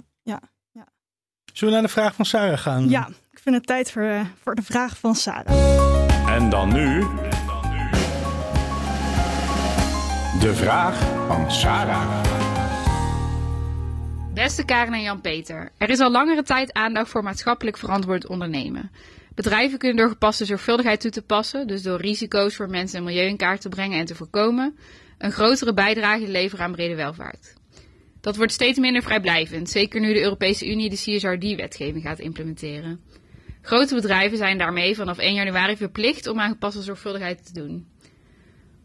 Zullen 1.56 1.74
we 1.74 1.80
naar 1.80 1.89
de 1.89 1.93
vraag 1.93 2.15
van 2.15 2.26
Sarah 2.26 2.58
gaan? 2.58 2.89
Ja, 2.89 3.08
ik 3.32 3.39
vind 3.39 3.56
het 3.56 3.65
tijd 3.65 3.91
voor, 3.91 4.02
eh, 4.02 4.21
voor 4.43 4.56
de 4.56 4.62
vraag 4.62 4.98
van 4.98 5.15
Sarah. 5.15 6.36
En 6.36 6.50
dan 6.50 6.74
nu. 6.74 7.00
De 10.39 10.52
vraag 10.54 11.00
van 11.28 11.52
Sarah. 11.52 12.24
Beste 14.34 14.65
Karen 14.65 14.93
en 14.93 15.02
Jan-Peter, 15.02 15.71
er 15.78 15.89
is 15.89 16.00
al 16.00 16.12
langere 16.12 16.43
tijd 16.43 16.74
aandacht 16.74 17.10
voor 17.10 17.24
maatschappelijk 17.24 17.78
verantwoord 17.78 18.28
ondernemen. 18.28 18.91
Bedrijven 19.36 19.78
kunnen 19.78 19.98
door 19.98 20.10
gepaste 20.10 20.45
zorgvuldigheid 20.45 21.00
toe 21.00 21.12
te 21.12 21.21
passen, 21.21 21.67
dus 21.67 21.82
door 21.82 22.02
risico's 22.02 22.56
voor 22.56 22.69
mensen 22.69 22.98
en 22.98 23.04
milieu 23.04 23.28
in 23.28 23.38
kaart 23.38 23.62
te 23.62 23.69
brengen 23.69 24.00
en 24.00 24.06
te 24.06 24.15
voorkomen, 24.15 24.78
een 25.17 25.32
grotere 25.32 25.74
bijdrage 25.74 26.28
leveren 26.28 26.65
aan 26.65 26.71
brede 26.71 26.95
welvaart. 26.95 27.54
Dat 28.21 28.36
wordt 28.36 28.52
steeds 28.52 28.80
minder 28.80 29.04
vrijblijvend, 29.04 29.69
zeker 29.69 30.00
nu 30.00 30.13
de 30.13 30.21
Europese 30.21 30.69
Unie 30.69 30.89
de 30.89 30.95
CSRD-wetgeving 30.95 32.04
gaat 32.04 32.19
implementeren. 32.19 33.02
Grote 33.62 33.95
bedrijven 33.95 34.38
zijn 34.38 34.58
daarmee 34.58 34.95
vanaf 34.95 35.17
1 35.17 35.34
januari 35.34 35.78
verplicht 35.78 36.28
om 36.28 36.39
aan 36.39 36.52
gepaste 36.52 36.82
zorgvuldigheid 36.82 37.45
te 37.45 37.54
doen. 37.54 37.88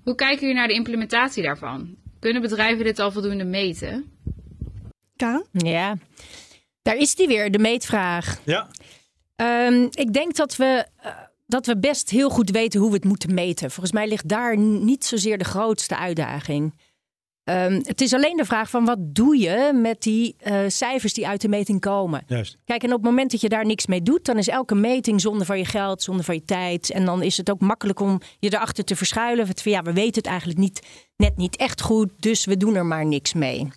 Hoe 0.02 0.14
kijken 0.14 0.40
jullie 0.40 0.56
naar 0.56 0.68
de 0.68 0.74
implementatie 0.74 1.42
daarvan? 1.42 1.96
Kunnen 2.18 2.42
bedrijven 2.42 2.84
dit 2.84 2.98
al 2.98 3.12
voldoende 3.12 3.44
meten? 3.44 4.12
Karen? 5.16 5.46
Ja, 5.52 5.96
daar 6.82 6.96
is 6.96 7.14
die 7.14 7.26
weer, 7.26 7.50
de 7.50 7.58
meetvraag. 7.58 8.40
Ja. 8.44 8.68
Ehm, 9.40 9.86
ik 9.90 10.12
denk 10.12 10.36
dat 10.36 10.56
we, 10.56 10.86
eh, 10.96 11.12
dat 11.46 11.66
we 11.66 11.78
best 11.78 12.10
heel 12.10 12.30
goed 12.30 12.50
weten 12.50 12.80
hoe 12.80 12.88
we 12.88 12.94
het 12.94 13.04
moeten 13.04 13.34
meten. 13.34 13.70
Volgens 13.70 13.92
mij 13.92 14.08
ligt 14.08 14.28
daar 14.28 14.56
niet 14.58 15.04
zozeer 15.04 15.38
de 15.38 15.44
grootste 15.44 15.96
uitdaging. 15.96 16.74
Ehm, 17.44 17.80
het 17.82 18.00
is 18.00 18.14
alleen 18.14 18.36
de 18.36 18.44
vraag 18.44 18.70
van 18.70 18.84
wat 18.84 18.98
doe 19.00 19.38
je 19.38 19.72
met 19.74 20.02
die 20.02 20.34
eh, 20.38 20.60
cijfers 20.66 21.12
die 21.12 21.28
uit 21.28 21.40
de 21.40 21.48
meting 21.48 21.80
komen. 21.80 22.22
Juist. 22.26 22.58
Kijk, 22.64 22.82
en 22.82 22.88
op 22.88 22.96
het 22.96 23.04
moment 23.04 23.30
dat 23.30 23.40
je 23.40 23.48
daar 23.48 23.66
niks 23.66 23.86
mee 23.86 24.02
doet, 24.02 24.24
dan 24.24 24.38
is 24.38 24.48
elke 24.48 24.74
meting 24.74 25.20
zonde 25.20 25.44
van 25.44 25.58
je 25.58 25.64
geld, 25.64 26.02
zonde 26.02 26.22
van 26.22 26.34
je 26.34 26.44
tijd. 26.44 26.90
En 26.90 27.04
dan 27.04 27.22
is 27.22 27.36
het 27.36 27.50
ook 27.50 27.60
makkelijk 27.60 28.00
om 28.00 28.20
je 28.38 28.54
erachter 28.54 28.84
te 28.84 28.96
verschuilen. 28.96 29.46
Van, 29.46 29.72
ja, 29.72 29.82
we 29.82 29.92
weten 29.92 30.22
het 30.22 30.26
eigenlijk 30.26 30.58
niet, 30.58 30.86
net 31.16 31.36
niet 31.36 31.56
echt 31.56 31.80
goed, 31.80 32.10
dus 32.16 32.44
we 32.44 32.56
doen 32.56 32.74
er 32.74 32.86
maar 32.86 33.06
niks 33.06 33.32
mee. 33.32 33.68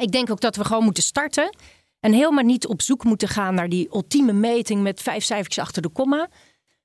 Ik 0.00 0.12
denk 0.12 0.30
ook 0.30 0.40
dat 0.40 0.56
we 0.56 0.64
gewoon 0.64 0.84
moeten 0.84 1.02
starten. 1.02 1.56
En 2.04 2.12
helemaal 2.12 2.44
niet 2.44 2.66
op 2.66 2.82
zoek 2.82 3.04
moeten 3.04 3.28
gaan 3.28 3.54
naar 3.54 3.68
die 3.68 3.88
ultieme 3.92 4.32
meting 4.32 4.82
met 4.82 5.02
vijf 5.02 5.24
cijfertjes 5.24 5.64
achter 5.64 5.82
de 5.82 5.88
komma. 5.88 6.28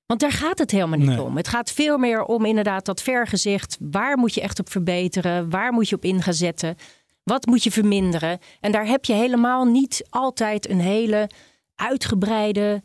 Want 0.05 0.19
daar 0.19 0.32
gaat 0.32 0.60
het 0.60 0.71
helemaal 0.71 0.97
niet 0.97 1.08
Nee. 1.08 1.21
om. 1.21 1.38
Het 1.38 1.47
gaat 1.47 1.71
veel 1.71 1.97
meer 1.97 2.23
om 2.23 2.45
inderdaad 2.45 2.86
dat 2.86 3.01
vergezicht. 3.01 3.77
Waar 3.79 4.17
moet 4.17 4.34
je 4.34 4.41
echt 4.41 4.60
op 4.60 4.69
verbeteren? 4.69 5.49
Waar 5.49 5.73
moet 5.73 5.89
je 5.89 5.95
op 5.95 6.03
in 6.03 6.21
gaan 6.21 6.34
zetten? 6.34 6.75
Wat 7.23 7.45
moet 7.45 7.63
je 7.63 7.71
verminderen? 7.71 8.39
En 8.60 8.71
daar 8.71 8.86
heb 8.86 9.05
je 9.05 9.13
helemaal 9.13 9.65
niet 9.65 10.05
altijd 10.10 10.69
een 10.69 10.79
hele 10.79 11.29
uitgebreide, 11.75 12.82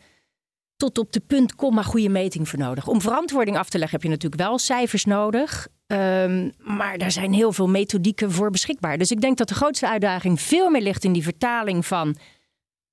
tot 0.76 0.98
op 0.98 1.12
de 1.12 1.20
punt, 1.20 1.54
komma 1.54 1.82
goede 1.82 2.08
meting 2.08 2.48
voor 2.48 2.58
nodig. 2.58 2.88
Om 2.88 3.00
verantwoording 3.00 3.58
af 3.58 3.68
te 3.68 3.78
leggen 3.78 3.96
heb 3.96 4.06
je 4.06 4.14
natuurlijk 4.14 4.42
wel 4.42 4.58
cijfers 4.58 5.04
nodig. 5.04 5.68
Ehm, 5.94 6.50
maar 6.76 6.98
daar 6.98 7.10
zijn 7.10 7.32
heel 7.32 7.52
veel 7.52 7.68
methodieken 7.68 8.32
voor 8.32 8.50
beschikbaar. 8.50 8.98
Dus 8.98 9.10
ik 9.10 9.20
denk 9.20 9.38
dat 9.38 9.48
de 9.48 9.54
grootste 9.54 9.88
uitdaging 9.88 10.40
veel 10.40 10.70
meer 10.70 10.82
ligt 10.82 11.04
in 11.04 11.12
die 11.12 11.22
vertaling 11.22 11.86
van 11.86 12.16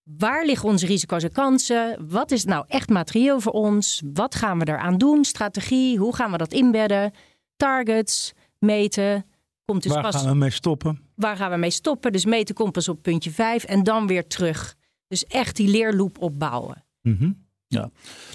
waar 0.04 0.46
liggen 0.46 0.70
onze 0.70 0.86
risico's 0.86 1.24
en 1.24 1.32
kansen? 1.32 2.06
Wat 2.10 2.32
is 2.32 2.46
nou 2.46 2.66
echt 2.68 2.90
materieel 2.90 3.40
voor 3.40 3.52
ons? 3.52 4.02
Wat 4.14 4.36
gaan 4.36 4.60
we 4.60 4.66
daaraan 4.66 4.98
doen? 4.98 5.24
Strategie, 5.26 5.98
hoe 5.98 6.16
gaan 6.16 6.32
we 6.32 6.38
dat 6.38 6.54
inbedden? 6.54 7.14
Targets, 7.56 8.34
meten. 8.60 9.26
Komt 9.66 9.84
dus 9.84 9.94
Waar 9.94 10.02
pas, 10.02 10.16
gaan 10.16 10.32
we 10.32 10.36
mee 10.36 10.50
stoppen? 10.50 11.02
waar 11.16 11.36
gaan 11.36 11.52
we 11.52 11.58
mee 11.58 11.70
stoppen? 11.70 12.12
Dus 12.12 12.26
meten 12.26 12.56
komt 12.56 12.72
pas 12.72 12.88
op 12.88 13.02
puntje 13.02 13.32
5 13.32 13.64
en 13.64 13.84
dan 13.84 14.08
weer 14.08 14.28
terug. 14.28 14.76
Dus 15.08 15.26
echt 15.26 15.56
die 15.56 15.68
leerloop 15.68 16.22
opbouwen. 16.22 16.86
Mhm. 17.02 17.32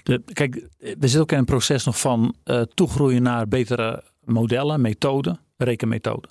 De, 0.02 0.22
kijk, 0.32 0.68
we 0.78 0.96
zitten 0.98 1.20
ook 1.20 1.32
in 1.32 1.38
een 1.38 1.44
proces 1.44 1.84
nog 1.84 2.00
van 2.00 2.34
eh, 2.44 2.60
toegroeien 2.60 3.22
naar 3.22 3.48
betere 3.48 4.04
modellen, 4.26 4.80
methoden, 4.80 5.40
rekenmethoden. 5.56 6.30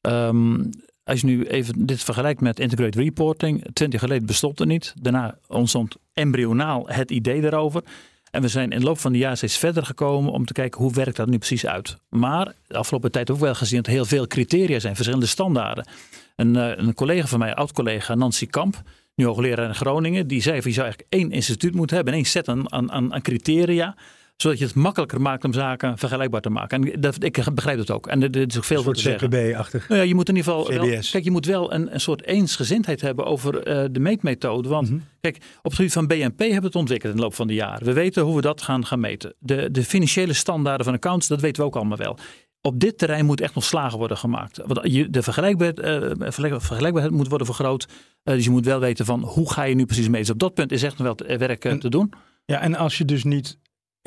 Ehm, 0.00 0.64
als 1.04 1.20
je 1.20 1.26
nu 1.26 1.44
even 1.44 1.86
dit 1.86 2.02
vergelijkt 2.02 2.40
met 2.40 2.60
integrated 2.60 2.94
reporting, 2.94 3.64
twintig 3.72 4.00
geleden 4.00 4.26
bestond 4.26 4.58
het 4.58 4.68
niet. 4.68 4.94
Daarna 5.00 5.38
ontstond 5.46 5.96
embryonaal 6.12 6.88
het 6.88 7.10
idee 7.10 7.40
daarover. 7.40 7.82
En 8.30 8.42
we 8.42 8.48
zijn 8.48 8.70
in 8.70 8.78
de 8.78 8.84
loop 8.84 8.98
van 8.98 9.12
de 9.12 9.18
jaren 9.18 9.36
steeds 9.36 9.58
verder 9.58 9.84
gekomen 9.84 10.32
om 10.32 10.44
te 10.44 10.52
kijken 10.52 10.80
hoe 10.80 10.92
werkt 10.92 11.16
dat 11.16 11.28
nu 11.28 11.38
precies 11.38 11.66
uit. 11.66 11.96
Maar 12.08 12.54
de 12.66 12.76
afgelopen 12.76 13.10
tijd 13.10 13.30
ook 13.30 13.38
wel 13.38 13.54
gezien 13.54 13.82
dat 13.82 13.92
heel 13.92 14.04
veel 14.04 14.26
criteria 14.26 14.78
zijn, 14.78 14.94
verschillende 14.94 15.26
standaarden. 15.26 15.88
Een, 16.36 16.56
eh, 16.56 16.76
een 16.76 16.94
collega 16.94 17.26
van 17.26 17.38
mij, 17.38 17.54
oud-collega 17.54 18.14
Nancy 18.14 18.46
Kamp, 18.46 18.82
nu 19.14 19.24
hoogleraar 19.24 19.68
in 19.68 19.74
Groningen, 19.74 20.26
die 20.26 20.42
zei 20.42 20.62
van 20.62 20.70
je 20.70 20.76
zou 20.76 20.86
eigenlijk 20.86 21.14
één 21.14 21.30
instituut 21.30 21.74
moeten 21.74 21.96
hebben, 21.96 22.14
één 22.14 22.24
set 22.24 22.48
aan, 22.48 22.72
aan 22.72 23.12
aan 23.12 23.22
criteria 23.22 23.96
zodat 24.42 24.58
je 24.58 24.64
het 24.64 24.74
makkelijker 24.74 25.20
maakt 25.20 25.44
om 25.44 25.52
zaken 25.52 25.98
vergelijkbaar 25.98 26.40
te 26.40 26.50
maken. 26.50 26.84
En 26.92 27.00
dat, 27.00 27.22
ik 27.24 27.44
begrijp 27.54 27.78
het 27.78 27.90
ook. 27.90 28.06
En 28.06 28.22
er, 28.22 28.30
er 28.30 28.46
is 28.48 28.56
ook 28.56 28.64
veel 28.64 28.82
voor 28.82 28.94
te 28.94 29.00
zeggen. 29.00 29.28
CPB-achtig. 29.28 29.88
Nou 29.88 30.00
ja, 30.00 30.06
je 30.06 30.14
moet 30.14 30.28
in 30.28 30.36
ieder 30.36 30.52
geval. 30.52 30.68
Wel, 30.70 31.00
kijk, 31.10 31.24
je 31.24 31.30
moet 31.30 31.46
wel 31.46 31.72
een, 31.72 31.94
een 31.94 32.00
soort 32.00 32.24
eensgezindheid 32.24 33.00
hebben 33.00 33.24
over 33.26 33.62
eh, 33.62 33.84
de 33.90 34.00
meetmethode. 34.00 34.68
Want 34.68 34.90
Mhm. 34.90 34.98
kijk, 35.20 35.36
op 35.36 35.62
het 35.62 35.74
gebied 35.74 35.92
van 35.92 36.06
BNP 36.06 36.38
hebben 36.38 36.60
we 36.60 36.66
het 36.66 36.74
ontwikkeld 36.76 37.10
in 37.10 37.16
de 37.18 37.22
loop 37.24 37.34
van 37.34 37.46
de 37.46 37.54
jaren. 37.54 37.86
We 37.86 37.92
weten 37.92 38.22
hoe 38.22 38.36
we 38.36 38.40
dat 38.42 38.62
gaan, 38.62 38.86
gaan 38.86 39.00
meten. 39.00 39.34
De, 39.38 39.70
de 39.70 39.84
financiële 39.84 40.32
standaarden 40.32 40.84
van 40.84 40.94
accounts, 40.94 41.28
dat 41.28 41.40
weten 41.40 41.62
we 41.62 41.68
ook 41.68 41.76
allemaal 41.76 41.98
wel. 41.98 42.18
Op 42.60 42.80
dit 42.80 42.98
terrein 42.98 43.26
moet 43.26 43.40
echt 43.40 43.54
nog 43.54 43.64
slagen 43.64 43.98
worden 43.98 44.16
gemaakt. 44.16 44.60
Want 44.66 44.82
de 45.12 45.22
vergelijkbaarheid, 45.22 45.80
eh, 45.80 46.10
vergelijk- 46.18 46.62
vergelijkbaarheid 46.62 47.14
moet 47.16 47.28
worden 47.28 47.46
vergroot. 47.46 47.86
Eh, 48.22 48.34
dus 48.34 48.44
je 48.44 48.50
moet 48.50 48.64
wel 48.64 48.80
weten 48.80 49.04
van 49.04 49.22
hoe 49.22 49.52
ga 49.52 49.62
je 49.62 49.74
nu 49.74 49.84
precies 49.86 50.06
meten. 50.06 50.20
Dus 50.20 50.30
op 50.30 50.38
dat 50.38 50.54
punt 50.54 50.72
is 50.72 50.82
echt 50.82 50.98
nog 50.98 51.06
wel 51.06 51.14
te- 51.14 51.36
werk 51.36 51.60
te 51.80 51.88
doen. 51.90 52.12
Ja, 52.44 52.60
en 52.60 52.74
als 52.74 52.98
je 52.98 53.04
dus 53.04 53.24
niet 53.24 53.58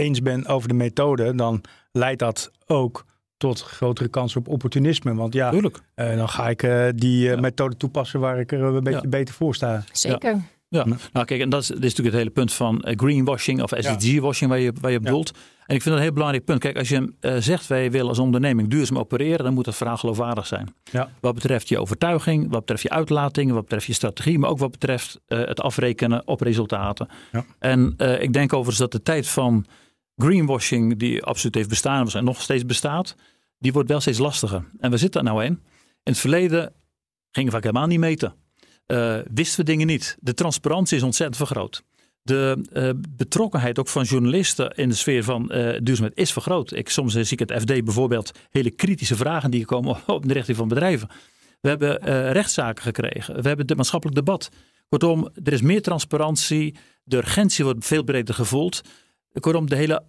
eens 0.01 0.21
bent 0.21 0.47
over 0.47 0.67
de 0.67 0.73
methode, 0.73 1.35
dan 1.35 1.61
leidt 1.91 2.19
dat 2.19 2.51
ook 2.65 3.05
tot 3.37 3.61
grotere 3.61 4.09
kans 4.09 4.35
op 4.35 4.47
opportunisme. 4.47 5.13
Want 5.15 5.33
ja, 5.33 5.53
eh, 5.95 6.15
dan 6.17 6.29
ga 6.29 6.49
ik 6.49 6.63
eh, 6.63 6.85
die 6.95 7.27
eh, 7.27 7.33
Ja. 7.33 7.39
methode 7.39 7.77
toepassen 7.77 8.19
waar 8.19 8.39
ik 8.39 8.51
er 8.51 8.61
een 8.61 8.83
beetje 8.83 9.01
Ja. 9.01 9.09
beter 9.09 9.33
voor 9.33 9.55
sta. 9.55 9.83
Zeker. 9.91 10.37
Ja, 10.67 10.85
nou 11.13 11.25
kijk, 11.25 11.41
en 11.41 11.49
dat 11.49 11.61
is, 11.61 11.67
dit 11.67 11.77
is 11.77 11.81
natuurlijk 11.83 12.07
het 12.07 12.17
hele 12.17 12.29
punt 12.29 12.53
van 12.53 12.83
greenwashing 12.97 13.61
of 13.61 13.71
SDG-washing 13.77 14.49
waar 14.49 14.59
je, 14.59 14.73
waar 14.81 14.91
je 14.91 14.97
Ja. 14.97 15.03
bedoelt. 15.03 15.31
En 15.65 15.75
ik 15.75 15.81
vind 15.81 15.83
dat 15.83 15.93
een 15.93 16.01
heel 16.01 16.11
belangrijk 16.13 16.45
punt. 16.45 16.59
Kijk, 16.59 16.77
als 16.77 16.89
je 16.89 17.13
zegt 17.39 17.67
wij 17.67 17.91
willen 17.91 18.07
als 18.07 18.19
onderneming 18.19 18.69
duurzaam 18.69 18.97
opereren, 18.97 19.43
dan 19.45 19.53
moet 19.53 19.65
dat 19.65 19.75
verhaal 19.75 19.97
geloofwaardig 19.97 20.47
zijn. 20.47 20.73
Ja. 20.91 21.09
Wat 21.19 21.33
betreft 21.33 21.69
je 21.69 21.79
overtuiging, 21.79 22.49
wat 22.49 22.59
betreft 22.59 22.81
je 22.81 22.89
uitlatingen, 22.89 23.53
wat 23.53 23.63
betreft 23.63 23.85
je 23.85 23.93
strategie, 23.93 24.39
maar 24.39 24.49
ook 24.49 24.57
wat 24.57 24.71
betreft 24.71 25.19
eh, 25.27 25.39
het 25.39 25.61
afrekenen 25.61 26.27
op 26.27 26.41
resultaten. 26.41 27.07
Ja. 27.31 27.45
En 27.59 27.93
eh, 27.97 28.21
ik 28.21 28.33
denk 28.33 28.53
overigens 28.53 28.77
dat 28.79 28.91
de 28.91 29.01
tijd 29.01 29.27
van 29.27 29.65
greenwashing, 30.21 30.97
die 30.97 31.23
absoluut 31.23 31.55
heeft 31.55 31.69
bestaan 31.69 32.09
en 32.11 32.23
nog 32.23 32.41
steeds 32.41 32.65
bestaat, 32.65 33.15
die 33.57 33.73
wordt 33.73 33.89
wel 33.89 33.99
steeds 33.99 34.17
lastiger. 34.17 34.65
En 34.79 34.89
waar 34.89 34.99
zit 34.99 35.13
dat 35.13 35.23
nou 35.23 35.43
in? 35.43 35.51
In 36.03 36.11
het 36.11 36.17
verleden 36.17 36.73
gingen 37.31 37.49
we 37.49 37.55
vaak 37.55 37.63
helemaal 37.63 37.87
niet 37.87 37.99
meten. 37.99 38.35
Eh, 38.85 39.17
wisten 39.33 39.59
we 39.59 39.71
dingen 39.71 39.87
niet. 39.87 40.17
De 40.19 40.33
transparantie 40.33 40.97
is 40.97 41.03
ontzettend 41.03 41.37
vergroot. 41.37 41.83
De 42.21 42.65
eh, 42.73 42.89
betrokkenheid 43.17 43.79
ook 43.79 43.87
van 43.87 44.03
journalisten 44.03 44.69
in 44.69 44.89
de 44.89 44.95
sfeer 44.95 45.23
van 45.23 45.51
eh, 45.51 45.79
duurzaamheid 45.83 46.17
is 46.17 46.33
vergroot. 46.33 46.75
Ik, 46.75 46.89
soms 46.89 47.13
zie 47.13 47.37
ik 47.37 47.39
het 47.39 47.61
FD 47.61 47.65
bijvoorbeeld 47.65 48.31
hele 48.49 48.71
kritische 48.71 49.15
vragen 49.15 49.51
die 49.51 49.65
komen 49.65 49.97
op 50.07 50.27
de 50.27 50.33
richting 50.33 50.57
van 50.57 50.67
bedrijven. 50.67 51.09
We 51.61 51.69
hebben 51.69 51.97
rechtszaken 52.31 52.83
gekregen. 52.83 53.41
We 53.41 53.47
hebben 53.47 53.67
het 53.67 53.75
maatschappelijk 53.75 54.17
debat. 54.17 54.49
Kortom, 54.89 55.29
er 55.43 55.53
is 55.53 55.61
meer 55.61 55.81
transparantie. 55.81 56.75
De 57.03 57.17
urgentie 57.17 57.63
wordt 57.63 57.85
veel 57.85 58.03
breder 58.03 58.35
gevoeld. 58.35 58.81
Kortom, 59.39 59.69
de 59.69 59.75
hele 59.75 60.03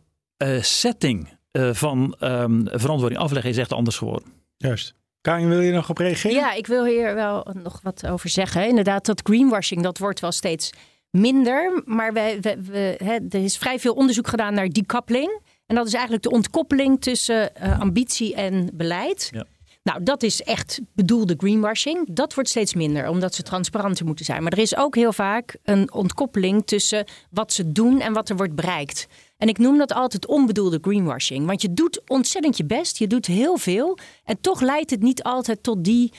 setting 0.61 1.29
eh, 1.51 1.71
van 1.73 2.17
ehm, 2.19 2.61
verantwoording 2.65 3.21
afleggen 3.21 3.51
is 3.51 3.57
echt 3.57 3.73
anders 3.73 3.97
geworden. 3.97 4.33
Juist. 4.57 4.95
Karin, 5.21 5.49
wil 5.49 5.61
je 5.61 5.73
nog 5.73 5.91
op 5.91 5.99
reageren? 5.99 6.37
Ja, 6.37 6.53
ik 6.53 6.67
wil 6.67 6.85
hier 6.85 7.15
wel 7.15 7.47
nog 7.63 7.81
wat 7.83 8.07
over 8.07 8.29
zeggen. 8.29 8.69
Inderdaad, 8.69 9.07
dat 9.07 9.21
greenwashing, 9.25 9.83
dat 9.83 9.99
wordt 9.99 10.21
wel 10.21 10.33
steeds 10.33 10.71
minder. 11.11 11.83
Maar 11.85 12.13
we, 12.13 12.39
we, 12.41 12.63
we, 12.63 12.97
hè, 13.05 13.19
er 13.29 13.45
is 13.45 13.57
vrij 13.57 13.79
veel 13.79 13.95
onderzoek 13.95 14.29
gedaan 14.29 14.55
naar 14.55 14.69
decoupling. 14.69 15.41
En 15.67 15.77
dat 15.77 15.87
is 15.87 15.93
eigenlijk 15.93 16.23
de 16.23 16.31
ontkoppeling 16.31 17.01
tussen 17.01 17.57
eh, 17.57 17.81
ambitie 17.81 18.35
en 18.35 18.71
beleid. 18.73 19.29
Ja. 19.33 19.47
Nou, 19.83 20.03
dat 20.03 20.23
is 20.23 20.43
echt 20.43 20.81
bedoelde 20.95 21.35
greenwashing. 21.37 22.07
Dat 22.11 22.35
wordt 22.35 22.49
steeds 22.49 22.75
minder, 22.75 23.09
omdat 23.09 23.35
ze 23.35 23.43
transparanter 23.43 24.07
moeten 24.07 24.25
zijn. 24.25 24.43
Maar 24.43 24.53
er 24.53 24.59
is 24.59 24.77
ook 24.77 24.95
heel 24.95 25.13
vaak 25.13 25.57
een 25.63 25.93
ontkoppeling 25.93 26.67
tussen 26.67 27.05
wat 27.31 27.53
ze 27.53 27.73
doen 27.73 28.01
en 28.01 28.13
wat 28.13 28.29
er 28.29 28.37
wordt 28.37 28.55
bereikt. 28.55 29.07
En 29.43 29.49
ik 29.49 29.59
noem 29.59 29.79
dat 29.79 29.93
altijd 29.93 30.27
onbedoelde 30.27 30.79
greenwashing. 30.81 31.47
Want 31.47 31.63
je 31.63 31.73
doet 31.73 32.03
ontzettend 32.07 32.57
je 32.57 32.65
best, 32.65 32.99
je 32.99 33.07
doet 33.07 33.27
heel 33.27 33.57
veel. 33.57 33.99
En 34.25 34.41
toch 34.41 34.61
leidt 34.61 34.91
het 34.91 35.03
niet 35.03 35.23
altijd 35.23 35.63
tot 35.63 35.85
die 35.85 36.13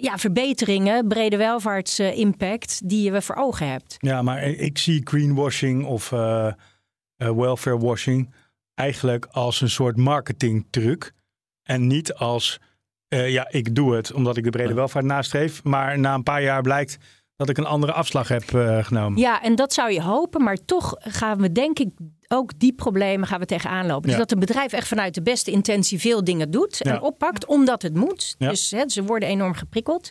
ja, 0.00 0.18
verbeteringen, 0.18 1.08
brede 1.08 1.36
welvaartsimpact 1.36 2.88
die 2.88 3.12
je 3.12 3.22
voor 3.22 3.36
ogen 3.36 3.68
hebt. 3.68 3.96
Ja, 3.98 4.22
maar 4.22 4.42
ik 4.42 4.78
zie 4.78 5.00
greenwashing 5.04 5.84
of 5.86 6.12
eh 6.12 6.52
eh, 7.16 7.30
welfare 7.30 7.78
washing 7.78 8.34
eigenlijk 8.74 9.26
als 9.30 9.60
een 9.60 9.70
soort 9.70 9.96
marketingtruc. 9.96 11.12
En 11.62 11.86
niet 11.86 12.14
als, 12.14 12.60
eh, 13.08 13.30
ja, 13.30 13.48
ik 13.50 13.74
doe 13.74 13.94
het 13.94 14.12
omdat 14.12 14.36
ik 14.36 14.44
de 14.44 14.50
brede 14.50 14.74
welvaart 14.74 15.04
nastreef. 15.04 15.64
Maar 15.64 15.98
na 15.98 16.14
een 16.14 16.22
paar 16.22 16.42
jaar 16.42 16.62
blijkt 16.62 16.98
dat 17.36 17.48
ik 17.48 17.58
een 17.58 17.66
andere 17.66 17.92
afslag 17.92 18.28
heb 18.28 18.54
eh, 18.54 18.84
genomen. 18.84 19.20
Ja, 19.20 19.42
en 19.42 19.54
dat 19.54 19.72
zou 19.72 19.92
je 19.92 20.02
hopen, 20.02 20.42
maar 20.42 20.64
toch 20.64 20.94
gaan 20.98 21.40
we 21.40 21.52
denk 21.52 21.78
ik 21.78 21.88
ook 22.34 22.58
die 22.58 22.72
problemen 22.72 23.28
gaan 23.28 23.40
we 23.40 23.46
tegenaan 23.46 23.86
lopen. 23.86 24.02
Dus 24.02 24.12
Ja. 24.12 24.18
dat 24.18 24.32
een 24.32 24.38
bedrijf 24.38 24.72
echt 24.72 24.88
vanuit 24.88 25.14
de 25.14 25.22
beste 25.22 25.50
intentie 25.50 26.00
veel 26.00 26.24
dingen 26.24 26.50
doet 26.50 26.80
en 26.80 26.92
Ja. 26.92 27.00
oppakt, 27.00 27.46
omdat 27.46 27.82
het 27.82 27.94
moet. 27.94 28.34
Ja. 28.38 28.48
Dus 28.48 28.70
hè, 28.70 28.88
ze 28.88 29.02
worden 29.04 29.28
enorm 29.28 29.54
geprikkeld. 29.54 30.10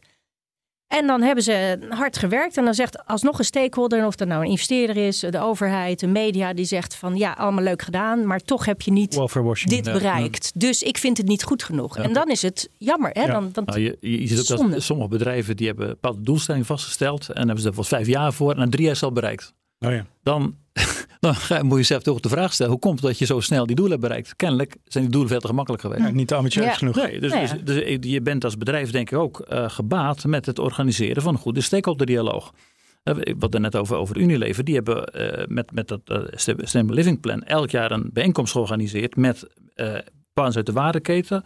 En 0.87 1.07
dan 1.07 1.21
hebben 1.21 1.43
ze 1.43 1.85
hard 1.89 2.17
gewerkt. 2.17 2.57
En 2.57 2.63
dan 2.65 2.73
zegt 2.73 3.05
alsnog 3.05 3.39
een 3.39 3.45
stakeholder, 3.45 4.05
of 4.05 4.15
dat 4.15 4.27
nou 4.27 4.43
een 4.43 4.49
investeerder 4.49 4.97
is, 4.97 5.19
de 5.19 5.39
overheid, 5.39 5.99
de 5.99 6.07
media, 6.07 6.53
die 6.53 6.65
zegt 6.65 6.95
van 6.95 7.15
ja, 7.15 7.31
allemaal 7.31 7.63
leuk 7.63 7.81
gedaan, 7.81 8.27
maar 8.27 8.39
toch 8.39 8.65
heb 8.65 8.81
je 8.81 8.91
niet 8.91 9.19
dit 9.65 9.83
bereikt. 9.83 10.51
Dus 10.55 10.83
ik 10.83 10.97
vind 10.97 11.17
het 11.17 11.27
niet 11.27 11.43
goed 11.43 11.63
genoeg. 11.63 11.97
En 11.97 12.13
dan 12.13 12.29
is 12.29 12.41
het 12.41 12.69
jammer. 12.77 13.09
Hè? 13.13 13.21
Ja. 13.21 13.31
Dan, 13.31 13.49
want 13.53 13.67
Nou, 13.67 13.79
je, 13.81 13.97
ziet 14.27 14.39
ook 14.39 14.45
Zonde. 14.57 14.73
dat 14.73 14.83
sommige 14.83 15.09
bedrijven 15.09 15.55
die 15.55 15.67
hebben 15.67 15.85
een 15.85 15.91
bepaalde 15.93 16.21
doelstelling 16.21 16.65
vastgesteld. 16.65 17.29
En 17.29 17.37
hebben 17.45 17.59
ze 17.61 17.67
er 17.67 17.73
voor 17.73 17.85
vijf 17.85 18.07
jaar 18.07 18.33
voor. 18.33 18.51
En 18.51 18.57
na 18.57 18.69
drie 18.69 18.83
jaar 18.83 18.91
is 18.93 18.99
het 18.99 19.09
al 19.09 19.15
bereikt. 19.15 19.53
Oh 19.79 19.91
ja. 19.91 20.05
Dan, 20.23 20.55
dan 21.23 21.35
ga, 21.47 21.63
moet 21.63 21.71
je 21.71 21.77
jezelf 21.77 22.01
toch 22.03 22.19
de 22.19 22.29
vraag 22.29 22.53
stellen. 22.53 22.71
Hoe 22.71 22.81
komt 22.81 22.99
het 22.99 23.07
dat 23.07 23.17
je 23.17 23.25
zo 23.25 23.39
snel 23.39 23.65
die 23.65 23.75
doelen 23.75 23.97
hebt 23.97 24.07
bereikt? 24.07 24.35
Kennelijk 24.35 24.75
zijn 24.85 25.03
die 25.03 25.11
doelen 25.11 25.29
veel 25.29 25.39
te 25.39 25.47
gemakkelijk 25.47 25.81
geweest. 25.81 26.01
Ja, 26.01 26.09
niet 26.09 26.33
ambitieus 26.33 26.65
Ja. 26.65 26.73
genoeg. 26.73 26.95
Nee, 26.95 27.19
dus, 27.19 27.31
Nou 27.31 27.41
dus, 27.41 27.75
ja. 27.75 27.97
dus 27.97 28.11
je 28.11 28.21
bent 28.21 28.43
als 28.43 28.57
bedrijf 28.57 28.91
denk 28.91 29.11
ik 29.11 29.17
ook 29.17 29.39
eh, 29.39 29.69
gebaat 29.69 30.23
met 30.23 30.45
het 30.45 30.59
organiseren 30.59 31.23
van 31.23 31.33
een 31.33 31.39
goede 31.39 31.61
stakeholder 31.61 32.05
dialoog. 32.05 32.53
Eh, 33.03 33.15
had 33.39 33.53
er 33.53 33.59
net 33.59 33.75
over, 33.75 33.95
over 33.95 34.17
Unilever. 34.17 34.63
Die 34.63 34.75
hebben 34.75 35.05
eh, 35.05 35.47
met, 35.47 35.71
met 35.71 35.87
dat 35.87 36.01
Sustainable 36.31 36.95
Living 36.95 37.19
Plan 37.19 37.43
elk 37.43 37.69
jaar 37.69 37.91
een 37.91 38.09
bijeenkomst 38.13 38.51
georganiseerd 38.51 39.15
met 39.15 39.47
eh 39.75 39.95
partners 40.33 40.57
uit 40.57 40.65
de 40.65 40.71
waardeketen, 40.71 41.43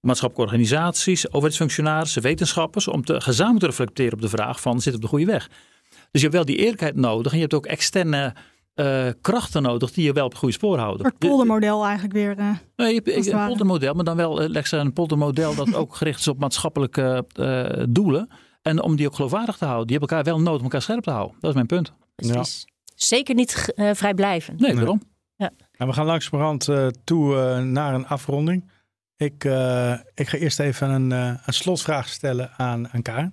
maatschappelijke 0.00 0.52
organisaties, 0.52 1.28
overheidsfunctionarissen, 1.28 2.22
wetenschappers, 2.22 2.88
om 2.88 3.04
te, 3.04 3.20
gezamenlijk 3.20 3.60
te 3.60 3.66
reflecteren 3.66 4.12
op 4.12 4.20
de 4.20 4.28
vraag 4.28 4.60
van 4.60 4.80
zit 4.80 4.94
op 4.94 5.00
de 5.00 5.06
goede 5.06 5.24
weg. 5.24 5.48
Dus 5.88 6.20
je 6.20 6.20
hebt 6.20 6.34
wel 6.34 6.44
die 6.44 6.56
eerlijkheid 6.56 6.96
nodig 6.96 7.30
en 7.32 7.36
je 7.36 7.42
hebt 7.42 7.54
ook 7.54 7.66
externe 7.66 8.34
eh, 8.78 9.08
krachten 9.20 9.62
nodig 9.62 9.92
die 9.92 10.04
je 10.04 10.12
wel 10.12 10.24
op 10.24 10.30
het 10.30 10.38
goede 10.38 10.54
spoor 10.54 10.78
houden. 10.78 11.06
De- 11.18 11.26
poldermodel 11.28 11.84
eigenlijk 11.84 12.14
weer. 12.14 12.38
eh. 12.38 12.50
Nee, 12.76 12.94
je, 12.94 13.00
het 13.04 13.26
ik, 13.26 13.32
een 13.32 13.46
poldermodel, 13.46 13.94
maar 13.94 14.04
dan 14.04 14.16
wel 14.16 14.42
eh, 14.42 14.64
een 14.70 14.92
poldermodel 14.92 15.54
dat 15.54 15.74
ook 15.74 15.94
gericht 15.96 16.18
is 16.20 16.28
op 16.28 16.38
maatschappelijke 16.38 17.24
eh, 17.32 17.84
doelen. 17.88 18.28
En 18.62 18.82
om 18.82 18.96
die 18.96 19.06
ook 19.06 19.14
geloofwaardig 19.14 19.56
te 19.56 19.64
houden. 19.64 19.86
Die 19.86 19.96
hebben 19.98 20.16
elkaar 20.16 20.32
wel 20.34 20.42
nodig 20.42 20.58
om 20.58 20.64
elkaar 20.64 20.82
scherp 20.82 21.02
te 21.02 21.10
houden. 21.10 21.36
Dat 21.40 21.48
is 21.50 21.54
mijn 21.54 21.66
punt. 21.66 21.92
precies. 22.14 22.66
Zeker 22.94 23.34
niet 23.34 23.72
eh, 23.74 23.90
vrijblijvend. 23.94 24.60
Nee, 24.60 24.68
Nee. 24.70 24.78
waarom? 24.78 25.02
Nou, 25.36 25.90
we 25.90 25.92
gaan 25.92 26.06
langzamerhand 26.06 26.68
eh 26.68 26.86
toe 27.04 27.36
eh, 27.40 27.58
naar 27.62 27.94
een 27.94 28.06
afronding. 28.06 28.70
Ik, 29.16 29.44
eh, 29.44 29.92
ik 30.14 30.28
ga 30.28 30.38
eerst 30.38 30.60
even 30.60 30.90
een, 30.90 31.12
eh, 31.12 31.34
een 31.46 31.52
slotvraag 31.52 32.08
stellen 32.08 32.50
aan, 32.56 32.88
aan 32.88 33.02
Karen. 33.02 33.32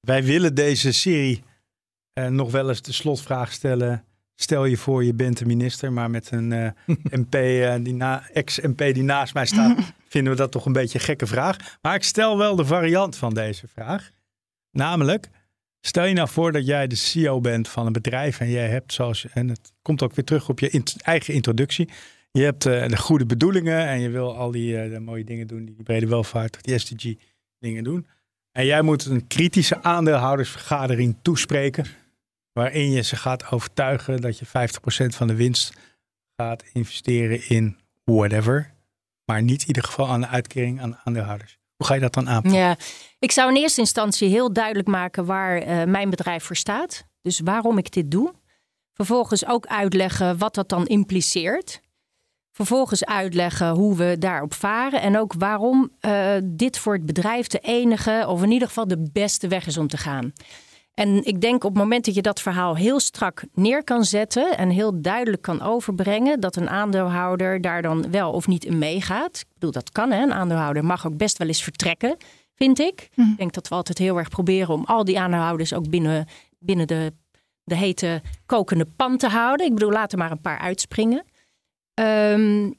Wij 0.00 0.24
willen 0.24 0.54
deze 0.54 0.92
serie 0.92 1.42
eh, 2.12 2.26
nog 2.26 2.50
wel 2.50 2.68
eens 2.68 2.82
de 2.82 2.92
slotvraag 2.92 3.52
stellen. 3.52 4.04
Stel 4.34 4.64
je 4.64 4.76
voor, 4.76 5.04
je 5.04 5.14
bent 5.14 5.38
de 5.38 5.46
minister, 5.46 5.92
maar 5.92 6.10
met 6.10 6.30
een 6.30 6.52
eh, 6.52 6.70
MP, 7.20 7.34
eh, 7.34 7.74
die 7.80 7.94
na, 7.94 8.28
ex-MP 8.32 8.78
die 8.78 9.02
naast 9.02 9.34
mij 9.34 9.46
staat, 9.46 9.78
vinden 10.08 10.32
we 10.32 10.38
dat 10.38 10.50
toch 10.50 10.66
een 10.66 10.72
beetje 10.72 10.98
een 10.98 11.04
gekke 11.04 11.26
vraag. 11.26 11.78
Maar 11.82 11.94
ik 11.94 12.02
stel 12.02 12.38
wel 12.38 12.56
de 12.56 12.64
variant 12.64 13.16
van 13.16 13.34
deze 13.34 13.68
vraag. 13.68 14.10
Namelijk, 14.70 15.28
stel 15.80 16.04
je 16.04 16.14
nou 16.14 16.28
voor 16.28 16.52
dat 16.52 16.66
jij 16.66 16.86
de 16.86 16.94
CEO 16.94 17.40
bent 17.40 17.68
van 17.68 17.86
een 17.86 17.92
bedrijf 17.92 18.40
en 18.40 18.50
jij 18.50 18.68
hebt 18.68 18.92
zoals, 18.92 19.26
en 19.32 19.48
het 19.48 19.72
komt 19.82 20.02
ook 20.02 20.14
weer 20.14 20.24
terug 20.24 20.48
op 20.48 20.60
je 20.60 20.70
int- 20.70 20.96
eigen 21.02 21.34
introductie. 21.34 21.88
Je 22.30 22.42
hebt 22.42 22.66
eh, 22.66 22.88
de 22.88 22.96
goede 22.96 23.26
bedoelingen 23.26 23.86
en 23.86 24.00
je 24.00 24.08
wil 24.08 24.36
al 24.36 24.50
die 24.50 24.88
de 24.90 25.00
mooie 25.00 25.24
dingen 25.24 25.46
doen, 25.46 25.64
die, 25.64 25.74
die 25.74 25.84
brede 25.84 26.06
welvaart, 26.06 26.64
die 26.64 26.78
SDG 26.78 27.14
dingen 27.58 27.84
doen. 27.84 28.06
En 28.52 28.66
jij 28.66 28.82
moet 28.82 29.04
een 29.04 29.26
kritische 29.26 29.82
aandeelhoudersvergadering 29.82 31.16
toespreken, 31.22 31.86
waarin 32.52 32.90
je 32.90 33.02
ze 33.02 33.16
gaat 33.16 33.50
overtuigen 33.50 34.20
dat 34.20 34.38
je 34.38 34.46
50% 34.46 34.48
van 35.16 35.26
de 35.26 35.34
winst 35.34 35.72
gaat 36.36 36.64
investeren 36.72 37.48
in 37.48 37.78
whatever, 38.04 38.74
maar 39.24 39.42
niet 39.42 39.60
in 39.60 39.66
ieder 39.66 39.84
geval 39.84 40.08
aan 40.08 40.20
de 40.20 40.26
uitkering 40.26 40.80
aan 40.80 40.98
aandeelhouders. 41.04 41.58
Hoe 41.76 41.86
ga 41.86 41.94
je 41.94 42.00
dat 42.00 42.14
dan 42.14 42.28
aanpakken? 42.28 42.60
Ja, 42.60 42.76
ik 43.18 43.32
zou 43.32 43.50
in 43.54 43.60
eerste 43.60 43.80
instantie 43.80 44.28
heel 44.28 44.52
duidelijk 44.52 44.88
maken 44.88 45.24
waar 45.24 45.58
eh, 45.58 45.84
mijn 45.84 46.10
bedrijf 46.10 46.44
voor 46.44 46.56
staat. 46.56 47.04
Dus 47.22 47.40
waarom 47.40 47.78
ik 47.78 47.92
dit 47.92 48.10
doe. 48.10 48.34
Vervolgens 48.92 49.46
ook 49.46 49.66
uitleggen 49.66 50.38
wat 50.38 50.54
dat 50.54 50.68
dan 50.68 50.86
impliceert. 50.86 51.80
Vervolgens 52.52 53.04
uitleggen 53.04 53.70
hoe 53.70 53.96
we 53.96 54.16
daarop 54.18 54.54
varen. 54.54 55.00
En 55.00 55.18
ook 55.18 55.32
waarom 55.38 55.90
eh, 56.00 56.34
dit 56.44 56.78
voor 56.78 56.92
het 56.92 57.06
bedrijf 57.06 57.46
de 57.46 57.58
enige, 57.58 58.24
of 58.28 58.42
in 58.42 58.50
ieder 58.50 58.68
geval 58.68 58.86
de 58.86 59.08
beste 59.12 59.48
weg 59.48 59.66
is 59.66 59.78
om 59.78 59.88
te 59.88 59.96
gaan. 59.96 60.32
En 60.94 61.24
ik 61.24 61.40
denk 61.40 61.64
op 61.64 61.70
het 61.70 61.78
moment 61.78 62.04
dat 62.04 62.14
je 62.14 62.22
dat 62.22 62.40
verhaal 62.40 62.76
heel 62.76 63.00
strak 63.00 63.44
neer 63.54 63.84
kan 63.84 64.04
zetten 64.04 64.56
en 64.56 64.70
heel 64.70 65.02
duidelijk 65.02 65.42
kan 65.42 65.62
overbrengen, 65.62 66.40
dat 66.40 66.56
een 66.56 66.70
aandeelhouder 66.70 67.60
daar 67.60 67.82
dan 67.82 68.10
wel 68.10 68.32
of 68.32 68.46
niet 68.46 68.64
in 68.64 68.78
meegaat. 68.78 69.38
Ik 69.38 69.54
bedoel, 69.54 69.70
dat 69.70 69.90
kan 69.90 70.10
hè. 70.10 70.22
Een 70.22 70.32
aandeelhouder 70.32 70.84
mag 70.84 71.06
ook 71.06 71.16
best 71.16 71.38
wel 71.38 71.48
eens 71.48 71.62
vertrekken, 71.62 72.16
vind 72.54 72.78
ik. 72.78 73.08
Ik 73.16 73.36
denk 73.36 73.52
dat 73.52 73.68
we 73.68 73.74
altijd 73.74 73.98
heel 73.98 74.18
erg 74.18 74.28
proberen 74.28 74.74
om 74.74 74.84
al 74.84 75.04
die 75.04 75.20
aandeelhouders 75.20 75.74
ook 75.74 75.90
binnen, 75.90 76.26
binnen 76.58 76.86
de, 76.86 77.12
de 77.64 77.76
hete 77.76 78.22
kokende 78.46 78.86
pan 78.96 79.16
te 79.16 79.28
houden. 79.28 79.66
Ik 79.66 79.74
bedoel, 79.74 79.92
laat 79.92 80.12
er 80.12 80.18
maar 80.18 80.30
een 80.30 80.40
paar 80.40 80.58
uitspringen. 80.58 81.24
Ehm, 81.94 82.70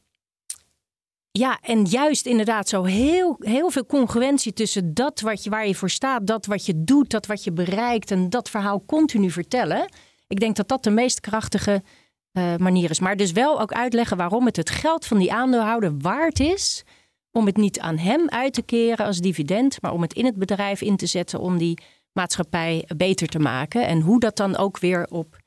ja, 1.39 1.59
en 1.61 1.85
juist 1.85 2.25
inderdaad 2.25 2.69
zo 2.69 2.83
heel, 2.83 3.35
heel 3.39 3.69
veel 3.69 3.85
congruentie 3.85 4.53
tussen 4.53 4.93
dat 4.93 5.19
wat 5.19 5.43
je, 5.43 5.49
waar 5.49 5.67
je 5.67 5.75
voor 5.75 5.89
staat, 5.89 6.27
dat 6.27 6.45
wat 6.45 6.65
je 6.65 6.83
doet, 6.83 7.09
dat 7.09 7.25
wat 7.25 7.43
je 7.43 7.51
bereikt 7.51 8.11
en 8.11 8.29
dat 8.29 8.49
verhaal 8.49 8.83
continu 8.85 9.31
vertellen. 9.31 9.93
Ik 10.27 10.39
denk 10.39 10.55
dat 10.55 10.67
dat 10.67 10.83
de 10.83 10.89
meest 10.89 11.19
krachtige 11.19 11.83
eh, 12.31 12.55
manier 12.55 12.89
is. 12.89 12.99
Maar 12.99 13.17
dus 13.17 13.31
wel 13.31 13.61
ook 13.61 13.71
uitleggen 13.71 14.17
waarom 14.17 14.45
het 14.45 14.55
het 14.55 14.69
geld 14.69 15.05
van 15.05 15.17
die 15.17 15.33
aandeelhouder 15.33 15.97
waard 15.97 16.39
is 16.39 16.83
om 17.31 17.45
het 17.45 17.57
niet 17.57 17.79
aan 17.79 17.97
hem 17.97 18.29
uit 18.29 18.53
te 18.53 18.61
keren 18.61 19.05
als 19.05 19.17
dividend, 19.17 19.81
maar 19.81 19.93
om 19.93 20.01
het 20.01 20.13
in 20.13 20.25
het 20.25 20.35
bedrijf 20.35 20.81
in 20.81 20.97
te 20.97 21.05
zetten 21.05 21.39
om 21.39 21.57
die 21.57 21.77
maatschappij 22.11 22.89
beter 22.95 23.27
te 23.27 23.39
maken. 23.39 23.87
En 23.87 24.01
hoe 24.01 24.19
dat 24.19 24.37
dan 24.37 24.57
ook 24.57 24.79
weer 24.79 25.07
op 25.09 25.42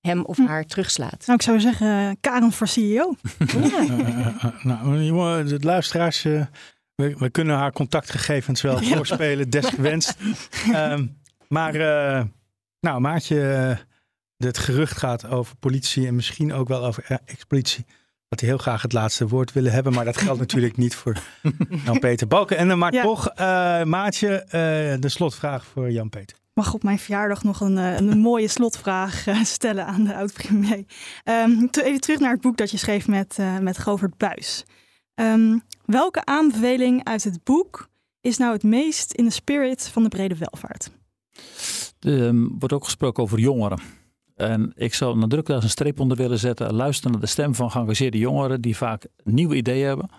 hem 0.00 0.24
of 0.24 0.38
haar 0.46 0.64
terugslaat. 0.64 1.22
Nou, 1.26 1.32
ik 1.38 1.42
zou 1.42 1.60
zeggen, 1.60 2.08
eh, 2.08 2.10
Karen 2.20 2.52
voor 2.52 2.68
CEO. 2.68 3.14
Ja. 3.62 4.54
Nou, 4.62 5.02
jongen, 5.02 5.46
de 5.46 5.58
luisteraars, 5.60 6.24
eh, 6.24 6.44
we, 6.94 7.14
we 7.18 7.30
kunnen 7.30 7.56
haar 7.56 7.72
contactgegevens 7.72 8.62
wel 8.62 8.78
voorspelen, 8.96 9.50
desgewenst. 9.50 10.16
Ehm, 10.72 11.06
maar, 11.48 11.74
eh, 11.74 12.24
nou, 12.80 13.00
Maatje, 13.00 13.36
het 14.36 14.58
gerucht 14.58 14.96
gaat 14.98 15.26
over 15.28 15.56
politie 15.56 16.06
en 16.06 16.14
misschien 16.14 16.52
ook 16.52 16.68
wel 16.68 16.84
over 16.84 17.20
ex-politie. 17.26 17.86
Dat 18.28 18.40
hij 18.40 18.48
heel 18.48 18.58
graag 18.58 18.82
het 18.82 18.92
laatste 18.92 19.28
woord 19.28 19.52
willen 19.52 19.72
hebben, 19.72 19.92
maar 19.92 20.04
dat 20.04 20.16
geldt 20.16 20.38
natuurlijk 20.40 20.76
niet 20.76 20.94
voor 20.94 21.16
Jan-Peter 21.84 22.26
Balken. 22.26 22.56
En 22.56 22.68
dan 22.68 22.78
maar 22.78 22.92
Ja. 22.92 23.02
toch, 23.02 23.28
eh, 23.28 23.82
Maatje, 23.82 24.28
eh, 24.36 24.50
de 25.00 25.08
slotvraag 25.08 25.64
voor 25.64 25.90
Jan-Peter. 25.90 26.36
Mag 26.60 26.74
op 26.74 26.82
mijn 26.82 26.98
verjaardag 26.98 27.42
nog 27.42 27.60
een, 27.60 27.78
eh, 27.78 27.96
een 27.96 28.18
mooie 28.18 28.48
slotvraag 28.48 29.26
eh, 29.26 29.42
stellen 29.44 29.86
aan 29.86 30.04
de 30.04 30.14
oud-premier. 30.14 30.84
To- 31.70 31.82
even 31.82 32.00
terug 32.00 32.18
naar 32.18 32.32
het 32.32 32.40
boek 32.40 32.56
dat 32.56 32.70
je 32.70 32.76
schreef 32.76 33.08
met, 33.08 33.36
eh, 33.38 33.58
met 33.58 33.78
Govert 33.78 34.16
Buis. 34.16 34.64
Ehm, 35.14 35.58
welke 35.84 36.24
aanbeveling 36.24 37.04
uit 37.04 37.24
het 37.24 37.44
boek 37.44 37.88
is 38.20 38.38
nou 38.38 38.52
het 38.52 38.62
meest 38.62 39.12
in 39.12 39.24
de 39.24 39.30
spirit 39.30 39.88
van 39.88 40.02
de 40.02 40.08
brede 40.08 40.36
welvaart? 40.36 40.90
Er 42.00 42.26
ehm, 42.26 42.48
wordt 42.58 42.74
ook 42.74 42.84
gesproken 42.84 43.22
over 43.22 43.38
jongeren. 43.38 43.80
En 44.36 44.72
ik 44.74 44.94
zou 44.94 45.12
nadrukkelijk 45.12 45.48
daar 45.48 45.62
een 45.62 45.68
streep 45.68 46.00
onder 46.00 46.16
willen 46.16 46.38
zetten. 46.38 46.74
Luisteren 46.74 47.12
naar 47.12 47.20
de 47.20 47.26
stem 47.26 47.54
van 47.54 47.70
geëngageerde 47.70 48.18
jongeren 48.18 48.60
die 48.60 48.76
vaak 48.76 49.06
nieuwe 49.24 49.56
ideeën 49.56 49.86
hebben. 49.86 50.10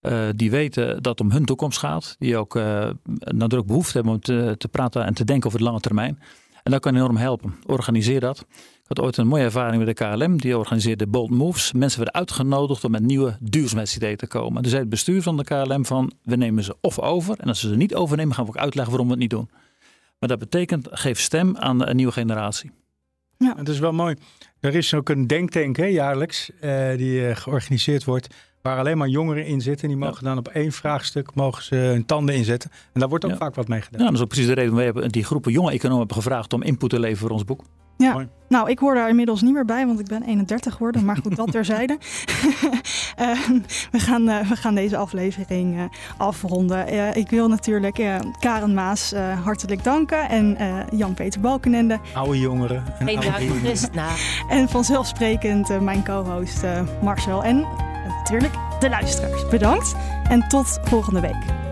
Eh, 0.00 0.28
die 0.36 0.50
weten 0.50 1.02
dat 1.02 1.18
het 1.18 1.20
om 1.20 1.30
hun 1.30 1.44
toekomst 1.44 1.78
gaat. 1.78 2.16
Die 2.18 2.36
ook 2.36 2.56
eh 2.56 2.90
nadruk 3.18 3.66
behoefte 3.66 3.92
hebben 3.92 4.12
om 4.12 4.20
te, 4.20 4.54
te 4.58 4.68
praten 4.68 5.04
en 5.04 5.14
te 5.14 5.24
denken 5.24 5.46
over 5.46 5.58
de 5.58 5.64
lange 5.64 5.80
termijn. 5.80 6.18
En 6.62 6.70
dat 6.74 6.80
kan 6.80 6.94
enorm 6.94 7.16
helpen. 7.16 7.54
Organiseer 7.66 8.20
dat. 8.20 8.46
Ik 8.88 8.96
had 8.96 9.00
ooit 9.00 9.16
een 9.16 9.26
mooie 9.26 9.44
ervaring 9.44 9.84
met 9.84 9.96
de 9.96 10.04
KLM. 10.04 10.36
Die 10.36 10.58
organiseerde 10.58 11.06
Bold 11.06 11.30
Moves. 11.30 11.72
Mensen 11.72 11.98
werden 11.98 12.20
uitgenodigd 12.20 12.84
om 12.84 12.90
met 12.90 13.02
nieuwe 13.02 13.36
duurzaamheidsideeën 13.40 14.16
te 14.16 14.26
komen. 14.26 14.62
Dus 14.62 14.70
zei 14.70 14.82
het 14.82 14.90
bestuur 14.90 15.22
van 15.22 15.36
de 15.36 15.44
KLM 15.44 15.84
van 15.84 16.12
we 16.22 16.36
nemen 16.36 16.64
ze 16.64 16.76
of 16.80 16.98
over. 16.98 17.38
En 17.38 17.48
als 17.48 17.60
ze 17.60 17.68
ze 17.68 17.76
niet 17.76 17.94
overnemen 17.94 18.34
gaan 18.34 18.44
we 18.44 18.50
ook 18.50 18.56
uitleggen 18.56 18.90
waarom 18.90 19.06
we 19.06 19.12
het 19.12 19.22
niet 19.22 19.30
doen. 19.30 19.50
Maar 20.18 20.28
dat 20.28 20.38
betekent 20.38 20.88
geef 20.90 21.20
stem 21.20 21.56
aan 21.56 21.86
een 21.88 21.96
nieuwe 21.96 22.12
generatie. 22.12 22.70
Het 23.38 23.68
is 23.68 23.78
wel 23.78 23.92
mooi. 23.92 24.16
Er 24.60 24.74
is 24.74 24.94
ook 24.94 25.08
een 25.08 25.26
denktank 25.26 25.76
hè, 25.76 25.84
jaarlijks 25.84 26.50
eh, 26.60 26.96
die 26.96 27.34
georganiseerd 27.34 28.04
wordt. 28.04 28.34
Waar 28.62 28.78
alleen 28.78 28.98
maar 28.98 29.08
jongeren 29.08 29.46
in 29.46 29.60
zitten. 29.60 29.88
Die 29.88 29.96
mogen 29.96 30.24
dan 30.24 30.38
op 30.38 30.48
één 30.48 30.72
vraagstuk 30.72 31.34
mogen 31.34 31.62
ze 31.62 31.74
hun 31.74 32.06
tanden 32.06 32.34
inzetten. 32.34 32.70
En 32.92 33.00
daar 33.00 33.08
wordt 33.08 33.24
ook 33.24 33.30
Ja. 33.30 33.36
vaak 33.36 33.54
wat 33.54 33.68
mee 33.68 33.80
gedaan. 33.80 34.00
Ja, 34.00 34.06
dat 34.06 34.14
is 34.16 34.22
ook 34.22 34.28
precies 34.28 34.46
de 34.46 34.52
reden. 34.54 34.74
We 34.74 34.82
hebben 34.82 35.08
die 35.08 35.24
groepen 35.24 35.52
jonge 35.52 35.70
economen 35.70 35.98
hebben 35.98 36.16
gevraagd 36.16 36.52
om 36.52 36.62
input 36.62 36.90
te 36.90 36.98
leveren 37.00 37.18
voor 37.18 37.30
ons 37.30 37.44
boek. 37.44 37.62
Ja, 37.96 38.12
Mooi. 38.12 38.28
nou, 38.48 38.70
ik 38.70 38.78
hoor 38.78 38.94
daar 38.94 39.08
inmiddels 39.08 39.42
niet 39.42 39.52
meer 39.52 39.64
bij, 39.64 39.86
want 39.86 40.00
ik 40.00 40.06
ben 40.06 40.22
31 40.22 40.72
geworden. 40.72 41.04
Maar 41.04 41.16
goed, 41.16 41.36
dat 41.36 41.50
terzijde. 41.50 41.98
Eh, 43.16 43.30
we, 43.90 43.98
gaan, 43.98 44.28
eh, 44.28 44.48
we 44.48 44.56
gaan 44.56 44.74
deze 44.74 44.96
aflevering 44.96 45.76
eh, 45.76 45.82
afronden. 46.18 47.14
Ik 47.16 47.30
wil 47.30 47.48
natuurlijk 47.48 48.00
Karen 48.40 48.74
Maas 48.74 49.12
eh, 49.12 49.44
hartelijk 49.44 49.84
danken. 49.84 50.28
En 50.28 50.56
eh, 50.56 50.76
Jan-Peter 50.98 51.40
Balkenende. 51.40 51.98
Oude 52.14 52.38
jongeren. 52.38 52.84
En 52.98 53.06
oude 53.08 53.44
jongeren. 53.46 53.90
Nou, 53.92 54.10
En 54.48 54.68
vanzelfsprekend 54.68 55.80
mijn 55.80 56.04
co-host 56.04 56.62
eh, 56.62 56.82
Marcel. 57.02 57.44
En 57.44 57.66
natuurlijk 58.08 58.54
de 58.80 58.88
luisteraars. 58.88 59.48
Bedankt 59.48 59.94
en 60.28 60.48
tot 60.48 60.78
volgende 60.82 61.20
week. 61.20 61.67